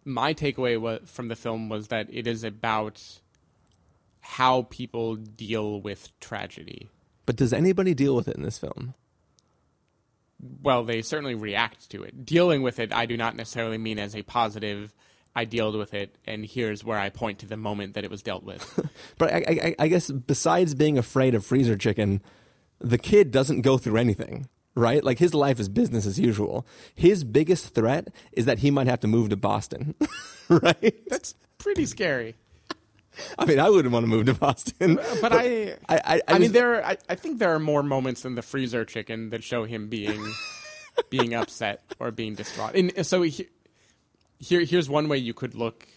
my 0.05 0.33
takeaway 0.33 1.07
from 1.07 1.27
the 1.27 1.35
film 1.35 1.69
was 1.69 1.87
that 1.89 2.07
it 2.11 2.27
is 2.27 2.43
about 2.43 3.01
how 4.21 4.63
people 4.69 5.15
deal 5.15 5.81
with 5.81 6.17
tragedy. 6.19 6.89
But 7.25 7.35
does 7.35 7.53
anybody 7.53 7.93
deal 7.93 8.15
with 8.15 8.27
it 8.27 8.35
in 8.35 8.43
this 8.43 8.57
film? 8.57 8.93
Well, 10.63 10.83
they 10.83 11.01
certainly 11.01 11.35
react 11.35 11.89
to 11.91 12.03
it. 12.03 12.25
Dealing 12.25 12.63
with 12.63 12.79
it, 12.79 12.93
I 12.93 13.05
do 13.05 13.15
not 13.15 13.35
necessarily 13.35 13.77
mean 13.77 13.99
as 13.99 14.15
a 14.15 14.23
positive 14.23 14.93
I 15.35 15.45
dealt 15.45 15.77
with 15.77 15.93
it, 15.93 16.17
and 16.25 16.45
here's 16.45 16.83
where 16.83 16.99
I 16.99 17.09
point 17.09 17.39
to 17.39 17.45
the 17.45 17.55
moment 17.55 17.93
that 17.93 18.03
it 18.03 18.11
was 18.11 18.21
dealt 18.21 18.43
with. 18.43 18.79
But 19.17 19.33
I, 19.33 19.37
I, 19.47 19.75
I 19.77 19.87
guess 19.87 20.09
besides 20.09 20.73
being 20.73 20.97
afraid 20.97 21.35
of 21.35 21.45
freezer 21.45 21.77
chicken, 21.77 22.21
the 22.79 22.97
kid 22.97 23.29
doesn't 23.29 23.61
go 23.61 23.77
through 23.77 23.97
anything, 23.97 24.47
right? 24.75 25.03
Like 25.03 25.19
his 25.19 25.33
life 25.33 25.59
is 25.59 25.69
business 25.69 26.05
as 26.05 26.19
usual. 26.19 26.65
His 26.95 27.23
biggest 27.23 27.73
threat 27.73 28.09
is 28.31 28.45
that 28.45 28.59
he 28.59 28.71
might 28.71 28.87
have 28.87 28.99
to 29.01 29.07
move 29.07 29.29
to 29.29 29.37
Boston, 29.37 29.95
right? 30.49 30.95
That's 31.07 31.35
pretty 31.57 31.85
scary. 31.85 32.35
I 33.37 33.45
mean, 33.45 33.59
I 33.59 33.69
wouldn't 33.69 33.93
want 33.93 34.03
to 34.05 34.07
move 34.07 34.25
to 34.27 34.33
Boston, 34.33 34.97
But 35.21 35.33
I, 35.33 35.39
I, 35.39 35.75
I, 35.89 36.01
I, 36.05 36.21
I 36.29 36.39
mean, 36.39 36.53
there. 36.53 36.75
Are, 36.75 36.85
I, 36.85 36.97
I 37.09 37.15
think 37.15 37.39
there 37.39 37.53
are 37.53 37.59
more 37.59 37.83
moments 37.83 38.23
in 38.23 38.35
the 38.35 38.41
freezer 38.41 38.85
chicken 38.85 39.31
that 39.31 39.43
show 39.43 39.65
him 39.65 39.89
being 39.89 40.33
being 41.09 41.33
upset 41.33 41.83
or 41.99 42.11
being 42.11 42.35
distraught. 42.35 42.73
And 42.75 43.05
so 43.05 43.21
he, 43.23 43.47
here, 44.39 44.61
here's 44.61 44.89
one 44.89 45.09
way 45.09 45.17
you 45.17 45.33
could 45.33 45.55
look 45.55 45.87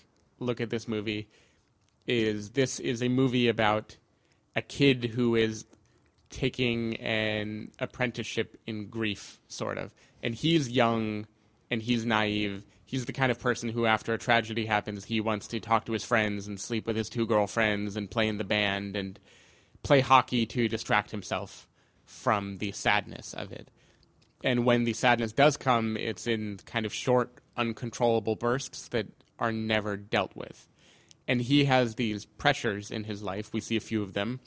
look 0.40 0.60
at 0.60 0.70
this 0.70 0.88
movie: 0.88 1.28
is 2.06 2.50
this 2.50 2.80
is 2.80 3.00
a 3.00 3.08
movie 3.08 3.48
about 3.48 3.96
a 4.56 4.62
kid 4.62 5.12
who 5.14 5.36
is 5.36 5.64
taking 6.34 6.96
an 6.96 7.70
apprenticeship 7.78 8.58
in 8.66 8.88
grief, 8.88 9.38
sort 9.46 9.78
of, 9.78 9.94
and 10.22 10.34
he's 10.34 10.68
young 10.68 11.26
and 11.70 11.80
he's 11.80 12.04
naive. 12.04 12.64
He's 12.84 13.04
the 13.04 13.12
kind 13.12 13.30
of 13.30 13.38
person 13.38 13.68
who, 13.68 13.86
after 13.86 14.12
a 14.12 14.18
tragedy 14.18 14.66
happens, 14.66 15.04
he 15.04 15.20
wants 15.20 15.46
to 15.48 15.60
talk 15.60 15.86
to 15.86 15.92
his 15.92 16.04
friends 16.04 16.46
and 16.46 16.60
sleep 16.60 16.86
with 16.86 16.96
his 16.96 17.08
two 17.08 17.26
girlfriends 17.26 17.96
and 17.96 18.10
play 18.10 18.26
in 18.28 18.38
the 18.38 18.44
band 18.44 18.96
and 18.96 19.18
play 19.82 20.00
hockey 20.00 20.44
to 20.46 20.68
distract 20.68 21.12
himself 21.12 21.68
from 22.04 22.58
the 22.58 22.72
sadness 22.72 23.32
of 23.32 23.52
it. 23.52 23.70
And 24.42 24.64
when 24.64 24.84
the 24.84 24.92
sadness 24.92 25.32
does 25.32 25.56
come, 25.56 25.96
it's 25.96 26.26
in 26.26 26.58
kind 26.66 26.84
of 26.84 26.92
short, 26.92 27.30
uncontrollable 27.56 28.36
bursts 28.36 28.88
that 28.88 29.06
are 29.38 29.52
never 29.52 29.96
dealt 29.96 30.34
with. 30.34 30.68
And 31.26 31.40
he 31.40 31.64
has 31.64 31.94
these 31.94 32.24
pressures 32.26 32.90
in 32.90 33.04
his 33.04 33.22
life. 33.22 33.52
We 33.52 33.60
see 33.60 33.76
a 33.76 33.80
few 33.80 34.02
of 34.02 34.12
them. 34.12 34.40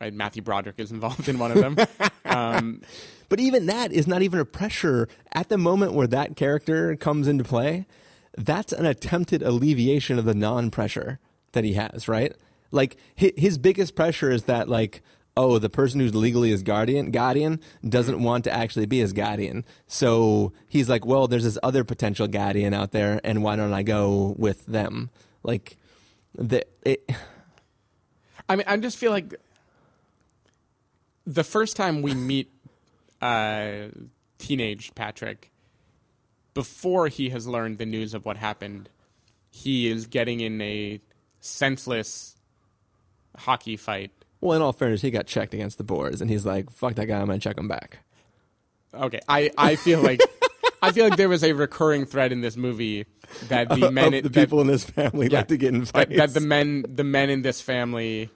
Right, 0.00 0.12
Matthew 0.12 0.42
Broderick 0.42 0.78
is 0.78 0.92
involved 0.92 1.28
in 1.28 1.38
one 1.38 1.52
of 1.52 1.58
them. 1.58 1.76
um, 2.24 2.82
But 3.28 3.40
even 3.40 3.66
that 3.66 3.92
is 3.92 4.06
not 4.06 4.22
even 4.22 4.38
a 4.38 4.44
pressure 4.44 5.08
at 5.32 5.48
the 5.48 5.58
moment 5.58 5.94
where 5.94 6.06
that 6.06 6.36
character 6.36 6.94
comes 6.96 7.26
into 7.26 7.44
play. 7.44 7.86
That's 8.36 8.72
an 8.72 8.86
attempted 8.86 9.42
alleviation 9.42 10.18
of 10.18 10.24
the 10.24 10.34
non-pressure 10.34 11.18
that 11.52 11.64
he 11.64 11.72
has, 11.74 12.06
right? 12.06 12.34
Like 12.70 12.96
his 13.14 13.58
biggest 13.58 13.94
pressure 13.94 14.30
is 14.30 14.44
that 14.44 14.68
like 14.68 15.02
oh, 15.38 15.58
the 15.58 15.68
person 15.68 16.00
who's 16.00 16.14
legally 16.14 16.50
his 16.50 16.62
guardian 16.62 17.10
guardian 17.10 17.60
doesn't 17.86 18.22
want 18.22 18.42
to 18.44 18.50
actually 18.50 18.86
be 18.86 19.00
his 19.00 19.12
guardian. 19.12 19.64
So 19.86 20.52
he's 20.66 20.88
like, 20.88 21.04
well, 21.04 21.28
there's 21.28 21.44
this 21.44 21.58
other 21.62 21.84
potential 21.84 22.26
guardian 22.26 22.72
out 22.72 22.92
there 22.92 23.20
and 23.22 23.42
why 23.42 23.56
don't 23.56 23.74
I 23.74 23.82
go 23.82 24.34
with 24.38 24.64
them? 24.66 25.10
Like 25.42 25.76
the 26.34 26.64
it 26.82 27.10
I 28.48 28.56
mean, 28.56 28.64
I 28.66 28.76
just 28.76 28.96
feel 28.96 29.10
like 29.10 29.34
the 31.26 31.44
first 31.44 31.76
time 31.76 32.02
we 32.02 32.14
meet 32.14 32.50
uh, 33.20 33.88
teenage 34.38 34.94
Patrick, 34.94 35.50
before 36.54 37.08
he 37.08 37.30
has 37.30 37.46
learned 37.46 37.78
the 37.78 37.86
news 37.86 38.14
of 38.14 38.24
what 38.24 38.36
happened, 38.36 38.88
he 39.50 39.88
is 39.88 40.06
getting 40.06 40.40
in 40.40 40.60
a 40.60 41.00
senseless 41.40 42.36
hockey 43.36 43.76
fight. 43.76 44.10
well, 44.40 44.56
in 44.56 44.62
all 44.62 44.72
fairness, 44.72 45.02
he 45.02 45.10
got 45.10 45.26
checked 45.26 45.52
against 45.54 45.78
the 45.78 45.84
boards 45.84 46.20
and 46.20 46.30
he's 46.30 46.46
like, 46.46 46.70
fuck 46.70 46.94
that 46.94 47.06
guy, 47.06 47.18
I'm 47.20 47.26
gonna 47.26 47.38
check 47.38 47.58
him 47.58 47.68
back. 47.68 47.98
Okay, 48.94 49.20
I, 49.28 49.50
I 49.58 49.76
feel 49.76 50.00
like 50.00 50.20
I 50.82 50.92
feel 50.92 51.08
like 51.08 51.16
there 51.16 51.28
was 51.28 51.42
a 51.44 51.52
recurring 51.52 52.06
thread 52.06 52.32
in 52.32 52.40
this 52.40 52.56
movie 52.56 53.06
that 53.48 53.68
the 53.68 53.90
men 53.90 54.12
the 54.12 54.20
that- 54.22 54.32
people 54.32 54.60
in 54.60 54.66
this 54.66 54.84
family 54.84 55.28
Yeah. 55.30 55.38
like 55.38 55.48
to 55.48 55.56
get 55.56 55.74
in 55.74 55.80
that, 55.80 55.88
fights. 55.88 56.16
that 56.16 56.34
the 56.34 56.40
men 56.40 56.84
the 56.88 57.04
men 57.04 57.28
in 57.30 57.42
this 57.42 57.60
family 57.60 58.30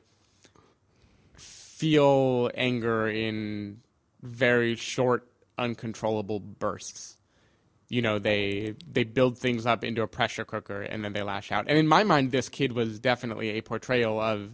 feel 1.80 2.50
anger 2.54 3.08
in 3.08 3.80
very 4.20 4.76
short 4.76 5.26
uncontrollable 5.56 6.38
bursts 6.38 7.16
you 7.88 8.02
know 8.02 8.18
they 8.18 8.74
they 8.92 9.02
build 9.02 9.38
things 9.38 9.64
up 9.64 9.82
into 9.82 10.02
a 10.02 10.06
pressure 10.06 10.44
cooker 10.44 10.82
and 10.82 11.02
then 11.02 11.14
they 11.14 11.22
lash 11.22 11.50
out 11.50 11.64
and 11.68 11.78
in 11.78 11.88
my 11.88 12.04
mind 12.04 12.32
this 12.32 12.50
kid 12.50 12.72
was 12.72 12.98
definitely 12.98 13.48
a 13.48 13.62
portrayal 13.62 14.20
of 14.20 14.50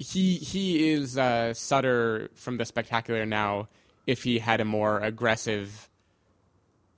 he 0.00 0.36
he 0.36 0.90
is 0.90 1.16
uh, 1.18 1.52
Sutter 1.54 2.30
from 2.34 2.56
the 2.56 2.64
Spectacular 2.64 3.26
now 3.26 3.68
if 4.06 4.24
he 4.24 4.38
had 4.38 4.60
a 4.60 4.64
more 4.64 4.98
aggressive 4.98 5.90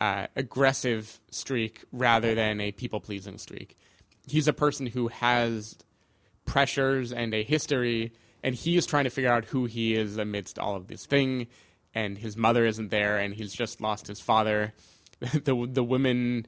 uh, 0.00 0.28
aggressive 0.36 1.20
streak 1.30 1.84
rather 1.92 2.34
than 2.34 2.60
a 2.60 2.72
people 2.72 3.00
pleasing 3.00 3.38
streak. 3.38 3.76
He's 4.26 4.48
a 4.48 4.52
person 4.52 4.86
who 4.86 5.08
has 5.08 5.76
pressures 6.44 7.12
and 7.12 7.34
a 7.34 7.42
history, 7.42 8.12
and 8.42 8.54
he 8.54 8.76
is 8.76 8.86
trying 8.86 9.04
to 9.04 9.10
figure 9.10 9.32
out 9.32 9.46
who 9.46 9.66
he 9.66 9.94
is 9.94 10.16
amidst 10.16 10.58
all 10.58 10.76
of 10.76 10.88
this 10.88 11.06
thing. 11.06 11.46
And 11.94 12.16
his 12.16 12.36
mother 12.36 12.64
isn't 12.64 12.90
there, 12.90 13.18
and 13.18 13.34
he's 13.34 13.52
just 13.52 13.80
lost 13.80 14.06
his 14.06 14.20
father. 14.20 14.72
the 15.20 15.68
the 15.70 15.84
women 15.84 16.46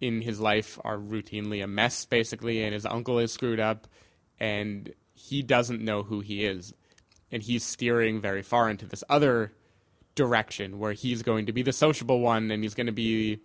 in 0.00 0.20
his 0.20 0.40
life 0.40 0.78
are 0.84 0.98
routinely 0.98 1.64
a 1.64 1.66
mess, 1.66 2.04
basically, 2.04 2.62
and 2.62 2.74
his 2.74 2.84
uncle 2.84 3.18
is 3.18 3.32
screwed 3.32 3.60
up, 3.60 3.86
and 4.38 4.92
he 5.14 5.42
doesn't 5.42 5.80
know 5.80 6.02
who 6.02 6.20
he 6.20 6.44
is, 6.44 6.74
and 7.32 7.42
he's 7.42 7.64
steering 7.64 8.20
very 8.20 8.42
far 8.42 8.68
into 8.68 8.84
this 8.84 9.02
other 9.08 9.52
direction 10.14 10.78
where 10.78 10.92
he's 10.92 11.22
going 11.22 11.46
to 11.46 11.52
be 11.52 11.62
the 11.62 11.72
sociable 11.72 12.20
one 12.20 12.50
and 12.50 12.62
he's 12.62 12.74
going 12.74 12.86
to 12.86 12.92
be 12.92 13.40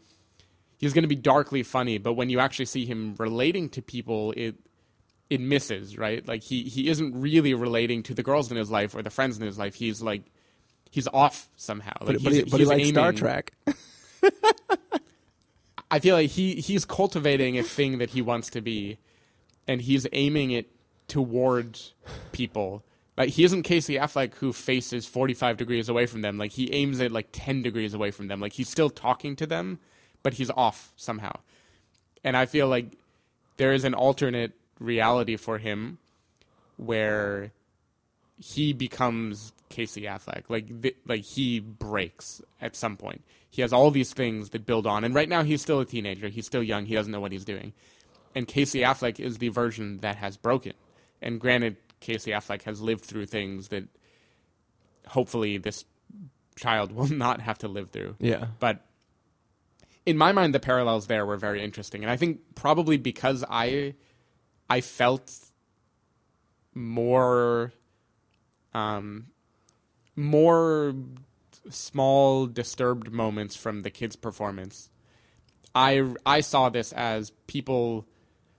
he's 0.77 0.93
going 0.93 1.03
to 1.03 1.07
be 1.07 1.15
darkly 1.15 1.63
funny 1.63 1.97
but 1.97 2.13
when 2.13 2.29
you 2.29 2.39
actually 2.39 2.65
see 2.65 2.85
him 2.85 3.15
relating 3.17 3.67
to 3.69 3.81
people 3.81 4.33
it 4.37 4.55
it 5.29 5.39
misses 5.41 5.97
right 5.97 6.27
like 6.27 6.41
he 6.43 6.63
he 6.63 6.87
isn't 6.89 7.19
really 7.19 7.53
relating 7.53 8.01
to 8.03 8.13
the 8.13 8.23
girls 8.23 8.49
in 8.51 8.57
his 8.57 8.71
life 8.71 8.95
or 8.95 9.01
the 9.03 9.09
friends 9.09 9.37
in 9.37 9.43
his 9.45 9.57
life 9.59 9.75
he's 9.75 10.01
like 10.01 10.23
he's 10.89 11.07
off 11.09 11.49
somehow 11.55 11.93
like 12.01 12.15
but, 12.17 12.23
but, 12.23 12.31
he, 12.33 12.39
he's- 12.39 12.49
but 12.49 12.59
he 12.59 12.65
likes 12.65 12.89
Star 12.89 13.09
aiming- 13.09 13.17
Trek. 13.17 13.51
I 15.91 15.99
feel 15.99 16.15
like 16.15 16.29
he 16.29 16.55
he's 16.55 16.85
cultivating 16.85 17.57
a 17.57 17.63
thing 17.63 17.97
that 17.97 18.11
he 18.11 18.21
wants 18.21 18.49
to 18.51 18.61
be, 18.61 18.99
and 19.67 19.81
he's 19.81 20.05
aiming 20.13 20.51
it 20.51 20.69
towards 21.07 21.93
people. 22.31 22.83
Like 23.17 23.29
he 23.29 23.43
isn't 23.43 23.63
Casey 23.63 23.95
Affleck 23.95 24.35
who 24.35 24.53
faces 24.53 25.07
forty 25.07 25.33
five 25.33 25.57
degrees 25.57 25.89
away 25.89 26.05
from 26.05 26.21
them. 26.21 26.37
Like 26.37 26.51
he 26.51 26.71
aims 26.73 26.99
it 26.99 27.11
like 27.11 27.29
ten 27.31 27.63
degrees 27.63 27.93
away 27.95 28.11
from 28.11 28.27
them. 28.27 28.39
Like 28.39 28.53
he's 28.53 28.69
still 28.69 28.89
talking 28.91 29.35
to 29.37 29.47
them, 29.47 29.79
but 30.21 30.35
he's 30.35 30.51
off 30.51 30.93
somehow. 30.95 31.31
And 32.23 32.37
I 32.37 32.45
feel 32.45 32.67
like 32.67 32.95
there 33.57 33.73
is 33.73 33.83
an 33.83 33.95
alternate 33.95 34.53
reality 34.79 35.35
for 35.35 35.57
him 35.57 35.97
where 36.77 37.51
he 38.37 38.73
becomes 38.73 39.53
Casey 39.69 40.03
Affleck. 40.03 40.43
Like 40.49 40.81
th- 40.81 40.97
like 41.05 41.23
he 41.23 41.59
breaks 41.59 42.41
at 42.61 42.75
some 42.75 42.97
point. 42.97 43.23
He 43.49 43.61
has 43.61 43.73
all 43.73 43.91
these 43.91 44.13
things 44.13 44.49
that 44.51 44.65
build 44.65 44.85
on, 44.85 45.03
and 45.03 45.13
right 45.13 45.29
now 45.29 45.43
he's 45.43 45.61
still 45.61 45.79
a 45.79 45.85
teenager. 45.85 46.27
He's 46.29 46.45
still 46.45 46.63
young. 46.63 46.85
He 46.85 46.95
doesn't 46.95 47.11
know 47.11 47.19
what 47.19 47.31
he's 47.31 47.45
doing. 47.45 47.73
And 48.35 48.47
Casey 48.47 48.81
Affleck 48.81 49.19
is 49.19 49.39
the 49.39 49.49
version 49.49 49.97
that 49.99 50.17
has 50.17 50.37
broken. 50.37 50.73
And 51.21 51.39
granted, 51.39 51.77
Casey 51.99 52.31
Affleck 52.31 52.61
has 52.63 52.79
lived 52.79 53.03
through 53.03 53.25
things 53.25 53.69
that 53.69 53.85
hopefully 55.07 55.57
this 55.57 55.83
child 56.55 56.91
will 56.95 57.11
not 57.11 57.41
have 57.41 57.57
to 57.59 57.67
live 57.67 57.89
through. 57.89 58.15
Yeah. 58.19 58.47
But 58.59 58.85
in 60.05 60.17
my 60.17 60.31
mind, 60.31 60.53
the 60.53 60.59
parallels 60.59 61.07
there 61.07 61.25
were 61.25 61.37
very 61.37 61.63
interesting, 61.63 62.03
and 62.03 62.11
I 62.11 62.17
think 62.17 62.55
probably 62.55 62.97
because 62.97 63.43
I 63.49 63.95
I 64.69 64.81
felt 64.81 65.33
more 66.75 67.73
um 68.73 69.27
more 70.15 70.93
small 71.69 72.45
disturbed 72.45 73.11
moments 73.11 73.55
from 73.55 73.81
the 73.81 73.89
kids 73.89 74.15
performance. 74.15 74.89
I 75.73 76.13
i 76.25 76.41
saw 76.41 76.69
this 76.69 76.93
as 76.93 77.31
people 77.47 78.07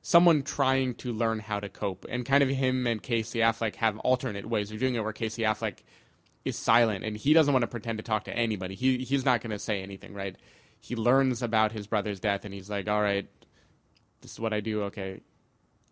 someone 0.02 0.42
trying 0.42 0.94
to 0.94 1.12
learn 1.12 1.40
how 1.40 1.60
to 1.60 1.68
cope. 1.68 2.06
And 2.08 2.24
kind 2.24 2.42
of 2.42 2.48
him 2.48 2.86
and 2.86 3.02
casey 3.02 3.40
affleck 3.40 3.76
have 3.76 3.98
alternate 3.98 4.46
ways 4.46 4.70
of 4.70 4.80
doing 4.80 4.94
it 4.94 5.04
where 5.04 5.12
casey 5.12 5.42
affleck 5.42 5.78
is 6.44 6.56
silent 6.56 7.04
and 7.04 7.18
he 7.18 7.34
doesn't 7.34 7.52
want 7.52 7.62
to 7.62 7.68
pretend 7.68 7.98
to 7.98 8.02
talk 8.02 8.24
to 8.24 8.36
anybody. 8.36 8.74
He 8.74 8.98
he's 8.98 9.24
not 9.24 9.40
going 9.40 9.50
to 9.50 9.58
say 9.58 9.82
anything 9.82 10.14
right? 10.14 10.36
He 10.80 10.96
learns 10.96 11.42
about 11.42 11.72
his 11.72 11.86
brother's 11.86 12.20
death 12.20 12.44
and 12.44 12.54
he's 12.54 12.70
like 12.70 12.88
all 12.88 13.02
right 13.02 13.28
this 14.20 14.32
is 14.32 14.40
what 14.40 14.52
i 14.52 14.60
do 14.60 14.82
okay 14.84 15.20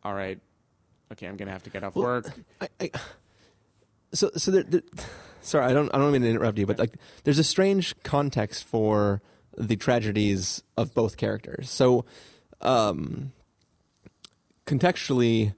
all 0.05 0.15
right 0.15 0.39
okay 1.13 1.27
i'm 1.27 1.37
going 1.37 1.47
to 1.47 1.53
have 1.53 1.63
to 1.63 1.71
get 1.71 1.83
off 1.85 1.95
work 1.95 2.31
I, 2.61 2.69
I, 2.81 2.91
so 4.13 4.31
so 4.37 4.51
there, 4.51 4.63
there, 4.63 4.83
sorry, 5.43 5.67
I 5.67 5.73
don't 5.73 5.93
I 5.95 5.99
don't 5.99 6.13
mean 6.13 6.23
to 6.23 6.29
interrupt 6.29 6.59
you, 6.59 6.67
but 6.67 6.79
like 6.79 6.95
there's 7.25 7.39
a 7.39 7.45
strange 7.45 7.95
context 8.03 8.65
for 8.65 9.23
the 9.57 9.77
tragedies 9.77 10.63
of 10.77 10.95
both 10.95 11.17
characters. 11.17 11.71
So, 11.71 12.05
um, 12.61 13.33
contextually, 14.67 15.55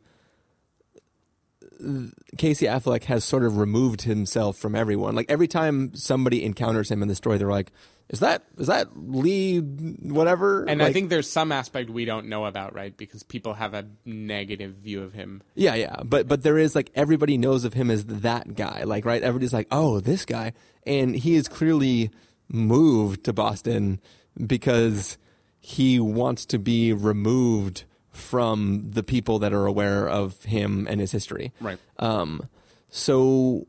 Casey 2.38 2.66
Affleck 2.66 3.04
has 3.04 3.24
sort 3.24 3.44
of 3.44 3.58
removed 3.58 4.02
himself 4.02 4.56
from 4.56 4.74
everyone. 4.74 5.14
Like 5.14 5.26
every 5.28 5.48
time 5.48 5.94
somebody 5.94 6.44
encounters 6.44 6.90
him 6.90 7.02
in 7.02 7.08
the 7.08 7.14
story, 7.14 7.38
they're 7.38 7.48
like, 7.48 7.72
is 8.10 8.20
that 8.20 8.42
is 8.58 8.66
that 8.66 8.88
Lee 8.96 9.58
whatever? 9.58 10.64
And 10.64 10.82
I 10.82 10.92
think 10.92 11.10
there's 11.10 11.30
some 11.30 11.52
aspect 11.52 11.90
we 11.90 12.04
don't 12.04 12.26
know 12.26 12.44
about, 12.44 12.74
right? 12.74 12.94
Because 12.96 13.22
people 13.22 13.54
have 13.54 13.72
a 13.72 13.86
negative 14.04 14.74
view 14.74 15.02
of 15.02 15.12
him. 15.12 15.42
Yeah, 15.54 15.76
yeah, 15.76 15.96
but 16.04 16.26
but 16.26 16.42
there 16.42 16.58
is 16.58 16.74
like 16.74 16.90
everybody 16.96 17.38
knows 17.38 17.64
of 17.64 17.74
him 17.74 17.88
as 17.88 18.04
that 18.06 18.56
guy, 18.56 18.82
like 18.82 19.04
right? 19.04 19.22
Everybody's 19.22 19.52
like, 19.52 19.68
oh, 19.70 20.00
this 20.00 20.24
guy, 20.24 20.52
and 20.84 21.14
he 21.14 21.36
is 21.36 21.46
clearly 21.46 22.10
moved 22.48 23.22
to 23.24 23.32
Boston 23.32 24.00
because 24.44 25.16
he 25.60 26.00
wants 26.00 26.44
to 26.46 26.58
be 26.58 26.92
removed 26.92 27.84
from 28.10 28.90
the 28.90 29.04
people 29.04 29.38
that 29.38 29.52
are 29.52 29.66
aware 29.66 30.08
of 30.08 30.42
him 30.44 30.86
and 30.90 31.00
his 31.00 31.12
history. 31.12 31.52
Right. 31.60 31.78
Um, 32.00 32.48
so 32.90 33.68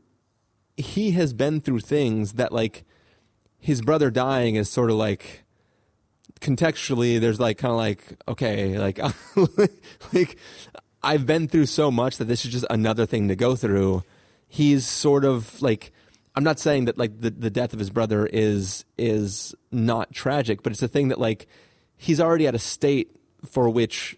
he 0.76 1.12
has 1.12 1.32
been 1.32 1.60
through 1.60 1.80
things 1.80 2.32
that 2.32 2.50
like 2.50 2.84
his 3.62 3.80
brother 3.80 4.10
dying 4.10 4.56
is 4.56 4.68
sort 4.68 4.90
of 4.90 4.96
like 4.96 5.44
contextually 6.40 7.20
there's 7.20 7.38
like 7.38 7.56
kind 7.56 7.70
of 7.70 7.78
like 7.78 8.02
okay 8.26 8.76
like 8.76 8.98
like 10.12 10.36
I've 11.00 11.26
been 11.26 11.46
through 11.46 11.66
so 11.66 11.90
much 11.90 12.16
that 12.18 12.24
this 12.24 12.44
is 12.44 12.50
just 12.52 12.66
another 12.70 13.06
thing 13.06 13.28
to 13.28 13.36
go 13.36 13.54
through. 13.54 14.02
He's 14.48 14.84
sort 14.84 15.24
of 15.24 15.62
like 15.62 15.92
I'm 16.34 16.42
not 16.44 16.58
saying 16.58 16.86
that 16.86 16.98
like 16.98 17.20
the 17.20 17.30
the 17.30 17.50
death 17.50 17.72
of 17.72 17.78
his 17.78 17.90
brother 17.90 18.26
is 18.26 18.84
is 18.98 19.54
not 19.70 20.12
tragic, 20.12 20.64
but 20.64 20.72
it's 20.72 20.82
a 20.82 20.88
thing 20.88 21.08
that 21.08 21.20
like 21.20 21.46
he's 21.96 22.20
already 22.20 22.48
at 22.48 22.54
a 22.56 22.58
state 22.58 23.16
for 23.44 23.68
which 23.68 24.16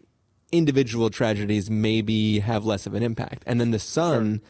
individual 0.52 1.10
tragedies 1.10 1.70
maybe 1.70 2.38
have 2.38 2.64
less 2.64 2.86
of 2.86 2.94
an 2.94 3.02
impact. 3.02 3.42
And 3.46 3.60
then 3.60 3.72
the 3.72 3.78
son, 3.78 4.40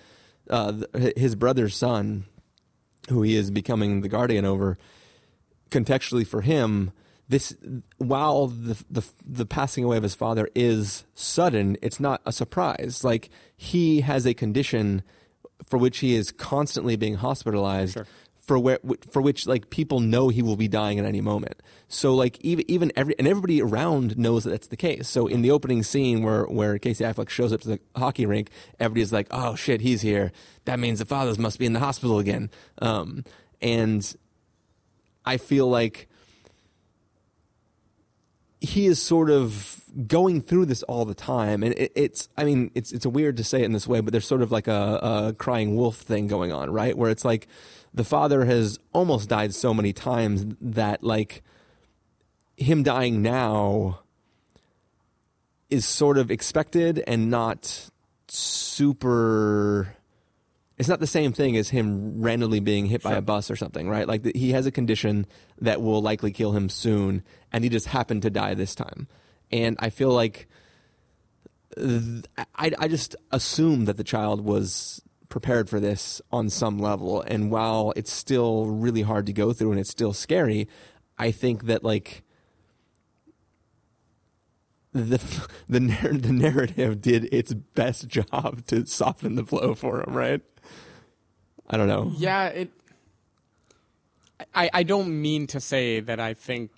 uh, 0.50 0.84
th- 0.92 1.16
his 1.16 1.34
brother's 1.34 1.74
son, 1.74 2.26
who 3.08 3.22
he 3.22 3.36
is 3.36 3.50
becoming 3.50 4.00
the 4.00 4.08
guardian 4.08 4.44
over, 4.44 4.78
contextually 5.70 6.26
for 6.26 6.40
him, 6.40 6.92
this 7.28 7.56
while 7.98 8.48
the 8.48 8.82
the 8.90 9.04
the 9.24 9.46
passing 9.46 9.84
away 9.84 9.96
of 9.96 10.02
his 10.02 10.14
father 10.14 10.48
is 10.54 11.04
sudden, 11.14 11.76
it's 11.80 11.98
not 11.98 12.20
a 12.26 12.32
surprise. 12.32 13.02
Like 13.02 13.30
he 13.56 14.02
has 14.02 14.26
a 14.26 14.34
condition 14.34 15.02
for 15.66 15.78
which 15.78 15.98
he 15.98 16.14
is 16.14 16.30
constantly 16.30 16.96
being 16.96 17.14
hospitalized. 17.14 17.98
For 18.46 18.58
where, 18.58 18.78
for 19.10 19.22
which 19.22 19.46
like 19.46 19.70
people 19.70 20.00
know 20.00 20.28
he 20.28 20.42
will 20.42 20.56
be 20.56 20.68
dying 20.68 20.98
at 20.98 21.06
any 21.06 21.22
moment. 21.22 21.62
So 21.88 22.14
like 22.14 22.38
even 22.42 22.70
even 22.70 22.92
every 22.94 23.14
and 23.18 23.26
everybody 23.26 23.62
around 23.62 24.18
knows 24.18 24.44
that 24.44 24.50
that's 24.50 24.66
the 24.66 24.76
case. 24.76 25.08
So 25.08 25.26
in 25.26 25.40
the 25.40 25.50
opening 25.50 25.82
scene 25.82 26.22
where 26.22 26.44
where 26.44 26.78
Casey 26.78 27.04
Affleck 27.04 27.30
shows 27.30 27.54
up 27.54 27.62
to 27.62 27.68
the 27.68 27.80
hockey 27.96 28.26
rink, 28.26 28.50
everybody's 28.78 29.14
like, 29.14 29.28
"Oh 29.30 29.54
shit, 29.54 29.80
he's 29.80 30.02
here. 30.02 30.30
That 30.66 30.78
means 30.78 30.98
the 30.98 31.06
fathers 31.06 31.38
must 31.38 31.58
be 31.58 31.64
in 31.64 31.72
the 31.72 31.80
hospital 31.80 32.18
again." 32.18 32.50
Um, 32.82 33.24
and 33.62 34.14
I 35.24 35.38
feel 35.38 35.68
like 35.68 36.08
he 38.64 38.86
is 38.86 39.00
sort 39.00 39.30
of 39.30 39.82
going 40.06 40.40
through 40.40 40.66
this 40.66 40.82
all 40.84 41.04
the 41.04 41.14
time, 41.14 41.62
and 41.62 41.74
it, 41.74 41.92
it's 41.94 42.28
I 42.36 42.44
mean 42.44 42.70
it's 42.74 42.92
it's 42.92 43.06
weird 43.06 43.36
to 43.36 43.44
say 43.44 43.60
it 43.62 43.64
in 43.64 43.72
this 43.72 43.86
way, 43.86 44.00
but 44.00 44.12
there's 44.12 44.26
sort 44.26 44.42
of 44.42 44.50
like 44.50 44.66
a, 44.66 45.28
a 45.30 45.34
crying 45.34 45.76
wolf 45.76 45.96
thing 45.96 46.26
going 46.26 46.52
on, 46.52 46.70
right? 46.70 46.96
Where 46.96 47.10
it's 47.10 47.24
like 47.24 47.46
the 47.92 48.04
father 48.04 48.44
has 48.44 48.78
almost 48.92 49.28
died 49.28 49.54
so 49.54 49.72
many 49.74 49.92
times 49.92 50.46
that 50.60 51.04
like 51.04 51.42
him 52.56 52.82
dying 52.82 53.22
now 53.22 54.00
is 55.70 55.84
sort 55.84 56.18
of 56.18 56.30
expected 56.30 57.02
and 57.06 57.30
not 57.30 57.90
super 58.28 59.94
it's 60.76 60.88
not 60.88 61.00
the 61.00 61.06
same 61.06 61.32
thing 61.32 61.56
as 61.56 61.70
him 61.70 62.20
randomly 62.20 62.60
being 62.60 62.86
hit 62.86 63.02
by 63.02 63.14
a 63.14 63.22
bus 63.22 63.50
or 63.50 63.56
something, 63.56 63.88
right? 63.88 64.08
Like 64.08 64.22
the, 64.24 64.32
he 64.34 64.50
has 64.52 64.66
a 64.66 64.72
condition 64.72 65.26
that 65.60 65.80
will 65.80 66.02
likely 66.02 66.32
kill 66.32 66.52
him 66.52 66.68
soon, 66.68 67.22
and 67.52 67.62
he 67.62 67.70
just 67.70 67.86
happened 67.86 68.22
to 68.22 68.30
die 68.30 68.54
this 68.54 68.74
time. 68.74 69.06
And 69.52 69.76
I 69.78 69.90
feel 69.90 70.10
like 70.10 70.48
th- 71.76 72.24
I, 72.56 72.72
I 72.78 72.88
just 72.88 73.14
assume 73.30 73.84
that 73.84 73.96
the 73.96 74.04
child 74.04 74.40
was 74.40 75.00
prepared 75.28 75.70
for 75.70 75.78
this 75.78 76.20
on 76.32 76.50
some 76.50 76.78
level. 76.78 77.22
And 77.22 77.50
while 77.50 77.92
it's 77.94 78.12
still 78.12 78.66
really 78.66 79.02
hard 79.02 79.26
to 79.26 79.32
go 79.32 79.52
through 79.52 79.70
and 79.70 79.80
it's 79.80 79.90
still 79.90 80.12
scary, 80.12 80.68
I 81.18 81.30
think 81.30 81.64
that 81.64 81.84
like 81.84 82.23
the 84.94 85.48
the 85.68 85.80
narr- 85.80 86.14
the 86.14 86.32
narrative 86.32 87.02
did 87.02 87.32
its 87.32 87.52
best 87.52 88.08
job 88.08 88.64
to 88.66 88.86
soften 88.86 89.34
the 89.34 89.42
blow 89.42 89.74
for 89.74 90.00
him, 90.00 90.14
right? 90.14 90.40
I 91.68 91.76
don't 91.76 91.88
know. 91.88 92.12
Yeah, 92.16 92.46
it. 92.46 92.70
I 94.54 94.70
I 94.72 94.82
don't 94.82 95.20
mean 95.20 95.46
to 95.48 95.60
say 95.60 96.00
that 96.00 96.20
I 96.20 96.34
think 96.34 96.70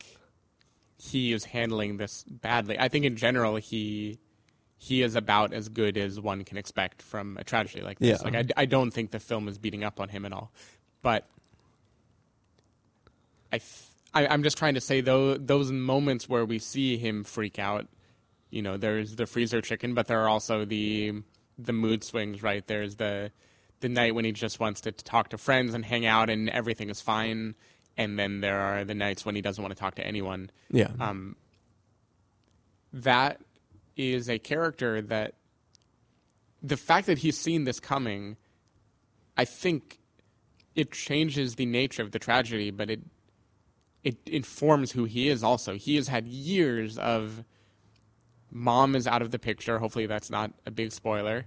he 0.98 1.32
is 1.32 1.44
handling 1.44 1.98
this 1.98 2.24
badly. 2.24 2.78
I 2.78 2.88
think 2.88 3.04
in 3.04 3.16
general 3.16 3.56
he 3.56 4.18
he 4.78 5.02
is 5.02 5.14
about 5.14 5.52
as 5.52 5.68
good 5.68 5.96
as 5.96 6.20
one 6.20 6.44
can 6.44 6.56
expect 6.56 7.02
from 7.02 7.36
a 7.38 7.44
tragedy 7.44 7.82
like 7.82 7.98
this. 7.98 8.20
Yeah. 8.20 8.24
Like 8.28 8.52
I, 8.56 8.62
I 8.62 8.64
don't 8.66 8.90
think 8.90 9.10
the 9.10 9.20
film 9.20 9.48
is 9.48 9.58
beating 9.58 9.84
up 9.84 10.00
on 10.00 10.08
him 10.08 10.24
at 10.24 10.32
all, 10.32 10.52
but 11.02 11.26
I, 13.52 13.58
th- 13.58 13.82
I 14.14 14.26
I'm 14.26 14.42
just 14.42 14.56
trying 14.56 14.74
to 14.74 14.80
say 14.80 15.00
though 15.00 15.36
those 15.36 15.72
moments 15.72 16.28
where 16.28 16.44
we 16.44 16.58
see 16.58 16.96
him 16.98 17.24
freak 17.24 17.58
out, 17.58 17.86
you 18.50 18.62
know, 18.62 18.76
there's 18.76 19.16
the 19.16 19.26
freezer 19.26 19.60
chicken, 19.60 19.94
but 19.94 20.06
there 20.06 20.22
are 20.22 20.28
also 20.28 20.64
the 20.64 21.22
the 21.58 21.72
mood 21.72 22.04
swings. 22.04 22.42
Right, 22.42 22.66
there's 22.66 22.96
the 22.96 23.32
the 23.80 23.88
night 23.88 24.14
when 24.14 24.24
he 24.24 24.32
just 24.32 24.60
wants 24.60 24.80
to 24.82 24.92
talk 24.92 25.30
to 25.30 25.38
friends 25.38 25.74
and 25.74 25.84
hang 25.84 26.06
out 26.06 26.30
and 26.30 26.48
everything 26.50 26.88
is 26.88 27.00
fine, 27.00 27.54
and 27.96 28.18
then 28.18 28.40
there 28.40 28.58
are 28.58 28.84
the 28.84 28.94
nights 28.94 29.24
when 29.24 29.34
he 29.34 29.42
doesn't 29.42 29.62
want 29.62 29.74
to 29.74 29.78
talk 29.78 29.96
to 29.96 30.06
anyone. 30.06 30.50
Yeah. 30.70 30.90
Um, 30.98 31.36
that 32.92 33.40
is 33.96 34.28
a 34.28 34.38
character 34.38 35.02
that 35.02 35.34
the 36.62 36.76
fact 36.76 37.06
that 37.06 37.18
he's 37.18 37.38
seen 37.38 37.64
this 37.64 37.80
coming, 37.80 38.36
I 39.36 39.44
think 39.44 39.98
it 40.74 40.92
changes 40.92 41.54
the 41.54 41.66
nature 41.66 42.02
of 42.02 42.12
the 42.12 42.18
tragedy, 42.18 42.70
but 42.70 42.90
it 42.90 43.00
it 44.04 44.18
informs 44.26 44.92
who 44.92 45.04
he 45.04 45.28
is 45.28 45.42
also. 45.42 45.74
He 45.74 45.96
has 45.96 46.08
had 46.08 46.28
years 46.28 46.96
of 46.96 47.44
mom 48.50 48.94
is 48.96 49.06
out 49.06 49.22
of 49.22 49.30
the 49.30 49.38
picture. 49.38 49.78
Hopefully 49.78 50.06
that's 50.06 50.30
not 50.30 50.52
a 50.64 50.70
big 50.70 50.92
spoiler. 50.92 51.46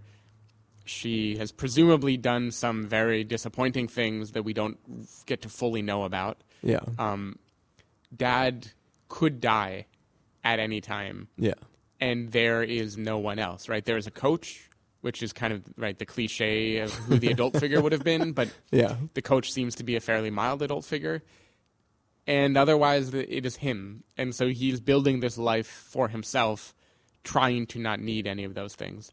She 0.86 1.38
has 1.38 1.52
presumably 1.52 2.18
done 2.18 2.52
some 2.52 2.86
very 2.88 3.24
disappointing 3.24 3.88
things 3.88 4.32
that 4.32 4.44
we 4.44 4.54
don't 4.54 4.78
get 5.26 5.42
to 5.44 5.50
fully 5.50 5.82
know 5.82 6.04
about. 6.04 6.38
Yeah. 6.64 6.80
Um, 6.98 7.38
dad 8.16 8.70
could 9.08 9.40
die 9.40 9.86
at 10.44 10.60
any 10.60 10.82
time 10.82 11.28
Yeah. 11.38 11.54
and 12.00 12.32
there 12.32 12.64
is 12.64 12.98
no 12.98 13.18
one 13.20 13.40
else, 13.40 13.70
right? 13.70 13.84
There 13.86 13.98
is 13.98 14.08
a 14.08 14.12
coach, 14.12 14.68
which 15.02 15.22
is 15.22 15.32
kind 15.34 15.54
of 15.54 15.64
right 15.78 15.98
the 15.98 16.06
cliche 16.06 16.78
of 16.80 16.92
who 16.94 17.20
the 17.20 17.28
adult 17.30 17.58
figure 17.60 17.82
would 17.82 17.92
have 17.92 18.04
been, 18.04 18.32
but 18.34 18.50
Yeah. 18.72 18.96
the 19.14 19.22
coach 19.22 19.52
seems 19.52 19.76
to 19.76 19.84
be 19.84 19.96
a 19.96 20.00
fairly 20.00 20.30
mild 20.32 20.62
adult 20.62 20.86
figure. 20.86 21.22
And 22.28 22.58
otherwise, 22.58 23.14
it 23.14 23.46
is 23.46 23.58
him, 23.58 24.04
and 24.18 24.36
so 24.36 24.48
he's 24.50 24.80
building 24.80 25.20
this 25.20 25.38
life 25.38 25.68
for 25.68 26.10
himself, 26.10 26.76
trying 27.24 27.66
to 27.68 27.80
not 27.80 28.00
need 28.00 28.28
any 28.28 28.44
of 28.44 28.54
those 28.54 28.76
things. 28.76 29.12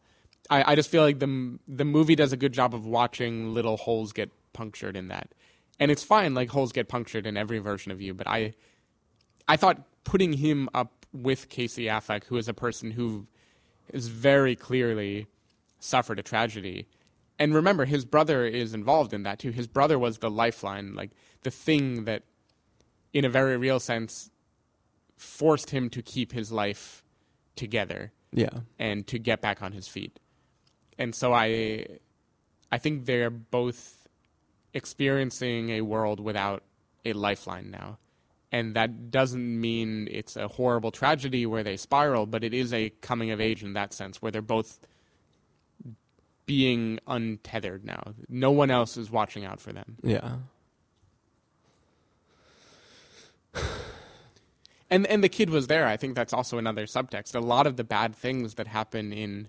I, 0.48 0.72
I 0.72 0.74
just 0.74 0.90
feel 0.90 1.02
like 1.02 1.18
the 1.18 1.58
the 1.66 1.84
movie 1.84 2.14
does 2.14 2.32
a 2.32 2.36
good 2.36 2.52
job 2.52 2.74
of 2.74 2.86
watching 2.86 3.52
little 3.52 3.76
holes 3.76 4.12
get 4.12 4.30
punctured 4.52 4.96
in 4.96 5.08
that, 5.08 5.34
and 5.80 5.90
it's 5.90 6.02
fine. 6.02 6.34
Like 6.34 6.50
holes 6.50 6.72
get 6.72 6.88
punctured 6.88 7.26
in 7.26 7.36
every 7.36 7.58
version 7.58 7.92
of 7.92 8.00
you, 8.00 8.14
but 8.14 8.26
I 8.26 8.54
I 9.48 9.56
thought 9.56 9.82
putting 10.04 10.34
him 10.34 10.68
up 10.72 11.06
with 11.12 11.48
Casey 11.48 11.84
Affleck, 11.84 12.24
who 12.24 12.36
is 12.36 12.48
a 12.48 12.54
person 12.54 12.92
who 12.92 13.26
is 13.92 14.08
very 14.08 14.54
clearly 14.54 15.26
suffered 15.78 16.18
a 16.18 16.22
tragedy. 16.22 16.88
And 17.38 17.54
remember, 17.54 17.84
his 17.84 18.04
brother 18.04 18.46
is 18.46 18.72
involved 18.72 19.12
in 19.12 19.22
that 19.24 19.38
too. 19.38 19.50
His 19.50 19.66
brother 19.66 19.98
was 19.98 20.18
the 20.18 20.30
lifeline, 20.30 20.94
like 20.94 21.10
the 21.42 21.50
thing 21.50 22.04
that, 22.04 22.22
in 23.12 23.24
a 23.24 23.28
very 23.28 23.56
real 23.56 23.78
sense, 23.78 24.30
forced 25.16 25.70
him 25.70 25.90
to 25.90 26.02
keep 26.02 26.32
his 26.32 26.50
life 26.50 27.02
together 27.56 28.12
Yeah. 28.32 28.60
and 28.78 29.06
to 29.08 29.18
get 29.18 29.40
back 29.40 29.62
on 29.62 29.72
his 29.72 29.88
feet. 29.88 30.18
And 30.98 31.14
so 31.14 31.32
I 31.32 31.86
I 32.70 32.78
think 32.78 33.06
they're 33.06 33.30
both 33.30 34.06
experiencing 34.74 35.70
a 35.70 35.80
world 35.82 36.20
without 36.20 36.62
a 37.04 37.12
lifeline 37.12 37.70
now. 37.70 37.98
And 38.52 38.74
that 38.74 39.10
doesn't 39.10 39.60
mean 39.60 40.08
it's 40.10 40.36
a 40.36 40.48
horrible 40.48 40.90
tragedy 40.90 41.46
where 41.46 41.62
they 41.62 41.76
spiral, 41.76 42.26
but 42.26 42.44
it 42.44 42.54
is 42.54 42.72
a 42.72 42.90
coming 43.00 43.30
of 43.30 43.40
age 43.40 43.62
in 43.64 43.72
that 43.74 43.92
sense 43.92 44.22
where 44.22 44.30
they're 44.30 44.42
both 44.42 44.78
being 46.46 47.00
untethered 47.06 47.84
now. 47.84 48.14
No 48.28 48.50
one 48.52 48.70
else 48.70 48.96
is 48.96 49.10
watching 49.10 49.44
out 49.44 49.60
for 49.60 49.72
them. 49.72 49.96
Yeah. 50.02 50.36
And 54.90 55.06
and 55.06 55.22
the 55.24 55.28
kid 55.28 55.50
was 55.50 55.66
there. 55.66 55.86
I 55.86 55.96
think 55.96 56.14
that's 56.14 56.32
also 56.32 56.58
another 56.58 56.86
subtext. 56.86 57.34
A 57.34 57.40
lot 57.40 57.66
of 57.66 57.76
the 57.76 57.84
bad 57.84 58.14
things 58.14 58.54
that 58.54 58.68
happen 58.68 59.12
in 59.12 59.48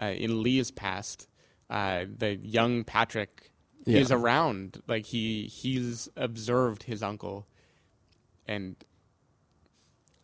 uh, 0.00 0.06
in 0.06 0.42
Lee's 0.42 0.70
past, 0.70 1.28
uh, 1.70 2.04
the 2.18 2.36
young 2.36 2.84
Patrick 2.84 3.50
Yeah. 3.86 4.00
is 4.00 4.10
around. 4.12 4.82
Like 4.86 5.06
he 5.06 5.44
he's 5.44 6.08
observed 6.16 6.82
his 6.84 7.02
uncle, 7.02 7.46
and 8.46 8.76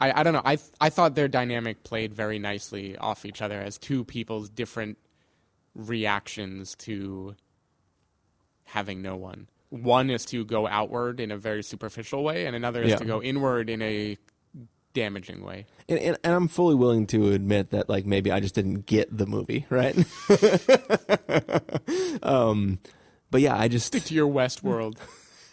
I 0.00 0.20
I 0.20 0.22
don't 0.22 0.34
know. 0.34 0.42
I 0.44 0.56
th- 0.56 0.70
I 0.80 0.90
thought 0.90 1.14
their 1.14 1.28
dynamic 1.28 1.82
played 1.82 2.12
very 2.12 2.38
nicely 2.38 2.96
off 2.98 3.24
each 3.24 3.40
other 3.40 3.60
as 3.62 3.78
two 3.78 4.04
people's 4.04 4.50
different 4.50 4.98
reactions 5.74 6.74
to 6.74 7.34
having 8.64 9.00
no 9.02 9.16
one. 9.16 9.48
One 9.70 10.10
is 10.10 10.24
to 10.26 10.44
go 10.44 10.66
outward 10.66 11.20
in 11.20 11.30
a 11.30 11.36
very 11.38 11.62
superficial 11.62 12.24
way, 12.24 12.44
and 12.46 12.56
another 12.56 12.82
is 12.82 12.90
Yeah. 12.90 12.96
to 12.96 13.04
go 13.04 13.22
inward 13.22 13.70
in 13.70 13.80
a 13.82 14.18
damaging 14.92 15.44
way. 15.44 15.66
And, 15.88 15.98
and, 15.98 16.18
and 16.22 16.34
I'm 16.34 16.48
fully 16.48 16.74
willing 16.74 17.06
to 17.08 17.32
admit 17.32 17.70
that, 17.70 17.88
like, 17.88 18.06
maybe 18.06 18.30
I 18.30 18.40
just 18.40 18.54
didn't 18.54 18.86
get 18.86 19.16
the 19.16 19.26
movie, 19.26 19.66
right? 19.70 19.96
um, 22.22 22.78
but 23.30 23.40
yeah, 23.40 23.56
I 23.56 23.68
just 23.68 23.86
Stick 23.86 24.04
to 24.04 24.14
your 24.14 24.28
Westworld. 24.28 24.96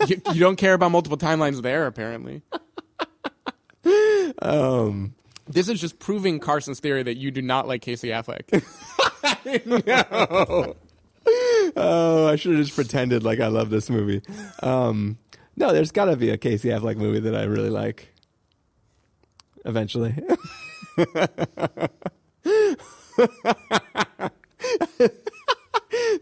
you, 0.07 0.21
you 0.33 0.39
don't 0.39 0.55
care 0.57 0.73
about 0.73 0.91
multiple 0.91 1.17
timelines 1.17 1.61
there, 1.61 1.85
apparently. 1.85 2.41
um, 4.41 5.15
This 5.47 5.69
is 5.69 5.79
just 5.79 5.99
proving 5.99 6.39
Carson's 6.39 6.79
theory 6.79 7.03
that 7.03 7.17
you 7.17 7.31
do 7.31 7.41
not 7.41 7.67
like 7.67 7.81
Casey 7.81 8.09
Affleck. 8.09 8.63
no. 9.65 10.75
Oh, 11.75 12.27
I 12.27 12.35
should 12.35 12.55
have 12.55 12.63
just 12.63 12.75
pretended 12.75 13.23
like 13.23 13.39
I 13.39 13.47
love 13.47 13.69
this 13.69 13.89
movie. 13.89 14.21
Um, 14.63 15.17
no, 15.55 15.73
there's 15.73 15.91
got 15.91 16.05
to 16.05 16.15
be 16.15 16.29
a 16.29 16.37
Casey 16.37 16.69
Affleck 16.69 16.97
movie 16.97 17.19
that 17.19 17.35
I 17.35 17.43
really 17.43 17.69
like. 17.69 18.13
Eventually. 19.67 20.15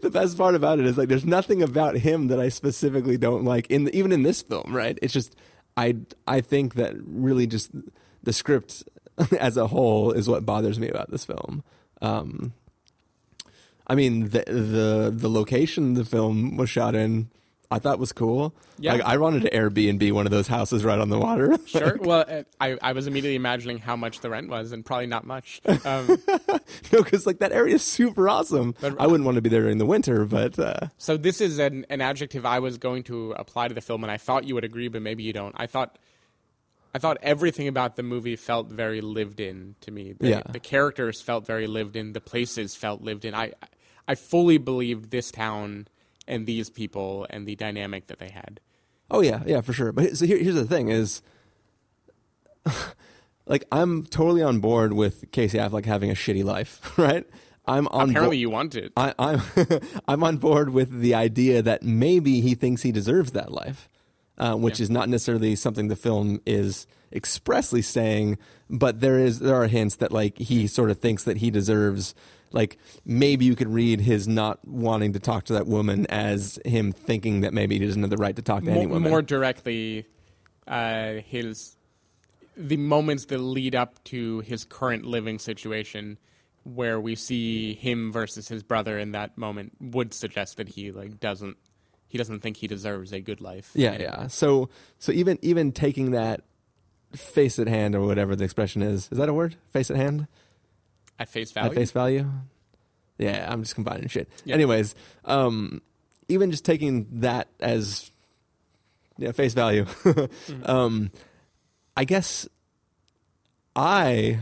the 0.00 0.10
best 0.10 0.36
part 0.36 0.54
about 0.54 0.78
it 0.78 0.86
is 0.86 0.98
like 0.98 1.08
there's 1.08 1.24
nothing 1.24 1.62
about 1.62 1.96
him 1.96 2.26
that 2.26 2.40
I 2.40 2.48
specifically 2.48 3.16
don't 3.16 3.44
like 3.44 3.70
in 3.70 3.88
even 3.94 4.12
in 4.12 4.22
this 4.22 4.42
film, 4.42 4.74
right? 4.74 4.98
It's 5.00 5.12
just 5.12 5.36
I 5.76 5.96
I 6.26 6.40
think 6.40 6.74
that 6.74 6.94
really 7.04 7.46
just 7.46 7.70
the 8.22 8.32
script 8.32 8.82
as 9.38 9.56
a 9.56 9.68
whole 9.68 10.12
is 10.12 10.28
what 10.28 10.44
bothers 10.44 10.78
me 10.78 10.88
about 10.88 11.10
this 11.10 11.24
film. 11.24 11.62
Um, 12.02 12.52
I 13.86 13.94
mean 13.94 14.30
the 14.30 14.44
the 14.46 15.12
the 15.14 15.30
location 15.30 15.94
the 15.94 16.04
film 16.04 16.56
was 16.56 16.68
shot 16.68 16.94
in 16.94 17.30
I 17.70 17.78
thought 17.80 17.98
was 17.98 18.12
cool. 18.12 18.54
Yeah. 18.78 18.92
Like 18.94 19.02
I 19.02 19.16
wanted 19.16 19.42
to 19.42 19.50
Airbnb 19.50 20.12
one 20.12 20.24
of 20.26 20.30
those 20.30 20.46
houses 20.46 20.84
right 20.84 20.98
on 20.98 21.08
the 21.08 21.18
water. 21.18 21.56
Sure. 21.66 21.96
Well, 22.00 22.24
uh, 22.28 22.42
I, 22.60 22.78
I 22.80 22.92
was 22.92 23.06
immediately 23.08 23.34
imagining 23.34 23.78
how 23.78 23.96
much 23.96 24.20
the 24.20 24.30
rent 24.30 24.48
was, 24.48 24.70
and 24.72 24.84
probably 24.84 25.06
not 25.08 25.26
much. 25.26 25.60
Um, 25.84 26.18
no, 26.92 27.02
because 27.02 27.26
like 27.26 27.38
that 27.40 27.50
area 27.52 27.74
is 27.74 27.82
super 27.82 28.28
awesome. 28.28 28.74
But- 28.80 29.00
I 29.00 29.06
wouldn't 29.06 29.24
want 29.24 29.34
to 29.36 29.42
be 29.42 29.48
there 29.48 29.62
during 29.62 29.78
the 29.78 29.86
winter, 29.86 30.24
but 30.24 30.58
uh, 30.58 30.88
so 30.98 31.16
this 31.16 31.40
is 31.40 31.58
an, 31.58 31.84
an 31.90 32.00
adjective 32.00 32.46
I 32.46 32.60
was 32.60 32.78
going 32.78 33.02
to 33.04 33.32
apply 33.32 33.68
to 33.68 33.74
the 33.74 33.80
film, 33.80 34.04
and 34.04 34.10
I 34.10 34.16
thought 34.16 34.44
you 34.44 34.54
would 34.54 34.64
agree, 34.64 34.88
but 34.88 35.02
maybe 35.02 35.22
you 35.24 35.32
don't. 35.32 35.54
I 35.58 35.66
thought, 35.66 35.98
I 36.94 36.98
thought 36.98 37.18
everything 37.22 37.66
about 37.68 37.96
the 37.96 38.02
movie 38.04 38.36
felt 38.36 38.68
very 38.70 39.00
lived 39.00 39.40
in 39.40 39.74
to 39.80 39.90
me. 39.90 40.12
The, 40.18 40.28
Yeah. 40.28 40.42
the 40.48 40.60
characters 40.60 41.20
felt 41.20 41.46
very 41.46 41.66
lived 41.66 41.96
in. 41.96 42.12
The 42.12 42.20
places 42.20 42.74
felt 42.76 43.02
lived 43.02 43.24
in. 43.24 43.34
I, 43.34 43.52
I 44.06 44.14
fully 44.14 44.58
believed 44.58 45.10
this 45.10 45.30
town 45.32 45.88
and 46.28 46.46
these 46.46 46.70
people 46.70 47.26
and 47.30 47.46
the 47.46 47.56
dynamic 47.56 48.06
that 48.08 48.18
they 48.18 48.30
had. 48.30 48.60
Oh 49.10 49.20
yeah, 49.20 49.42
yeah, 49.46 49.60
for 49.60 49.72
sure. 49.72 49.92
But 49.92 50.16
so 50.16 50.26
here, 50.26 50.38
here's 50.38 50.54
the 50.56 50.64
thing: 50.64 50.88
is 50.88 51.22
like 53.46 53.64
I'm 53.70 54.04
totally 54.04 54.42
on 54.42 54.60
board 54.60 54.92
with 54.92 55.30
Casey 55.32 55.58
Affleck 55.58 55.84
having 55.84 56.10
a 56.10 56.14
shitty 56.14 56.44
life, 56.44 56.80
right? 56.98 57.24
I'm 57.66 57.88
on. 57.88 58.10
Apparently, 58.10 58.36
bo- 58.36 58.40
you 58.40 58.50
want 58.50 58.74
it. 58.74 58.92
I, 58.96 59.14
I'm 59.18 59.40
I'm 60.08 60.22
on 60.24 60.36
board 60.38 60.70
with 60.70 61.00
the 61.00 61.14
idea 61.14 61.62
that 61.62 61.82
maybe 61.82 62.40
he 62.40 62.54
thinks 62.54 62.82
he 62.82 62.92
deserves 62.92 63.32
that 63.32 63.52
life, 63.52 63.88
uh, 64.38 64.54
which 64.54 64.78
Yeah. 64.80 64.84
is 64.84 64.90
not 64.90 65.08
necessarily 65.08 65.54
something 65.56 65.88
the 65.88 65.96
film 65.96 66.40
is 66.46 66.86
expressly 67.12 67.82
saying, 67.82 68.38
but 68.68 69.00
there 69.00 69.18
is 69.18 69.38
there 69.40 69.54
are 69.56 69.66
hints 69.68 69.96
that 69.96 70.12
like 70.12 70.38
he 70.38 70.66
sort 70.66 70.90
of 70.90 70.98
thinks 70.98 71.24
that 71.24 71.38
he 71.38 71.50
deserves. 71.50 72.14
Like 72.52 72.78
maybe 73.04 73.44
you 73.44 73.56
could 73.56 73.68
read 73.68 74.00
his 74.00 74.26
not 74.28 74.66
wanting 74.66 75.12
to 75.14 75.20
talk 75.20 75.44
to 75.44 75.52
that 75.54 75.66
woman 75.66 76.06
as 76.08 76.58
him 76.64 76.92
thinking 76.92 77.40
that 77.40 77.52
maybe 77.52 77.78
he 77.78 77.84
doesn't 77.84 78.02
have 78.02 78.10
the 78.10 78.16
right 78.16 78.36
to 78.36 78.42
talk 78.42 78.64
to 78.64 78.70
any 78.70 78.86
more, 78.86 78.94
woman. 78.94 79.10
more 79.10 79.22
directly, 79.22 80.06
uh, 80.66 81.14
his 81.26 81.76
the 82.56 82.76
moments 82.76 83.26
that 83.26 83.38
lead 83.38 83.74
up 83.74 84.02
to 84.04 84.40
his 84.40 84.64
current 84.64 85.04
living 85.04 85.38
situation, 85.38 86.18
where 86.64 86.98
we 86.98 87.14
see 87.14 87.74
him 87.74 88.10
versus 88.10 88.48
his 88.48 88.62
brother 88.62 88.98
in 88.98 89.12
that 89.12 89.36
moment, 89.36 89.72
would 89.80 90.14
suggest 90.14 90.56
that 90.56 90.70
he 90.70 90.90
like 90.92 91.20
doesn't 91.20 91.56
he 92.08 92.18
doesn't 92.18 92.40
think 92.40 92.56
he 92.56 92.66
deserves 92.66 93.12
a 93.12 93.20
good 93.20 93.40
life. 93.40 93.72
Yeah, 93.74 93.92
And 93.92 94.02
yeah. 94.02 94.26
So 94.28 94.70
so 94.98 95.12
even 95.12 95.38
even 95.42 95.72
taking 95.72 96.12
that 96.12 96.42
face 97.14 97.58
at 97.58 97.68
hand 97.68 97.94
or 97.94 98.00
whatever 98.02 98.34
the 98.36 98.44
expression 98.44 98.82
is, 98.82 99.08
is 99.10 99.18
that 99.18 99.28
a 99.28 99.34
word? 99.34 99.56
Face 99.68 99.90
at 99.90 99.96
hand? 99.96 100.26
At 101.18 101.28
face 101.28 101.52
value. 101.52 101.70
At 101.70 101.74
face 101.74 101.90
value? 101.90 102.30
Yeah, 103.18 103.46
I'm 103.50 103.62
just 103.62 103.74
combining 103.74 104.08
shit. 104.08 104.28
Yeah. 104.44 104.54
Anyways, 104.54 104.94
um 105.24 105.82
even 106.28 106.50
just 106.50 106.64
taking 106.64 107.06
that 107.20 107.48
as 107.60 108.10
yeah, 109.18 109.32
face 109.32 109.54
value. 109.54 109.84
Mm-hmm. 110.04 110.70
um 110.70 111.10
I 111.96 112.04
guess 112.04 112.46
I 113.74 114.38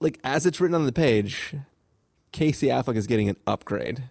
like 0.00 0.18
as 0.22 0.46
it's 0.46 0.60
written 0.60 0.74
on 0.74 0.86
the 0.86 0.92
page, 0.92 1.54
Casey 2.32 2.68
Affleck 2.68 2.96
is 2.96 3.06
getting 3.06 3.28
an 3.28 3.36
upgrade. 3.46 4.04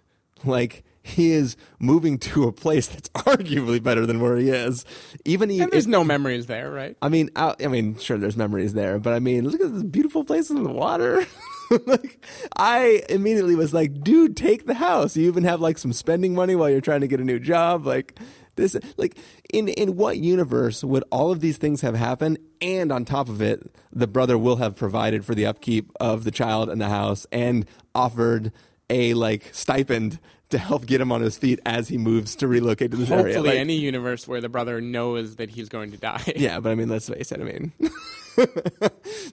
Like 0.44 0.84
he 1.08 1.32
is 1.32 1.56
moving 1.78 2.18
to 2.18 2.44
a 2.44 2.52
place 2.52 2.86
that's 2.88 3.08
arguably 3.16 3.82
better 3.82 4.06
than 4.06 4.20
where 4.20 4.36
he 4.36 4.50
is. 4.50 4.84
Even 5.24 5.50
he, 5.50 5.60
and 5.60 5.70
there's 5.72 5.86
it- 5.86 5.90
no 5.90 6.04
memories 6.04 6.46
there, 6.46 6.70
right? 6.70 6.96
I 7.02 7.08
mean, 7.08 7.30
out, 7.36 7.62
I 7.62 7.68
mean, 7.68 7.96
sure, 7.98 8.18
there's 8.18 8.36
memories 8.36 8.74
there, 8.74 8.98
but 8.98 9.14
I 9.14 9.18
mean, 9.18 9.48
look 9.48 9.60
at 9.60 9.72
this 9.72 9.82
beautiful 9.84 10.24
place 10.24 10.50
in 10.50 10.62
the 10.62 10.70
water. 10.72 11.24
like, 11.86 12.24
I 12.56 13.02
immediately 13.08 13.54
was 13.54 13.74
like, 13.74 14.02
dude, 14.02 14.36
take 14.36 14.66
the 14.66 14.74
house. 14.74 15.16
You 15.16 15.26
even 15.28 15.44
have 15.44 15.60
like 15.60 15.78
some 15.78 15.92
spending 15.92 16.34
money 16.34 16.54
while 16.54 16.70
you're 16.70 16.80
trying 16.80 17.00
to 17.02 17.08
get 17.08 17.20
a 17.20 17.24
new 17.24 17.38
job. 17.38 17.86
Like, 17.86 18.18
this, 18.56 18.76
like, 18.96 19.16
in 19.52 19.68
in 19.68 19.96
what 19.96 20.18
universe 20.18 20.82
would 20.82 21.04
all 21.12 21.30
of 21.30 21.40
these 21.40 21.58
things 21.58 21.80
have 21.82 21.94
happened? 21.94 22.38
And 22.60 22.90
on 22.90 23.04
top 23.04 23.28
of 23.28 23.40
it, 23.40 23.70
the 23.92 24.06
brother 24.08 24.36
will 24.36 24.56
have 24.56 24.74
provided 24.74 25.24
for 25.24 25.34
the 25.34 25.46
upkeep 25.46 25.92
of 26.00 26.24
the 26.24 26.30
child 26.32 26.68
and 26.68 26.80
the 26.80 26.88
house, 26.88 27.26
and 27.30 27.66
offered 27.94 28.50
a 28.90 29.14
like 29.14 29.50
stipend 29.52 30.18
to 30.50 30.58
help 30.58 30.86
get 30.86 31.00
him 31.00 31.12
on 31.12 31.20
his 31.20 31.36
feet 31.36 31.60
as 31.66 31.88
he 31.88 31.98
moves 31.98 32.36
to 32.36 32.48
relocate 32.48 32.90
to 32.92 32.96
this 32.96 33.10
area. 33.10 33.34
Hopefully, 33.34 33.50
Like- 33.50 33.58
any 33.58 33.74
universe 33.76 34.26
where 34.26 34.40
the 34.40 34.48
brother 34.48 34.80
knows 34.80 35.36
that 35.36 35.50
he's 35.50 35.68
going 35.68 35.90
to 35.90 35.96
die. 35.98 36.22
yeah, 36.36 36.58
but 36.60 36.70
I 36.70 36.74
mean, 36.74 36.88
let's 36.88 37.08
face 37.08 37.30
it. 37.32 37.40
I 37.40 37.44
mean, 37.44 37.72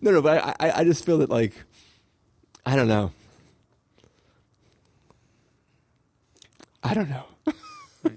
no, 0.01 0.11
no, 0.11 0.21
but 0.21 0.43
I, 0.43 0.55
I, 0.67 0.71
I 0.79 0.83
just 0.83 1.05
feel 1.05 1.19
that 1.19 1.29
like, 1.29 1.53
I 2.65 2.75
don't 2.75 2.87
know. 2.87 3.11
I 6.83 6.93
don't 6.93 7.09
know. 7.09 7.23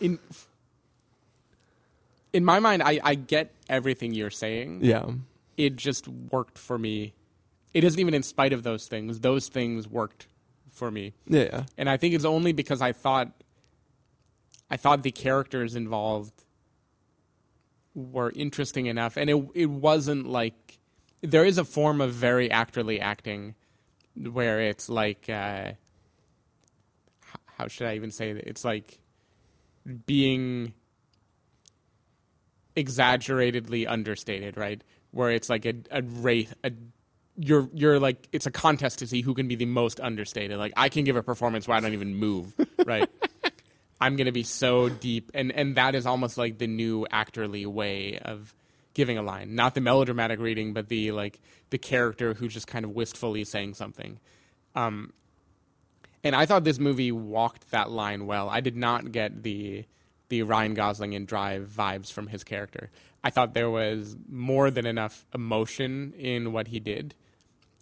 in 0.00 0.18
in 2.32 2.44
my 2.44 2.60
mind, 2.60 2.82
I, 2.82 3.00
I 3.02 3.14
get 3.14 3.52
everything 3.68 4.12
you're 4.14 4.30
saying. 4.30 4.80
Yeah. 4.82 5.06
It 5.56 5.76
just 5.76 6.06
worked 6.08 6.58
for 6.58 6.78
me. 6.78 7.14
It 7.74 7.84
isn't 7.84 7.98
even 7.98 8.14
in 8.14 8.22
spite 8.22 8.52
of 8.52 8.62
those 8.62 8.86
things. 8.86 9.20
Those 9.20 9.48
things 9.48 9.86
worked 9.86 10.26
for 10.70 10.90
me. 10.90 11.14
Yeah. 11.26 11.64
And 11.76 11.88
I 11.88 11.96
think 11.96 12.14
it's 12.14 12.24
only 12.24 12.52
because 12.52 12.80
I 12.80 12.92
thought 12.92 13.32
I 14.70 14.76
thought 14.76 15.02
the 15.02 15.10
characters 15.10 15.74
involved 15.74 16.44
were 17.94 18.32
interesting 18.36 18.86
enough 18.86 19.16
and 19.16 19.28
it 19.28 19.48
it 19.54 19.66
wasn't 19.66 20.26
like 20.26 20.78
there 21.20 21.44
is 21.44 21.58
a 21.58 21.64
form 21.64 22.00
of 22.00 22.12
very 22.12 22.48
actorly 22.48 23.00
acting 23.00 23.54
where 24.14 24.60
it's 24.60 24.88
like 24.88 25.28
uh, 25.28 25.72
how 27.58 27.66
should 27.66 27.88
I 27.88 27.96
even 27.96 28.10
say 28.10 28.30
it? 28.30 28.44
It's 28.46 28.64
like 28.64 28.98
being 30.06 30.74
exaggeratedly 32.76 33.86
understated, 33.86 34.56
right? 34.56 34.82
Where 35.10 35.30
it's 35.30 35.50
like 35.50 35.66
a 35.66 35.74
a 35.90 36.02
rate 36.02 36.52
a 36.62 36.70
you're 37.38 37.68
you're 37.72 38.00
like 38.00 38.28
it's 38.32 38.46
a 38.46 38.50
contest 38.50 38.98
to 38.98 39.06
see 39.06 39.22
who 39.22 39.32
can 39.32 39.46
be 39.46 39.54
the 39.54 39.64
most 39.64 40.00
understated. 40.00 40.58
Like 40.58 40.72
I 40.76 40.88
can 40.88 41.04
give 41.04 41.16
a 41.16 41.22
performance 41.22 41.68
where 41.68 41.76
I 41.76 41.80
don't 41.80 41.92
even 41.92 42.16
move, 42.16 42.52
right? 42.84 43.08
I'm 44.00 44.16
gonna 44.16 44.32
be 44.32 44.42
so 44.42 44.88
deep, 44.88 45.30
and 45.34 45.52
and 45.52 45.76
that 45.76 45.94
is 45.94 46.04
almost 46.04 46.36
like 46.36 46.58
the 46.58 46.66
new 46.66 47.06
actorly 47.12 47.64
way 47.64 48.18
of 48.18 48.54
giving 48.94 49.16
a 49.16 49.22
line, 49.22 49.54
not 49.54 49.74
the 49.74 49.80
melodramatic 49.80 50.40
reading, 50.40 50.72
but 50.72 50.88
the 50.88 51.12
like 51.12 51.40
the 51.70 51.78
character 51.78 52.34
who's 52.34 52.52
just 52.52 52.66
kind 52.66 52.84
of 52.84 52.90
wistfully 52.90 53.44
saying 53.44 53.74
something. 53.74 54.18
Um, 54.74 55.12
and 56.24 56.34
I 56.34 56.44
thought 56.46 56.64
this 56.64 56.80
movie 56.80 57.12
walked 57.12 57.70
that 57.70 57.90
line 57.90 58.26
well. 58.26 58.48
I 58.48 58.60
did 58.60 58.76
not 58.76 59.12
get 59.12 59.44
the 59.44 59.84
the 60.28 60.42
Ryan 60.42 60.74
Gosling 60.74 61.14
and 61.14 61.26
Drive 61.26 61.68
vibes 61.68 62.12
from 62.12 62.26
his 62.26 62.42
character. 62.42 62.90
I 63.22 63.30
thought 63.30 63.54
there 63.54 63.70
was 63.70 64.16
more 64.28 64.70
than 64.70 64.86
enough 64.86 65.24
emotion 65.32 66.12
in 66.18 66.52
what 66.52 66.68
he 66.68 66.80
did 66.80 67.14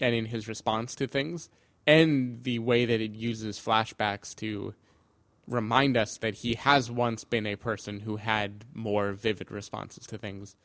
and 0.01 0.15
in 0.15 0.27
his 0.27 0.49
response 0.49 0.95
to 0.97 1.07
things 1.07 1.49
and 1.87 2.43
the 2.43 2.59
way 2.59 2.85
that 2.85 3.01
it 3.01 3.15
uses 3.15 3.59
flashbacks 3.59 4.35
to 4.35 4.75
remind 5.47 5.97
us 5.97 6.19
that 6.19 6.37
he 6.37 6.55
has 6.55 6.91
once 6.91 7.23
been 7.25 7.47
a 7.47 7.57
person 7.57 8.01
who 8.01 8.17
had 8.17 8.65
more 8.75 9.13
vivid 9.13 9.51
responses 9.51 10.07
to 10.07 10.19
things. 10.19 10.57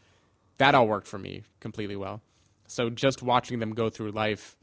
That 0.57 0.73
all 0.73 0.87
worked 0.87 1.07
for 1.07 1.19
me 1.19 1.43
completely 1.59 1.95
well. 1.95 2.21
So 2.67 2.89
just 2.89 3.21
watching 3.21 3.59
them 3.59 3.73
go 3.73 3.89
through 3.89 4.11
life 4.11 4.57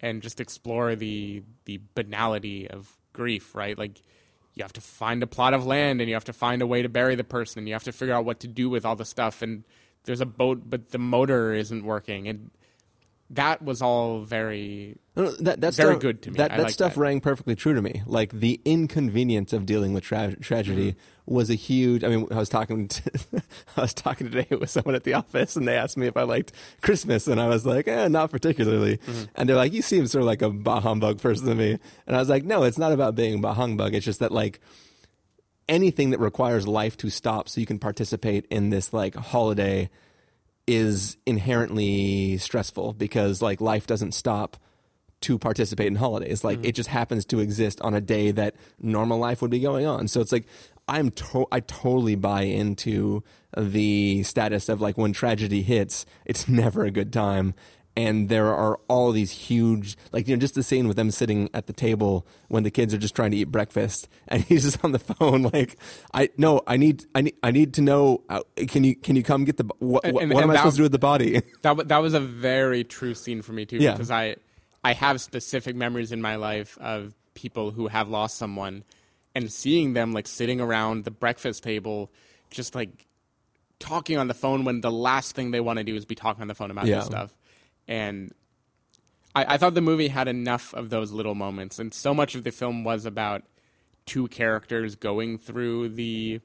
and 0.00 0.20
just 0.20 0.40
explore 0.40 0.94
the 0.94 1.42
the 1.64 1.80
banality 1.94 2.68
of 2.68 2.96
grief, 3.14 3.54
right? 3.54 3.78
Like 3.78 4.02
you 4.54 4.62
have 4.62 4.72
to 4.74 4.80
find 4.80 5.22
a 5.22 5.26
plot 5.26 5.54
of 5.54 5.64
land 5.64 6.00
and 6.00 6.08
you 6.08 6.14
have 6.14 6.24
to 6.24 6.32
find 6.32 6.60
a 6.60 6.66
way 6.66 6.82
to 6.82 6.88
bury 6.88 7.14
the 7.14 7.24
person 7.24 7.60
and 7.60 7.68
you 7.68 7.74
have 7.74 7.84
to 7.84 7.92
figure 7.92 8.14
out 8.14 8.24
what 8.24 8.40
to 8.40 8.48
do 8.48 8.68
with 8.68 8.84
all 8.84 8.96
the 8.96 9.04
stuff 9.04 9.42
and 9.42 9.64
there's 10.04 10.20
a 10.20 10.26
boat 10.26 10.62
but 10.66 10.90
the 10.90 10.98
motor 10.98 11.52
isn't 11.52 11.84
working 11.84 12.28
and 12.28 12.50
that 13.30 13.62
was 13.62 13.82
all 13.82 14.20
very 14.20 14.96
No, 15.16 15.30
that, 15.32 15.60
that 15.60 15.74
very 15.74 15.94
stuff, 15.94 16.00
good 16.00 16.22
to 16.22 16.30
me. 16.30 16.36
That, 16.36 16.56
that 16.56 16.70
stuff 16.70 16.94
that. 16.94 17.00
rang 17.00 17.20
perfectly 17.20 17.56
true 17.56 17.74
to 17.74 17.82
me. 17.82 18.02
Like 18.06 18.30
the 18.32 18.60
inconvenience 18.64 19.52
of 19.52 19.66
dealing 19.66 19.92
with 19.92 20.04
tra- 20.04 20.36
tragedy 20.36 20.92
Mm-hmm. 20.92 21.34
was 21.34 21.50
a 21.50 21.54
huge. 21.54 22.04
I 22.04 22.08
mean, 22.08 22.28
I 22.30 22.36
was 22.36 22.48
talking. 22.48 22.86
To, 22.86 23.02
I 23.76 23.80
was 23.80 23.92
talking 23.94 24.30
today 24.30 24.46
with 24.56 24.70
someone 24.70 24.94
at 24.94 25.02
the 25.02 25.14
office, 25.14 25.56
and 25.56 25.66
they 25.66 25.76
asked 25.76 25.96
me 25.96 26.06
if 26.06 26.16
I 26.16 26.22
liked 26.22 26.52
Christmas, 26.82 27.26
and 27.26 27.40
I 27.40 27.48
was 27.48 27.66
like, 27.66 27.88
eh, 27.88 28.06
not 28.06 28.30
particularly. 28.30 28.98
Mm-hmm. 28.98 29.24
And 29.34 29.48
they're 29.48 29.56
like, 29.56 29.72
you 29.72 29.82
seem 29.82 30.06
sort 30.06 30.22
of 30.22 30.26
like 30.26 30.42
a 30.42 30.50
bah 30.50 30.80
humbug 30.80 31.20
person 31.20 31.46
to 31.48 31.54
me, 31.56 31.78
and 32.06 32.14
I 32.14 32.20
was 32.20 32.28
like, 32.28 32.44
no, 32.44 32.62
it's 32.62 32.78
not 32.78 32.92
about 32.92 33.16
being 33.16 33.40
bah 33.40 33.54
humbug. 33.54 33.94
It's 33.94 34.04
just 34.04 34.20
that 34.20 34.30
like 34.30 34.60
anything 35.68 36.10
that 36.10 36.20
requires 36.20 36.68
life 36.68 36.96
to 36.98 37.10
stop 37.10 37.48
so 37.48 37.60
you 37.60 37.66
can 37.66 37.80
participate 37.80 38.46
in 38.50 38.70
this 38.70 38.92
like 38.92 39.16
holiday 39.16 39.90
is 40.66 41.16
inherently 41.26 42.38
stressful 42.38 42.94
because 42.94 43.40
like 43.40 43.60
life 43.60 43.86
doesn't 43.86 44.12
stop 44.12 44.56
to 45.22 45.38
participate 45.38 45.86
in 45.86 45.96
holidays. 45.96 46.44
Like 46.44 46.58
hmm. 46.58 46.66
it 46.66 46.74
just 46.74 46.88
happens 46.88 47.24
to 47.26 47.40
exist 47.40 47.80
on 47.80 47.94
a 47.94 48.00
day 48.00 48.30
that 48.32 48.54
normal 48.80 49.18
life 49.18 49.42
would 49.42 49.50
be 49.50 49.60
going 49.60 49.86
on. 49.86 50.08
So 50.08 50.20
it's 50.20 50.32
like 50.32 50.46
I'm 50.88 51.10
to- 51.10 51.48
I 51.50 51.60
totally 51.60 52.14
buy 52.14 52.42
into 52.42 53.24
the 53.56 54.22
status 54.22 54.68
of 54.68 54.80
like 54.80 54.96
when 54.96 55.12
tragedy 55.12 55.62
hits, 55.62 56.06
it's 56.24 56.48
never 56.48 56.84
a 56.84 56.90
good 56.90 57.12
time. 57.12 57.54
And 57.98 58.28
there 58.28 58.48
are 58.54 58.78
all 58.88 59.10
these 59.10 59.30
huge, 59.30 59.96
like, 60.12 60.28
you 60.28 60.36
know, 60.36 60.40
just 60.40 60.54
the 60.54 60.62
scene 60.62 60.86
with 60.86 60.98
them 60.98 61.10
sitting 61.10 61.48
at 61.54 61.66
the 61.66 61.72
table 61.72 62.26
when 62.48 62.62
the 62.62 62.70
kids 62.70 62.92
are 62.92 62.98
just 62.98 63.16
trying 63.16 63.30
to 63.30 63.38
eat 63.38 63.44
breakfast, 63.44 64.06
and 64.28 64.42
he's 64.44 64.64
just 64.64 64.84
on 64.84 64.92
the 64.92 64.98
phone, 64.98 65.44
like, 65.44 65.78
I 66.12 66.28
no, 66.36 66.60
I 66.66 66.76
need, 66.76 67.06
I 67.14 67.22
need, 67.22 67.36
I 67.42 67.50
need 67.52 67.72
to 67.74 67.80
know. 67.80 68.22
Uh, 68.28 68.40
can 68.68 68.84
you, 68.84 68.94
can 68.96 69.16
you 69.16 69.22
come 69.22 69.44
get 69.44 69.56
the? 69.56 69.64
What, 69.78 70.04
And- 70.04 70.12
what, 70.14 70.22
and- 70.24 70.34
am 70.34 70.50
I 70.50 70.56
supposed 70.56 70.76
to 70.76 70.80
do 70.80 70.82
with 70.82 70.92
the 70.92 70.98
body? 70.98 71.40
that 71.62 71.88
that 71.88 71.98
was 71.98 72.12
a 72.12 72.20
very 72.20 72.84
true 72.84 73.14
scene 73.14 73.40
for 73.40 73.52
me 73.54 73.64
too 73.64 73.78
Yeah. 73.78 73.92
because 73.92 74.10
I 74.10 74.36
I 74.84 74.92
have 74.92 75.20
specific 75.22 75.74
memories 75.74 76.12
in 76.12 76.20
my 76.20 76.36
life 76.36 76.76
of 76.78 77.14
people 77.32 77.70
who 77.70 77.88
have 77.88 78.08
lost 78.10 78.36
someone 78.36 78.84
and 79.34 79.50
seeing 79.50 79.94
them 79.94 80.12
like 80.12 80.26
sitting 80.26 80.60
around 80.60 81.04
the 81.04 81.10
breakfast 81.10 81.62
table 81.62 82.10
just 82.50 82.74
like 82.74 83.06
talking 83.78 84.16
on 84.18 84.28
the 84.28 84.34
phone 84.34 84.64
when 84.64 84.80
the 84.80 84.90
last 84.92 85.34
thing 85.34 85.50
they 85.50 85.60
want 85.60 85.78
to 85.78 85.84
do 85.84 85.94
is 85.96 86.04
be 86.04 86.14
talking 86.14 86.42
on 86.42 86.48
the 86.48 86.54
phone 86.54 86.70
about 86.70 86.86
Yeah. 86.86 86.96
this 86.96 87.06
stuff 87.06 87.34
and 87.88 88.32
I, 89.34 89.54
I 89.54 89.56
thought 89.58 89.74
the 89.74 89.80
movie 89.80 90.08
had 90.08 90.28
enough 90.28 90.72
of 90.74 90.90
those 90.90 91.12
little 91.12 91.34
moments 91.34 91.78
and 91.78 91.92
so 91.94 92.12
much 92.14 92.34
of 92.34 92.44
the 92.44 92.50
film 92.52 92.84
was 92.84 93.04
about 93.06 93.42
two 94.06 94.28
characters 94.28 94.94
going 94.96 95.38
through 95.38 95.90
the 95.90 96.40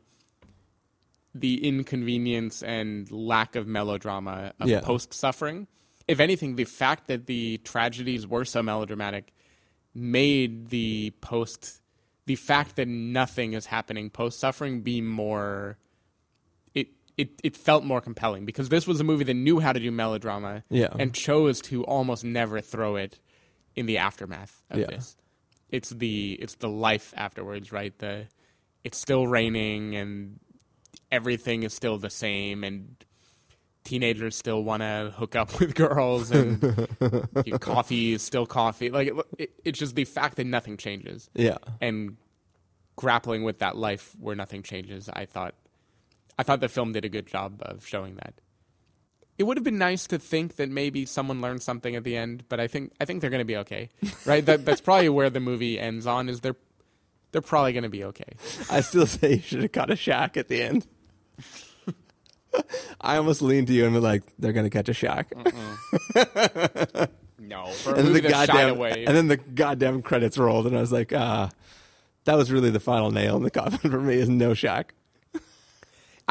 the 1.33 1.65
inconvenience 1.65 2.61
and 2.61 3.09
lack 3.11 3.55
of 3.55 3.65
melodrama 3.67 4.53
of 4.59 4.67
Yeah. 4.67 4.81
post 4.81 5.13
suffering. 5.13 5.67
If 6.07 6.19
anything, 6.19 6.55
the 6.57 6.65
fact 6.65 7.07
that 7.07 7.25
the 7.25 7.57
tragedies 7.59 8.27
were 8.27 8.43
so 8.43 8.61
melodramatic 8.61 9.33
made 9.93 10.69
the 10.69 11.11
post 11.21 11.81
the 12.25 12.35
fact 12.35 12.75
that 12.75 12.87
nothing 12.87 13.53
is 13.53 13.65
happening 13.67 14.09
post 14.09 14.39
suffering 14.39 14.81
be 14.81 15.01
more 15.01 15.77
it, 17.17 17.39
it 17.43 17.55
felt 17.57 17.83
more 17.83 18.01
compelling 18.01 18.45
because 18.45 18.69
this 18.69 18.87
was 18.87 18.99
a 18.99 19.03
movie 19.03 19.23
that 19.25 19.33
knew 19.33 19.59
how 19.59 19.73
to 19.73 19.79
do 19.79 19.91
melodrama 19.91 20.63
Yeah. 20.69 20.89
and 20.97 21.13
chose 21.13 21.61
to 21.63 21.83
almost 21.85 22.23
never 22.23 22.61
throw 22.61 22.95
it 22.95 23.19
in 23.75 23.85
the 23.85 23.97
aftermath 23.97 24.61
of 24.69 24.79
Yeah. 24.79 24.87
this. 24.87 25.15
It's 25.69 25.89
the 25.89 26.33
it's 26.41 26.55
the 26.55 26.67
life 26.69 27.13
afterwards, 27.15 27.71
right? 27.71 27.97
The 27.97 28.27
it's 28.83 28.97
still 28.97 29.27
raining 29.27 29.95
and 29.95 30.39
everything 31.11 31.63
is 31.63 31.73
still 31.73 31.97
the 31.97 32.09
same 32.09 32.63
and 32.63 32.95
teenagers 33.83 34.35
still 34.35 34.63
want 34.63 34.81
to 34.81 35.13
hook 35.17 35.35
up 35.35 35.59
with 35.59 35.75
girls 35.75 36.31
and 36.31 36.61
your 37.45 37.59
coffee 37.59 38.13
is 38.13 38.21
still 38.21 38.45
coffee 38.45 38.89
like 38.89 39.07
it, 39.07 39.13
it, 39.37 39.51
it's 39.65 39.79
just 39.79 39.95
the 39.95 40.05
fact 40.05 40.37
that 40.37 40.45
nothing 40.45 40.77
changes 40.77 41.29
Yeah. 41.33 41.57
and 41.81 42.15
grappling 42.95 43.43
with 43.43 43.59
that 43.59 43.75
life 43.75 44.15
where 44.19 44.35
nothing 44.35 44.61
changes 44.61 45.09
i 45.09 45.25
thought 45.25 45.55
i 46.41 46.43
thought 46.43 46.59
the 46.59 46.67
film 46.69 46.91
did 46.91 47.05
a 47.05 47.09
good 47.09 47.27
job 47.27 47.61
of 47.61 47.87
showing 47.87 48.15
that 48.15 48.33
it 49.37 49.43
would 49.43 49.57
have 49.57 49.63
been 49.63 49.77
nice 49.77 50.05
to 50.07 50.19
think 50.19 50.55
that 50.57 50.69
maybe 50.69 51.05
someone 51.05 51.39
learned 51.41 51.61
something 51.63 51.95
at 51.95 52.03
the 52.03 52.17
end 52.17 52.43
but 52.49 52.59
i 52.59 52.67
think 52.67 52.91
i 52.99 53.05
think 53.05 53.21
they're 53.21 53.29
going 53.29 53.39
to 53.39 53.45
be 53.45 53.57
okay 53.57 53.89
right 54.25 54.45
that, 54.45 54.65
that's 54.65 54.81
probably 54.81 55.09
where 55.09 55.29
the 55.29 55.39
movie 55.39 55.79
ends 55.79 56.05
on 56.05 56.27
is 56.29 56.41
they're 56.41 56.55
they're 57.31 57.41
probably 57.41 57.71
going 57.71 57.83
to 57.83 57.89
be 57.89 58.03
okay 58.03 58.33
I 58.69 58.81
still 58.81 59.07
say 59.07 59.35
you 59.35 59.41
should 59.41 59.61
have 59.61 59.71
caught 59.71 59.91
a 59.91 59.95
shack 59.95 60.37
at 60.37 60.47
the 60.47 60.61
end. 60.61 60.87
I 63.01 63.17
almost 63.17 63.41
leaned 63.41 63.67
to 63.67 63.73
you 63.73 63.85
and 63.85 63.93
be 63.93 63.99
like, 63.99 64.23
they're 64.39 64.53
going 64.53 64.65
to 64.65 64.69
catch 64.69 64.89
a 64.89 64.93
shack. 64.93 65.31
no 67.39 67.65
for 67.67 67.93
a 67.93 67.97
and 67.97 68.07
then 68.07 68.13
the 68.13 68.21
goddamn 68.21 68.69
away 68.69 69.05
and 69.05 69.17
then 69.17 69.27
the 69.27 69.37
goddamn 69.37 70.01
credits 70.01 70.37
rolled, 70.37 70.67
and 70.67 70.77
I 70.77 70.81
was 70.81 70.91
like, 70.91 71.13
ah, 71.13 71.49
that 72.25 72.35
was 72.35 72.51
really 72.51 72.69
the 72.69 72.79
final 72.79 73.11
nail 73.11 73.37
in 73.37 73.43
the 73.43 73.51
coffin 73.51 73.91
for 73.91 73.99
me. 73.99 74.15
Is 74.15 74.29
no 74.29 74.53
shack. 74.53 74.93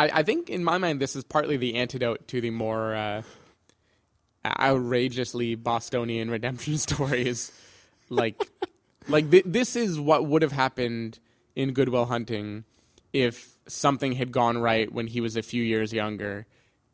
I, 0.00 0.20
I 0.20 0.22
think 0.22 0.48
in 0.48 0.64
my 0.64 0.78
mind 0.78 0.98
this 0.98 1.14
is 1.14 1.24
partly 1.24 1.58
the 1.58 1.74
antidote 1.74 2.26
to 2.28 2.40
the 2.40 2.48
more 2.48 2.94
uh, 2.94 3.22
outrageously 4.46 5.56
Bostonian 5.56 6.30
redemption 6.30 6.78
stories. 6.88 7.52
Like, 8.08 8.42
like 9.08 9.30
th- 9.30 9.44
this 9.46 9.76
is 9.76 10.00
what 10.00 10.24
would 10.24 10.40
have 10.40 10.52
happened 10.52 11.18
in 11.54 11.72
Good 11.72 11.90
Will 11.90 12.06
Hunting 12.06 12.64
if 13.12 13.58
something 13.66 14.12
had 14.12 14.32
gone 14.32 14.56
right 14.56 14.90
when 14.90 15.06
he 15.06 15.20
was 15.20 15.36
a 15.36 15.42
few 15.42 15.62
years 15.62 15.92
younger 15.92 16.46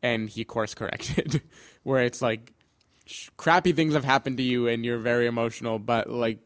and 0.03 0.29
he 0.29 0.43
course 0.43 0.73
corrected. 0.73 1.41
Where 1.83 2.03
it's 2.03 2.21
like 2.21 2.51
sh- 3.05 3.29
crappy 3.37 3.71
things 3.71 3.93
have 3.93 4.03
happened 4.03 4.35
to 4.37 4.43
you 4.43 4.67
and 4.67 4.83
you're 4.83 4.97
very 4.97 5.27
emotional, 5.27 5.79
but 5.79 6.09
like 6.09 6.39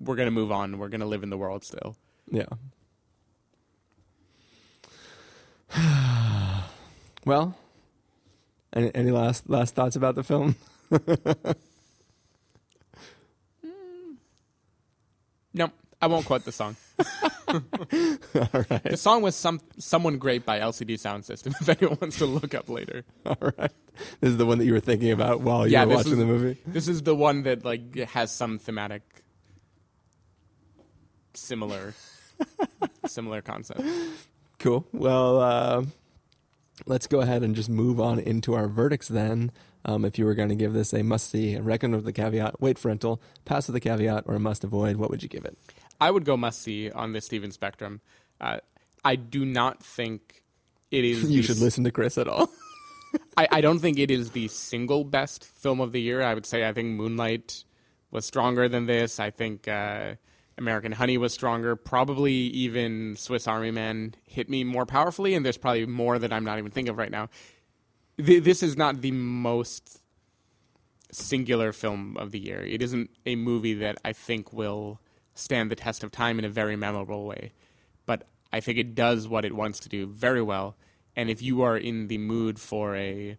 we're 0.00 0.16
gonna 0.16 0.32
move 0.32 0.50
on. 0.50 0.78
We're 0.78 0.88
gonna 0.88 1.06
live 1.06 1.22
in 1.22 1.30
the 1.30 1.38
world 1.38 1.62
still. 1.62 1.96
Yeah. 2.28 2.46
well, 7.24 7.56
any, 8.72 8.94
any 8.94 9.10
last 9.10 9.48
last 9.48 9.74
thoughts 9.74 9.96
about 9.96 10.14
the 10.14 10.22
film? 10.22 10.56
No, 15.54 15.70
I 16.00 16.06
won't 16.06 16.24
quote 16.24 16.44
the 16.44 16.52
song. 16.52 16.76
All 17.48 17.60
right. 18.70 18.84
The 18.84 18.96
song 18.96 19.22
was 19.22 19.36
some 19.36 19.60
someone 19.78 20.18
great 20.18 20.46
by 20.46 20.60
LCD 20.60 20.94
Soundsystem. 20.94 21.54
If 21.60 21.68
anyone 21.68 21.98
wants 22.00 22.18
to 22.18 22.26
look 22.26 22.54
up 22.54 22.68
later. 22.68 23.04
All 23.26 23.36
right. 23.40 23.72
This 24.20 24.30
is 24.30 24.36
the 24.38 24.46
one 24.46 24.58
that 24.58 24.64
you 24.64 24.72
were 24.72 24.80
thinking 24.80 25.10
about 25.10 25.40
while 25.40 25.66
you 25.66 25.74
yeah, 25.74 25.84
were 25.84 25.96
watching 25.96 26.12
is, 26.12 26.18
the 26.18 26.26
movie. 26.26 26.58
This 26.66 26.88
is 26.88 27.02
the 27.02 27.14
one 27.14 27.42
that 27.42 27.64
like 27.64 27.94
has 27.96 28.30
some 28.30 28.58
thematic 28.58 29.02
similar 31.34 31.94
similar 33.06 33.42
concept. 33.42 33.82
Cool. 34.62 34.86
Well, 34.92 35.40
uh, 35.40 35.84
let's 36.86 37.06
go 37.06 37.20
ahead 37.20 37.42
and 37.42 37.54
just 37.54 37.68
move 37.68 38.00
on 38.00 38.18
into 38.18 38.54
our 38.54 38.68
verdicts 38.68 39.08
then. 39.08 39.50
Um, 39.84 40.04
if 40.04 40.16
you 40.18 40.24
were 40.24 40.34
going 40.34 40.48
to 40.50 40.54
give 40.54 40.72
this 40.72 40.92
a 40.94 41.02
must 41.02 41.28
see, 41.30 41.54
a 41.54 41.62
reckon 41.62 41.90
with 41.92 42.04
the 42.04 42.12
caveat, 42.12 42.60
wait 42.60 42.78
for 42.78 42.86
rental, 42.88 43.20
pass 43.44 43.66
with 43.66 43.74
the 43.74 43.80
caveat, 43.80 44.22
or 44.26 44.36
a 44.36 44.38
must 44.40 44.62
avoid, 44.62 44.96
what 44.96 45.10
would 45.10 45.22
you 45.22 45.28
give 45.28 45.44
it? 45.44 45.58
I 46.00 46.10
would 46.12 46.24
go 46.24 46.36
must 46.36 46.62
see 46.62 46.90
on 46.92 47.12
the 47.12 47.20
Stephen 47.20 47.50
spectrum. 47.50 48.00
Uh, 48.40 48.58
I 49.04 49.16
do 49.16 49.44
not 49.44 49.82
think 49.82 50.44
it 50.92 51.04
is. 51.04 51.24
You 51.30 51.42
should 51.42 51.56
s- 51.56 51.60
listen 51.60 51.82
to 51.84 51.90
Chris 51.90 52.16
at 52.16 52.28
all. 52.28 52.48
I, 53.36 53.48
I 53.50 53.60
don't 53.60 53.80
think 53.80 53.98
it 53.98 54.10
is 54.10 54.30
the 54.30 54.46
single 54.48 55.02
best 55.04 55.44
film 55.44 55.80
of 55.80 55.90
the 55.90 56.00
year. 56.00 56.22
I 56.22 56.34
would 56.34 56.46
say 56.46 56.66
I 56.66 56.72
think 56.72 56.90
Moonlight 56.90 57.64
was 58.12 58.24
stronger 58.24 58.68
than 58.68 58.86
this. 58.86 59.18
I 59.18 59.30
think 59.30 59.66
uh, 59.66 60.14
American 60.58 60.92
Honey 60.92 61.18
was 61.18 61.32
stronger. 61.32 61.76
Probably 61.76 62.32
even 62.32 63.16
Swiss 63.16 63.48
Army 63.48 63.70
Man 63.70 64.14
hit 64.26 64.48
me 64.48 64.64
more 64.64 64.86
powerfully, 64.86 65.34
and 65.34 65.44
there's 65.44 65.56
probably 65.56 65.86
more 65.86 66.18
that 66.18 66.32
I'm 66.32 66.44
not 66.44 66.58
even 66.58 66.70
thinking 66.70 66.90
of 66.90 66.98
right 66.98 67.10
now. 67.10 67.28
Th- 68.18 68.42
this 68.42 68.62
is 68.62 68.76
not 68.76 69.00
the 69.00 69.12
most 69.12 70.00
singular 71.10 71.72
film 71.72 72.16
of 72.16 72.30
the 72.30 72.38
year. 72.38 72.62
It 72.62 72.82
isn't 72.82 73.10
a 73.26 73.36
movie 73.36 73.74
that 73.74 73.98
I 74.04 74.12
think 74.12 74.52
will 74.52 75.00
stand 75.34 75.70
the 75.70 75.76
test 75.76 76.02
of 76.04 76.10
time 76.10 76.38
in 76.38 76.44
a 76.44 76.48
very 76.48 76.76
memorable 76.76 77.26
way. 77.26 77.52
But 78.06 78.26
I 78.52 78.60
think 78.60 78.78
it 78.78 78.94
does 78.94 79.28
what 79.28 79.44
it 79.44 79.54
wants 79.54 79.80
to 79.80 79.88
do 79.88 80.06
very 80.06 80.42
well. 80.42 80.76
And 81.16 81.30
if 81.30 81.42
you 81.42 81.62
are 81.62 81.76
in 81.76 82.08
the 82.08 82.18
mood 82.18 82.58
for 82.58 82.96
a 82.96 83.38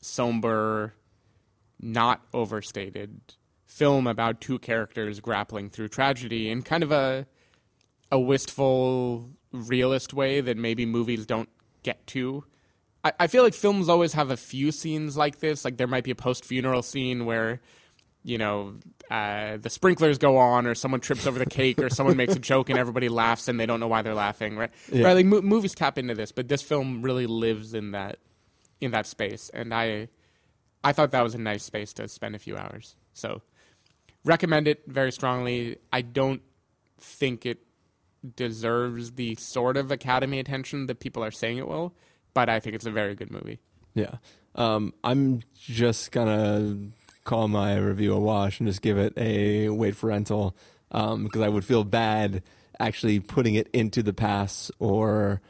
somber, 0.00 0.94
not 1.80 2.22
overstated 2.32 3.34
film 3.66 4.06
about 4.06 4.40
two 4.40 4.58
characters 4.58 5.20
grappling 5.20 5.68
through 5.70 5.88
tragedy 5.88 6.48
in 6.48 6.62
kind 6.62 6.82
of 6.82 6.92
a 6.92 7.26
a 8.10 8.18
wistful, 8.18 9.30
realist 9.52 10.14
way 10.14 10.40
that 10.40 10.56
maybe 10.56 10.86
movies 10.86 11.26
don't 11.26 11.48
get 11.82 12.06
to. 12.06 12.44
I, 13.02 13.12
I 13.20 13.26
feel 13.26 13.42
like 13.42 13.52
films 13.52 13.88
always 13.88 14.12
have 14.12 14.30
a 14.30 14.36
few 14.36 14.70
scenes 14.70 15.16
like 15.16 15.40
this. 15.40 15.64
Like 15.64 15.76
there 15.76 15.88
might 15.88 16.04
be 16.04 16.12
a 16.12 16.16
post 16.16 16.44
funeral 16.44 16.82
scene 16.82 17.26
where 17.26 17.60
you 18.26 18.38
know, 18.38 18.74
uh, 19.08 19.56
the 19.56 19.70
sprinklers 19.70 20.18
go 20.18 20.36
on, 20.36 20.66
or 20.66 20.74
someone 20.74 21.00
trips 21.00 21.28
over 21.28 21.38
the 21.38 21.46
cake, 21.46 21.78
or 21.78 21.88
someone 21.88 22.16
makes 22.16 22.34
a 22.34 22.40
joke 22.40 22.68
and 22.68 22.76
everybody 22.76 23.08
laughs 23.08 23.46
and 23.46 23.58
they 23.58 23.66
don't 23.66 23.78
know 23.78 23.86
why 23.86 24.02
they're 24.02 24.14
laughing, 24.14 24.56
right? 24.56 24.72
Yeah. 24.90 25.04
Right, 25.04 25.12
like 25.12 25.26
mo- 25.26 25.42
movies 25.42 25.76
tap 25.76 25.96
into 25.96 26.12
this, 26.12 26.32
but 26.32 26.48
this 26.48 26.60
film 26.60 27.02
really 27.02 27.26
lives 27.26 27.72
in 27.72 27.92
that 27.92 28.18
in 28.80 28.90
that 28.90 29.06
space, 29.06 29.48
and 29.54 29.72
I 29.72 30.08
I 30.82 30.92
thought 30.92 31.12
that 31.12 31.22
was 31.22 31.36
a 31.36 31.38
nice 31.38 31.62
space 31.62 31.92
to 31.94 32.08
spend 32.08 32.34
a 32.34 32.40
few 32.40 32.56
hours. 32.56 32.96
So 33.12 33.42
recommend 34.26 34.68
it 34.68 34.82
very 34.86 35.12
strongly. 35.12 35.78
I 35.92 36.02
don't 36.02 36.42
think 36.98 37.46
it 37.46 37.60
deserves 38.34 39.12
the 39.12 39.36
sort 39.36 39.76
of 39.76 39.90
Academy 39.90 40.38
attention 40.38 40.86
that 40.86 41.00
people 41.00 41.24
are 41.24 41.30
saying 41.30 41.58
it 41.58 41.68
will, 41.68 41.94
but 42.34 42.48
I 42.48 42.60
think 42.60 42.74
it's 42.74 42.86
a 42.86 42.90
very 42.90 43.14
good 43.14 43.30
movie. 43.30 43.60
Yeah. 43.94 44.16
Um, 44.56 44.92
I'm 45.04 45.42
just 45.54 46.12
gonna 46.12 46.90
call 47.24 47.48
my 47.48 47.76
review 47.76 48.14
a 48.14 48.20
wash 48.20 48.60
and 48.60 48.68
just 48.68 48.82
give 48.82 48.98
it 48.98 49.12
a 49.16 49.68
wait 49.68 49.96
for 49.96 50.08
rental 50.08 50.56
um, 50.90 51.24
because 51.24 51.42
I 51.42 51.48
would 51.48 51.64
feel 51.64 51.84
bad 51.84 52.42
actually 52.78 53.20
putting 53.20 53.54
it 53.54 53.68
into 53.72 54.02
the 54.02 54.12
pass 54.12 54.70
or 54.78 55.40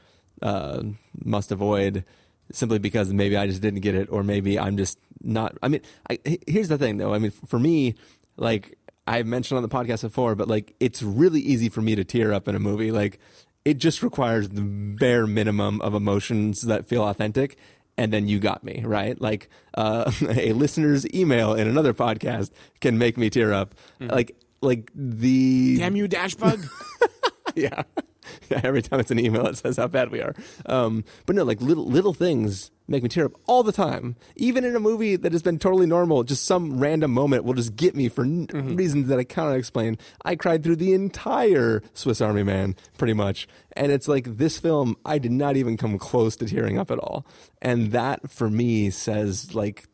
uh, 0.42 0.82
must 1.24 1.50
avoid 1.50 2.04
simply 2.52 2.78
because 2.78 3.12
maybe 3.12 3.36
I 3.36 3.46
just 3.46 3.62
didn't 3.62 3.80
get 3.80 3.94
it 3.94 4.08
or 4.10 4.22
maybe 4.22 4.58
I'm 4.58 4.76
just 4.76 4.98
not. 5.22 5.56
I 5.62 5.68
mean, 5.68 5.82
I, 6.08 6.18
here's 6.46 6.68
the 6.68 6.78
thing 6.78 6.98
though. 6.98 7.14
I 7.14 7.18
mean, 7.18 7.30
for 7.30 7.58
me, 7.58 7.94
like 8.36 8.78
I've 9.06 9.26
mentioned 9.26 9.56
on 9.56 9.62
the 9.62 9.68
podcast 9.68 10.02
before, 10.02 10.34
but 10.34 10.48
like 10.48 10.74
it's 10.80 11.02
really 11.02 11.40
easy 11.40 11.68
for 11.68 11.80
me 11.80 11.94
to 11.94 12.04
tear 12.04 12.32
up 12.32 12.48
in 12.48 12.54
a 12.54 12.58
movie. 12.58 12.90
Like 12.90 13.18
it 13.64 13.78
just 13.78 14.02
requires 14.02 14.48
the 14.48 14.62
bare 14.62 15.26
minimum 15.26 15.80
of 15.80 15.94
emotions 15.94 16.62
that 16.62 16.86
feel 16.86 17.02
authentic 17.02 17.56
and 17.98 18.12
then 18.12 18.28
you 18.28 18.38
got 18.38 18.62
me 18.62 18.82
right 18.84 19.20
like 19.20 19.48
uh, 19.74 20.10
a 20.28 20.52
listener's 20.52 21.06
email 21.14 21.54
in 21.54 21.66
another 21.66 21.94
podcast 21.94 22.50
can 22.80 22.98
make 22.98 23.16
me 23.16 23.30
tear 23.30 23.52
up 23.52 23.74
like 24.00 24.36
like 24.60 24.90
the 24.94 25.76
Damn 25.78 25.96
you, 25.96 26.08
Dashbug! 26.08 26.66
yeah. 27.54 27.82
yeah 28.50 28.60
every 28.64 28.82
time 28.82 29.00
it's 29.00 29.10
an 29.10 29.18
email 29.18 29.46
it 29.46 29.56
says 29.56 29.76
how 29.76 29.86
bad 29.86 30.10
we 30.10 30.20
are 30.20 30.34
um, 30.66 31.04
but 31.26 31.36
no 31.36 31.44
like 31.44 31.60
little 31.60 31.86
little 31.86 32.14
things 32.14 32.70
make 32.88 33.02
me 33.02 33.08
tear 33.08 33.26
up 33.26 33.32
all 33.46 33.62
the 33.62 33.72
time. 33.72 34.16
Even 34.36 34.64
in 34.64 34.76
a 34.76 34.80
movie 34.80 35.16
that 35.16 35.32
has 35.32 35.42
been 35.42 35.58
totally 35.58 35.86
normal 35.86 36.22
just 36.24 36.44
some 36.44 36.78
random 36.78 37.10
moment 37.10 37.44
will 37.44 37.54
just 37.54 37.76
get 37.76 37.94
me 37.94 38.08
for 38.08 38.24
n- 38.24 38.46
reasons 38.76 39.08
that 39.08 39.18
i 39.18 39.24
cannot 39.24 39.56
explain. 39.56 39.98
I 40.24 40.36
cried 40.36 40.62
through 40.62 40.76
the 40.76 40.94
entire 40.94 41.82
swiss 41.94 42.20
army 42.20 42.42
man 42.42 42.76
pretty 42.98 43.14
much. 43.14 43.48
And 43.72 43.92
it's 43.92 44.08
like 44.08 44.36
this 44.36 44.58
film 44.58 44.96
i 45.04 45.18
did 45.18 45.32
not 45.32 45.56
even 45.56 45.76
come 45.76 45.98
close 45.98 46.36
to 46.36 46.46
tearing 46.46 46.78
up 46.78 46.90
at 46.90 46.98
all. 46.98 47.26
And 47.60 47.92
that 47.92 48.30
for 48.30 48.48
me 48.50 48.90
says 48.90 49.54
like 49.54 49.86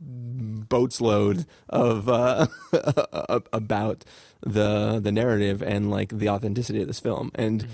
boats 0.00 1.00
load 1.00 1.46
of 1.68 2.08
uh, 2.08 2.46
about 3.52 4.04
the 4.40 4.98
the 5.00 5.12
narrative 5.12 5.62
and 5.62 5.90
like 5.90 6.08
the 6.16 6.28
authenticity 6.28 6.80
of 6.80 6.86
this 6.88 7.00
film. 7.00 7.30
And 7.34 7.66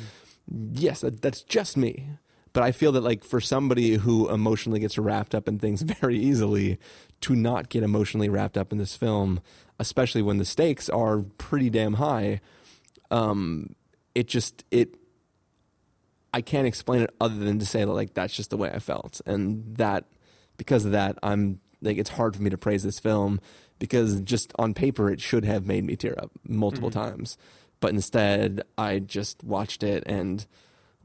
yes, 0.72 1.00
that, 1.00 1.22
that's 1.22 1.42
just 1.42 1.76
me. 1.76 2.08
But 2.56 2.62
I 2.62 2.72
feel 2.72 2.92
that 2.92 3.02
like 3.02 3.22
for 3.22 3.38
somebody 3.38 3.96
who 3.96 4.30
emotionally 4.30 4.80
gets 4.80 4.96
wrapped 4.96 5.34
up 5.34 5.46
in 5.46 5.58
things 5.58 5.82
very 6.00 6.16
easily, 6.16 6.78
to 7.20 7.36
not 7.36 7.68
get 7.68 7.82
emotionally 7.82 8.30
wrapped 8.30 8.56
up 8.56 8.72
in 8.72 8.78
this 8.78 8.96
film, 8.96 9.42
especially 9.78 10.22
when 10.22 10.38
the 10.38 10.44
stakes 10.46 10.88
are 10.88 11.18
pretty 11.36 11.68
damn 11.68 11.92
high, 11.92 12.40
um, 13.10 13.74
it 14.14 14.26
just 14.26 14.64
it 14.70 14.96
I 16.32 16.40
can't 16.40 16.66
explain 16.66 17.02
it 17.02 17.10
other 17.20 17.36
than 17.36 17.58
to 17.58 17.66
say 17.66 17.84
that 17.84 17.92
like 17.92 18.14
that's 18.14 18.34
just 18.34 18.48
the 18.48 18.56
way 18.56 18.70
I 18.70 18.78
felt, 18.78 19.20
and 19.26 19.76
that 19.76 20.06
because 20.56 20.86
of 20.86 20.92
that, 20.92 21.18
I'm 21.22 21.60
like 21.82 21.98
it's 21.98 22.08
hard 22.08 22.34
for 22.34 22.40
me 22.40 22.48
to 22.48 22.56
praise 22.56 22.82
this 22.82 22.98
film 22.98 23.38
because 23.78 24.18
just 24.22 24.54
on 24.58 24.72
paper 24.72 25.10
it 25.10 25.20
should 25.20 25.44
have 25.44 25.66
made 25.66 25.84
me 25.84 25.94
tear 25.94 26.14
up 26.16 26.30
multiple 26.48 26.90
times, 26.90 27.36
but 27.80 27.90
instead 27.90 28.62
I 28.78 29.00
just 29.00 29.44
watched 29.44 29.82
it 29.82 30.04
and 30.06 30.46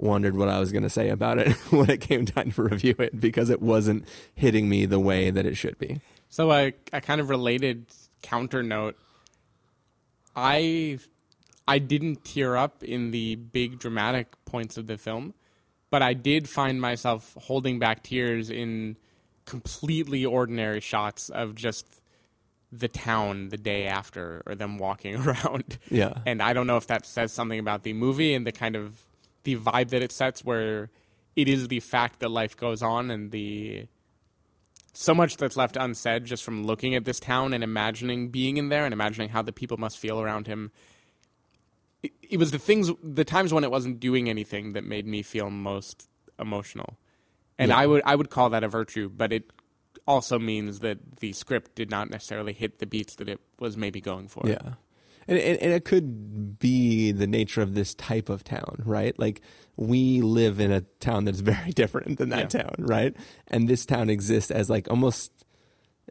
wondered 0.02 0.36
what 0.36 0.50
I 0.50 0.60
was 0.60 0.72
going 0.72 0.84
to 0.84 0.90
say 0.90 1.10
about 1.10 1.38
it 1.38 1.52
when 1.72 1.90
it 1.90 2.02
came 2.02 2.26
time 2.26 2.52
to 2.54 2.64
review 2.64 2.96
it 3.00 3.20
because 3.20 3.50
it 3.50 3.62
wasn't 3.62 4.08
hitting 4.34 4.68
me 4.70 4.86
the 4.86 5.00
way 5.00 5.30
that 5.30 5.46
it 5.46 5.56
should 5.56 5.78
be. 5.78 6.02
So 6.30 6.52
I 6.52 6.74
a 6.94 7.02
kind 7.02 7.22
of 7.22 7.30
related 7.30 7.86
counter 8.22 8.64
note. 8.64 8.98
I 10.36 11.00
I 11.68 11.80
didn't 11.80 12.24
tear 12.24 12.58
up 12.58 12.84
in 12.84 13.12
the 13.12 13.36
big 13.36 13.80
dramatic 13.80 14.34
points 14.46 14.78
of 14.78 14.88
the 14.88 14.98
film, 14.98 15.34
but 15.90 16.02
I 16.02 16.14
did 16.14 16.50
find 16.50 16.82
myself 16.82 17.36
holding 17.40 17.80
back 17.80 18.04
tears 18.04 18.50
in 18.50 18.98
completely 19.46 20.26
ordinary 20.26 20.80
shots 20.80 21.30
of 21.30 21.56
just 21.56 22.02
the 22.72 22.88
town 22.88 23.50
the 23.50 23.58
day 23.58 23.86
after 23.86 24.42
or 24.46 24.56
them 24.56 24.78
walking 24.78 25.16
around. 25.28 25.78
Yeah. 25.90 26.14
And 26.26 26.42
I 26.42 26.54
don't 26.54 26.68
know 26.68 26.78
if 26.78 26.88
that 26.88 27.06
says 27.06 27.34
something 27.34 27.60
about 27.60 27.84
the 27.84 27.94
movie 27.94 28.34
and 28.34 28.48
the 28.48 28.52
kind 28.52 28.76
of 28.76 29.06
the 29.44 29.56
vibe 29.58 29.90
that 29.90 30.02
it 30.02 30.12
sets 30.12 30.44
where 30.44 30.90
it 31.36 31.48
is 31.48 31.68
the 31.68 31.80
fact 31.80 32.20
that 32.20 32.30
life 32.30 32.56
goes 32.58 32.82
on 32.82 33.10
and 33.10 33.32
the 33.32 33.88
so 34.94 35.14
much 35.14 35.38
that's 35.38 35.56
left 35.56 35.78
unsaid 35.78 36.26
just 36.26 36.44
from 36.44 36.66
looking 36.66 36.96
at 36.96 37.06
this 37.06 37.20
town 37.20 37.54
and 37.54 37.64
imagining 37.64 38.28
being 38.30 38.58
in 38.58 38.70
there 38.70 38.84
and 38.84 38.94
imagining 38.94 39.30
how 39.30 39.42
the 39.42 39.54
people 39.54 39.78
must 39.78 39.98
feel 39.98 40.20
around 40.20 40.48
him. 40.48 40.72
It, 42.04 42.12
it 42.22 42.38
was 42.38 42.52
the 42.52 42.60
things, 42.60 42.92
the 43.02 43.24
times 43.24 43.54
when 43.54 43.64
it 43.64 43.72
wasn't 43.72 44.00
doing 44.00 44.30
anything 44.30 44.74
that 44.74 44.84
made 44.84 45.08
me 45.08 45.22
feel 45.22 45.50
most 45.50 46.10
emotional, 46.38 46.98
and 47.58 47.70
Yeah. 47.70 47.78
I 47.78 47.88
would 47.88 48.02
I 48.06 48.16
would 48.16 48.30
call 48.30 48.50
that 48.50 48.64
a 48.64 48.68
virtue. 48.68 49.08
But 49.08 49.32
it 49.32 49.52
also 50.08 50.40
means 50.40 50.80
that 50.80 51.18
the 51.20 51.32
script 51.32 51.76
did 51.76 51.90
not 51.90 52.10
necessarily 52.10 52.54
hit 52.54 52.80
the 52.80 52.86
beats 52.86 53.16
that 53.16 53.30
it 53.30 53.40
was 53.60 53.78
maybe 53.78 54.02
going 54.02 54.28
for. 54.28 54.44
Yeah. 54.46 54.74
And, 55.28 55.38
and, 55.38 55.58
and 55.62 55.72
it 55.72 55.86
could 55.86 56.58
be 56.60 57.12
the 57.12 57.28
nature 57.28 57.62
of 57.62 57.74
this 57.76 57.94
type 57.94 58.30
of 58.30 58.44
town, 58.44 58.82
right? 58.86 59.18
Like 59.20 59.42
we 59.78 60.22
live 60.22 60.60
in 60.60 60.72
a 60.72 60.82
town 61.00 61.26
that's 61.26 61.40
very 61.42 61.72
different 61.72 62.18
than 62.18 62.30
that 62.30 62.54
Yeah. 62.54 62.64
town, 62.64 62.76
right? 62.80 63.16
And 63.48 63.68
this 63.70 63.86
town 63.86 64.10
exists 64.10 64.52
as 64.52 64.70
like 64.70 64.90
almost 64.90 65.32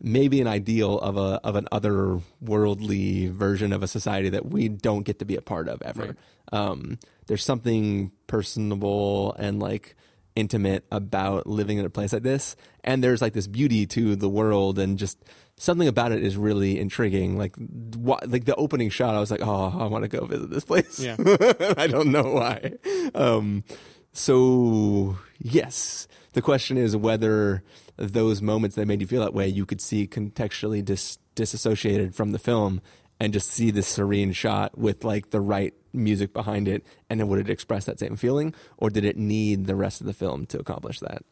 maybe 0.00 0.40
an 0.40 0.46
ideal 0.46 0.98
of 1.00 1.16
a 1.16 1.40
of 1.44 1.56
an 1.56 1.66
otherworldly 1.72 3.30
version 3.30 3.72
of 3.72 3.82
a 3.82 3.88
society 3.88 4.28
that 4.30 4.46
we 4.46 4.68
don't 4.68 5.02
get 5.02 5.18
to 5.18 5.24
be 5.24 5.36
a 5.36 5.42
part 5.42 5.68
of 5.68 5.82
ever. 5.82 6.06
Right. 6.06 6.16
Um, 6.52 6.98
there's 7.26 7.44
something 7.44 8.12
personable 8.26 9.34
and 9.38 9.61
like 9.61 9.94
intimate 10.36 10.84
about 10.90 11.46
living 11.46 11.78
in 11.78 11.84
a 11.84 11.90
place 11.90 12.12
like 12.12 12.22
this, 12.22 12.56
and 12.84 13.02
there's 13.04 13.20
like 13.20 13.32
this 13.34 13.46
beauty 13.46 13.86
to 13.86 14.16
the 14.16 14.28
world, 14.28 14.78
and 14.78 14.98
just 14.98 15.18
something 15.61 15.86
about 15.86 16.11
it 16.11 16.24
is 16.24 16.38
really 16.38 16.78
intriguing. 16.78 17.36
Like, 17.36 17.54
wh- 17.94 18.24
like 18.26 18.46
the 18.46 18.54
opening 18.56 18.88
shot, 18.88 19.14
I 19.14 19.20
was 19.20 19.30
like, 19.30 19.42
oh, 19.42 19.78
I 19.78 19.86
want 19.86 20.04
to 20.04 20.08
go 20.08 20.24
visit 20.24 20.48
this 20.48 20.64
place. 20.64 20.98
Yeah. 20.98 21.16
I 21.76 21.86
don't 21.86 22.11
know 22.11 22.22
why. 22.22 22.72
Um, 23.14 23.64
so 24.12 25.18
yes, 25.38 26.08
the 26.32 26.40
question 26.42 26.78
is 26.78 26.96
whether 26.96 27.62
those 27.96 28.40
moments 28.40 28.76
that 28.76 28.86
made 28.86 29.02
you 29.02 29.06
feel 29.06 29.20
that 29.20 29.34
way 29.34 29.46
you 29.46 29.66
could 29.66 29.82
see 29.82 30.06
contextually 30.06 30.82
dis- 30.82 31.18
disassociated 31.34 32.14
from 32.14 32.32
the 32.32 32.38
film 32.38 32.80
and 33.20 33.34
just 33.34 33.50
see 33.50 33.70
this 33.70 33.86
serene 33.86 34.32
shot 34.32 34.78
with 34.78 35.04
like 35.04 35.28
the 35.30 35.40
right 35.40 35.74
music 35.92 36.32
behind 36.32 36.66
it 36.68 36.86
and 37.11 37.20
then 37.20 37.28
would 37.28 37.38
it 37.38 37.50
express 37.50 37.84
that 37.84 37.98
same 37.98 38.16
feeling 38.16 38.54
or 38.78 38.88
did 38.88 39.04
it 39.04 39.18
need 39.18 39.66
the 39.66 39.74
rest 39.74 40.00
of 40.00 40.06
the 40.06 40.14
film 40.14 40.46
to 40.46 40.58
accomplish 40.58 41.00
that 41.00 41.22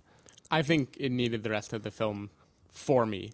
I 0.50 0.60
think 0.62 0.96
it 1.00 1.10
needed 1.10 1.42
the 1.42 1.50
rest 1.50 1.72
of 1.72 1.84
the 1.84 1.90
film 1.90 2.28
for 2.70 3.06
me 3.06 3.30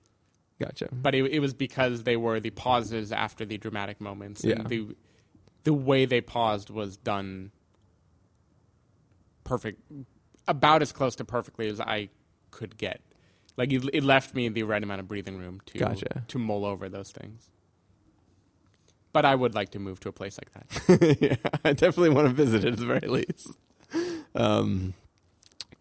gotcha 0.61 0.89
but 0.93 1.15
it, 1.15 1.25
it 1.33 1.41
was 1.41 1.53
because 1.55 2.05
they 2.05 2.17
were 2.17 2.41
the 2.41 2.51
pauses 2.51 3.11
after 3.13 3.45
the 3.45 3.59
dramatic 3.59 4.01
moments. 4.01 4.45
Yeah. 4.45 4.55
And 4.61 4.69
the 4.69 4.97
the 5.65 5.73
way 5.75 6.05
they 6.05 6.21
paused 6.21 6.71
was 6.71 6.97
done 6.97 7.51
perfect, 9.45 9.81
about 10.47 10.83
as 10.83 10.93
close 10.93 11.17
to 11.17 11.25
perfectly 11.25 11.69
as 11.69 11.81
I 11.81 12.11
could 12.51 12.77
get. 12.77 13.01
Like 13.57 13.73
it, 13.73 13.83
it 13.93 14.05
left 14.05 14.35
me 14.35 14.49
the 14.49 14.63
right 14.65 14.83
amount 14.83 15.01
of 15.01 15.09
breathing 15.09 15.39
room 15.39 15.61
to 15.67 15.79
Gotcha. 15.79 16.25
to 16.29 16.39
mull 16.39 16.65
over 16.65 16.89
those 16.89 17.13
things. 17.13 17.51
But 19.13 19.25
I 19.25 19.35
would 19.35 19.55
like 19.55 19.71
to 19.71 19.79
move 19.79 20.01
to 20.01 20.09
a 20.09 20.13
place 20.13 20.39
like 20.39 20.53
that. 20.53 21.17
yeah 21.21 21.37
i 21.65 21.73
definitely 21.73 22.11
want 22.11 22.27
to 22.29 22.35
visit 22.35 22.65
it 22.65 22.73
at 22.73 22.79
the 22.79 22.87
very 22.87 23.07
least 23.09 23.49
um 24.35 24.93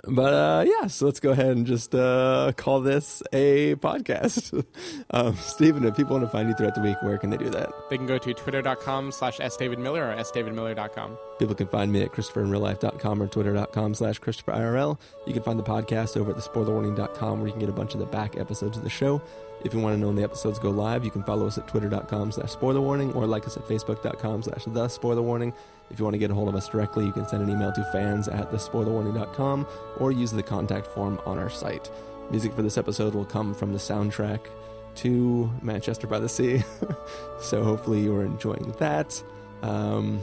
but 0.05 0.33
uh 0.33 0.65
yeah 0.67 0.87
so 0.87 1.05
let's 1.05 1.19
go 1.19 1.31
ahead 1.31 1.55
and 1.55 1.65
just 1.65 1.95
uh 1.95 2.51
call 2.57 2.81
this 2.81 3.23
a 3.31 3.75
podcast 3.75 4.65
um 5.11 5.35
stephen 5.35 5.85
if 5.85 5.95
people 5.95 6.13
want 6.13 6.25
to 6.25 6.29
find 6.29 6.49
you 6.49 6.55
throughout 6.55 6.75
the 6.75 6.81
week 6.81 6.97
where 7.03 7.17
can 7.17 7.29
they 7.29 7.37
do 7.37 7.49
that 7.49 7.71
they 7.89 7.97
can 7.97 8.05
go 8.05 8.17
to 8.17 8.33
twitter.com 8.33 9.11
slash 9.11 9.37
sdavidmiller 9.37 10.13
or 10.13 10.23
sdavidmiller.com. 10.23 11.17
People 11.39 11.55
can 11.55 11.67
find 11.67 11.91
me 11.91 12.01
at 12.03 12.11
ChristopherInRealLife.com 12.11 13.21
or 13.21 13.27
Twitter.com 13.27 13.93
slash 13.93 14.19
ChristopherIRL. 14.19 14.97
You 15.25 15.33
can 15.33 15.43
find 15.43 15.59
the 15.59 15.63
podcast 15.63 16.17
over 16.17 16.31
at 16.31 16.37
thespoilerwarning.com 16.37 17.39
where 17.39 17.47
you 17.47 17.53
can 17.53 17.59
get 17.59 17.69
a 17.69 17.73
bunch 17.73 17.93
of 17.93 17.99
the 17.99 18.05
back 18.05 18.37
episodes 18.37 18.77
of 18.77 18.83
the 18.83 18.89
show. 18.89 19.21
If 19.63 19.73
you 19.73 19.79
want 19.79 19.95
to 19.95 19.99
know 19.99 20.07
when 20.07 20.15
the 20.15 20.23
episodes 20.23 20.59
go 20.59 20.69
live, 20.69 21.05
you 21.05 21.11
can 21.11 21.23
follow 21.23 21.47
us 21.47 21.57
at 21.57 21.67
twitter.com 21.67 22.31
slash 22.33 22.51
spoiler 22.51 22.81
warning 22.81 23.13
or 23.13 23.25
like 23.25 23.47
us 23.47 23.55
at 23.55 23.63
facebook.com 23.63 24.43
slash 24.43 24.65
the 24.65 24.87
spoiler 24.89 25.21
warning. 25.21 25.53
If 25.89 25.99
you 25.99 26.05
want 26.05 26.15
to 26.15 26.19
get 26.19 26.31
a 26.31 26.33
hold 26.33 26.49
of 26.49 26.55
us 26.55 26.67
directly, 26.67 27.05
you 27.05 27.11
can 27.11 27.27
send 27.27 27.43
an 27.43 27.49
email 27.49 27.71
to 27.71 27.83
fans 27.91 28.27
at 28.27 28.51
thespoilerwarning.com 28.51 29.67
or 29.99 30.11
use 30.11 30.31
the 30.31 30.43
contact 30.43 30.87
form 30.87 31.19
on 31.25 31.37
our 31.37 31.49
site. 31.49 31.89
Music 32.29 32.53
for 32.53 32.61
this 32.61 32.77
episode 32.77 33.13
will 33.13 33.25
come 33.25 33.53
from 33.53 33.73
the 33.73 33.79
soundtrack 33.79 34.47
to 34.95 35.49
Manchester 35.61 36.07
by 36.07 36.19
the 36.19 36.29
Sea. 36.29 36.63
so 37.39 37.63
hopefully 37.63 38.01
you're 38.01 38.23
enjoying 38.23 38.73
that. 38.79 39.21
Um, 39.61 40.19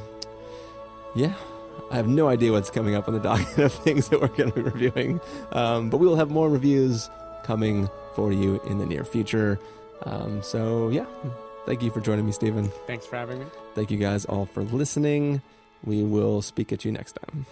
yeah, 1.14 1.34
I 1.90 1.96
have 1.96 2.08
no 2.08 2.28
idea 2.28 2.52
what's 2.52 2.70
coming 2.70 2.94
up 2.94 3.08
on 3.08 3.14
the 3.14 3.20
docket 3.28 3.58
of 3.58 3.72
things 3.72 4.08
that 4.08 4.20
we're 4.20 4.28
going 4.28 4.52
to 4.52 4.56
be 4.56 4.62
reviewing, 4.62 5.20
um, 5.52 5.90
but 5.90 5.98
we 5.98 6.06
will 6.06 6.16
have 6.16 6.30
more 6.30 6.48
reviews 6.48 7.08
coming 7.50 7.90
for 8.14 8.32
you 8.32 8.60
in 8.70 8.78
the 8.78 8.86
near 8.86 9.04
future. 9.04 9.58
Um, 10.06 10.40
so, 10.40 10.88
yeah, 10.90 11.06
thank 11.66 11.82
you 11.82 11.90
for 11.90 12.00
joining 12.00 12.24
me, 12.24 12.30
Stephen. 12.30 12.70
Thanks 12.86 13.06
for 13.06 13.16
having 13.16 13.40
me. 13.40 13.46
Thank 13.74 13.90
you 13.90 13.98
guys 13.98 14.24
all 14.24 14.46
for 14.46 14.62
listening. 14.62 15.42
We 15.82 16.04
will 16.04 16.42
speak 16.42 16.72
at 16.72 16.84
you 16.84 16.92
next 16.92 17.18
time. 17.18 17.46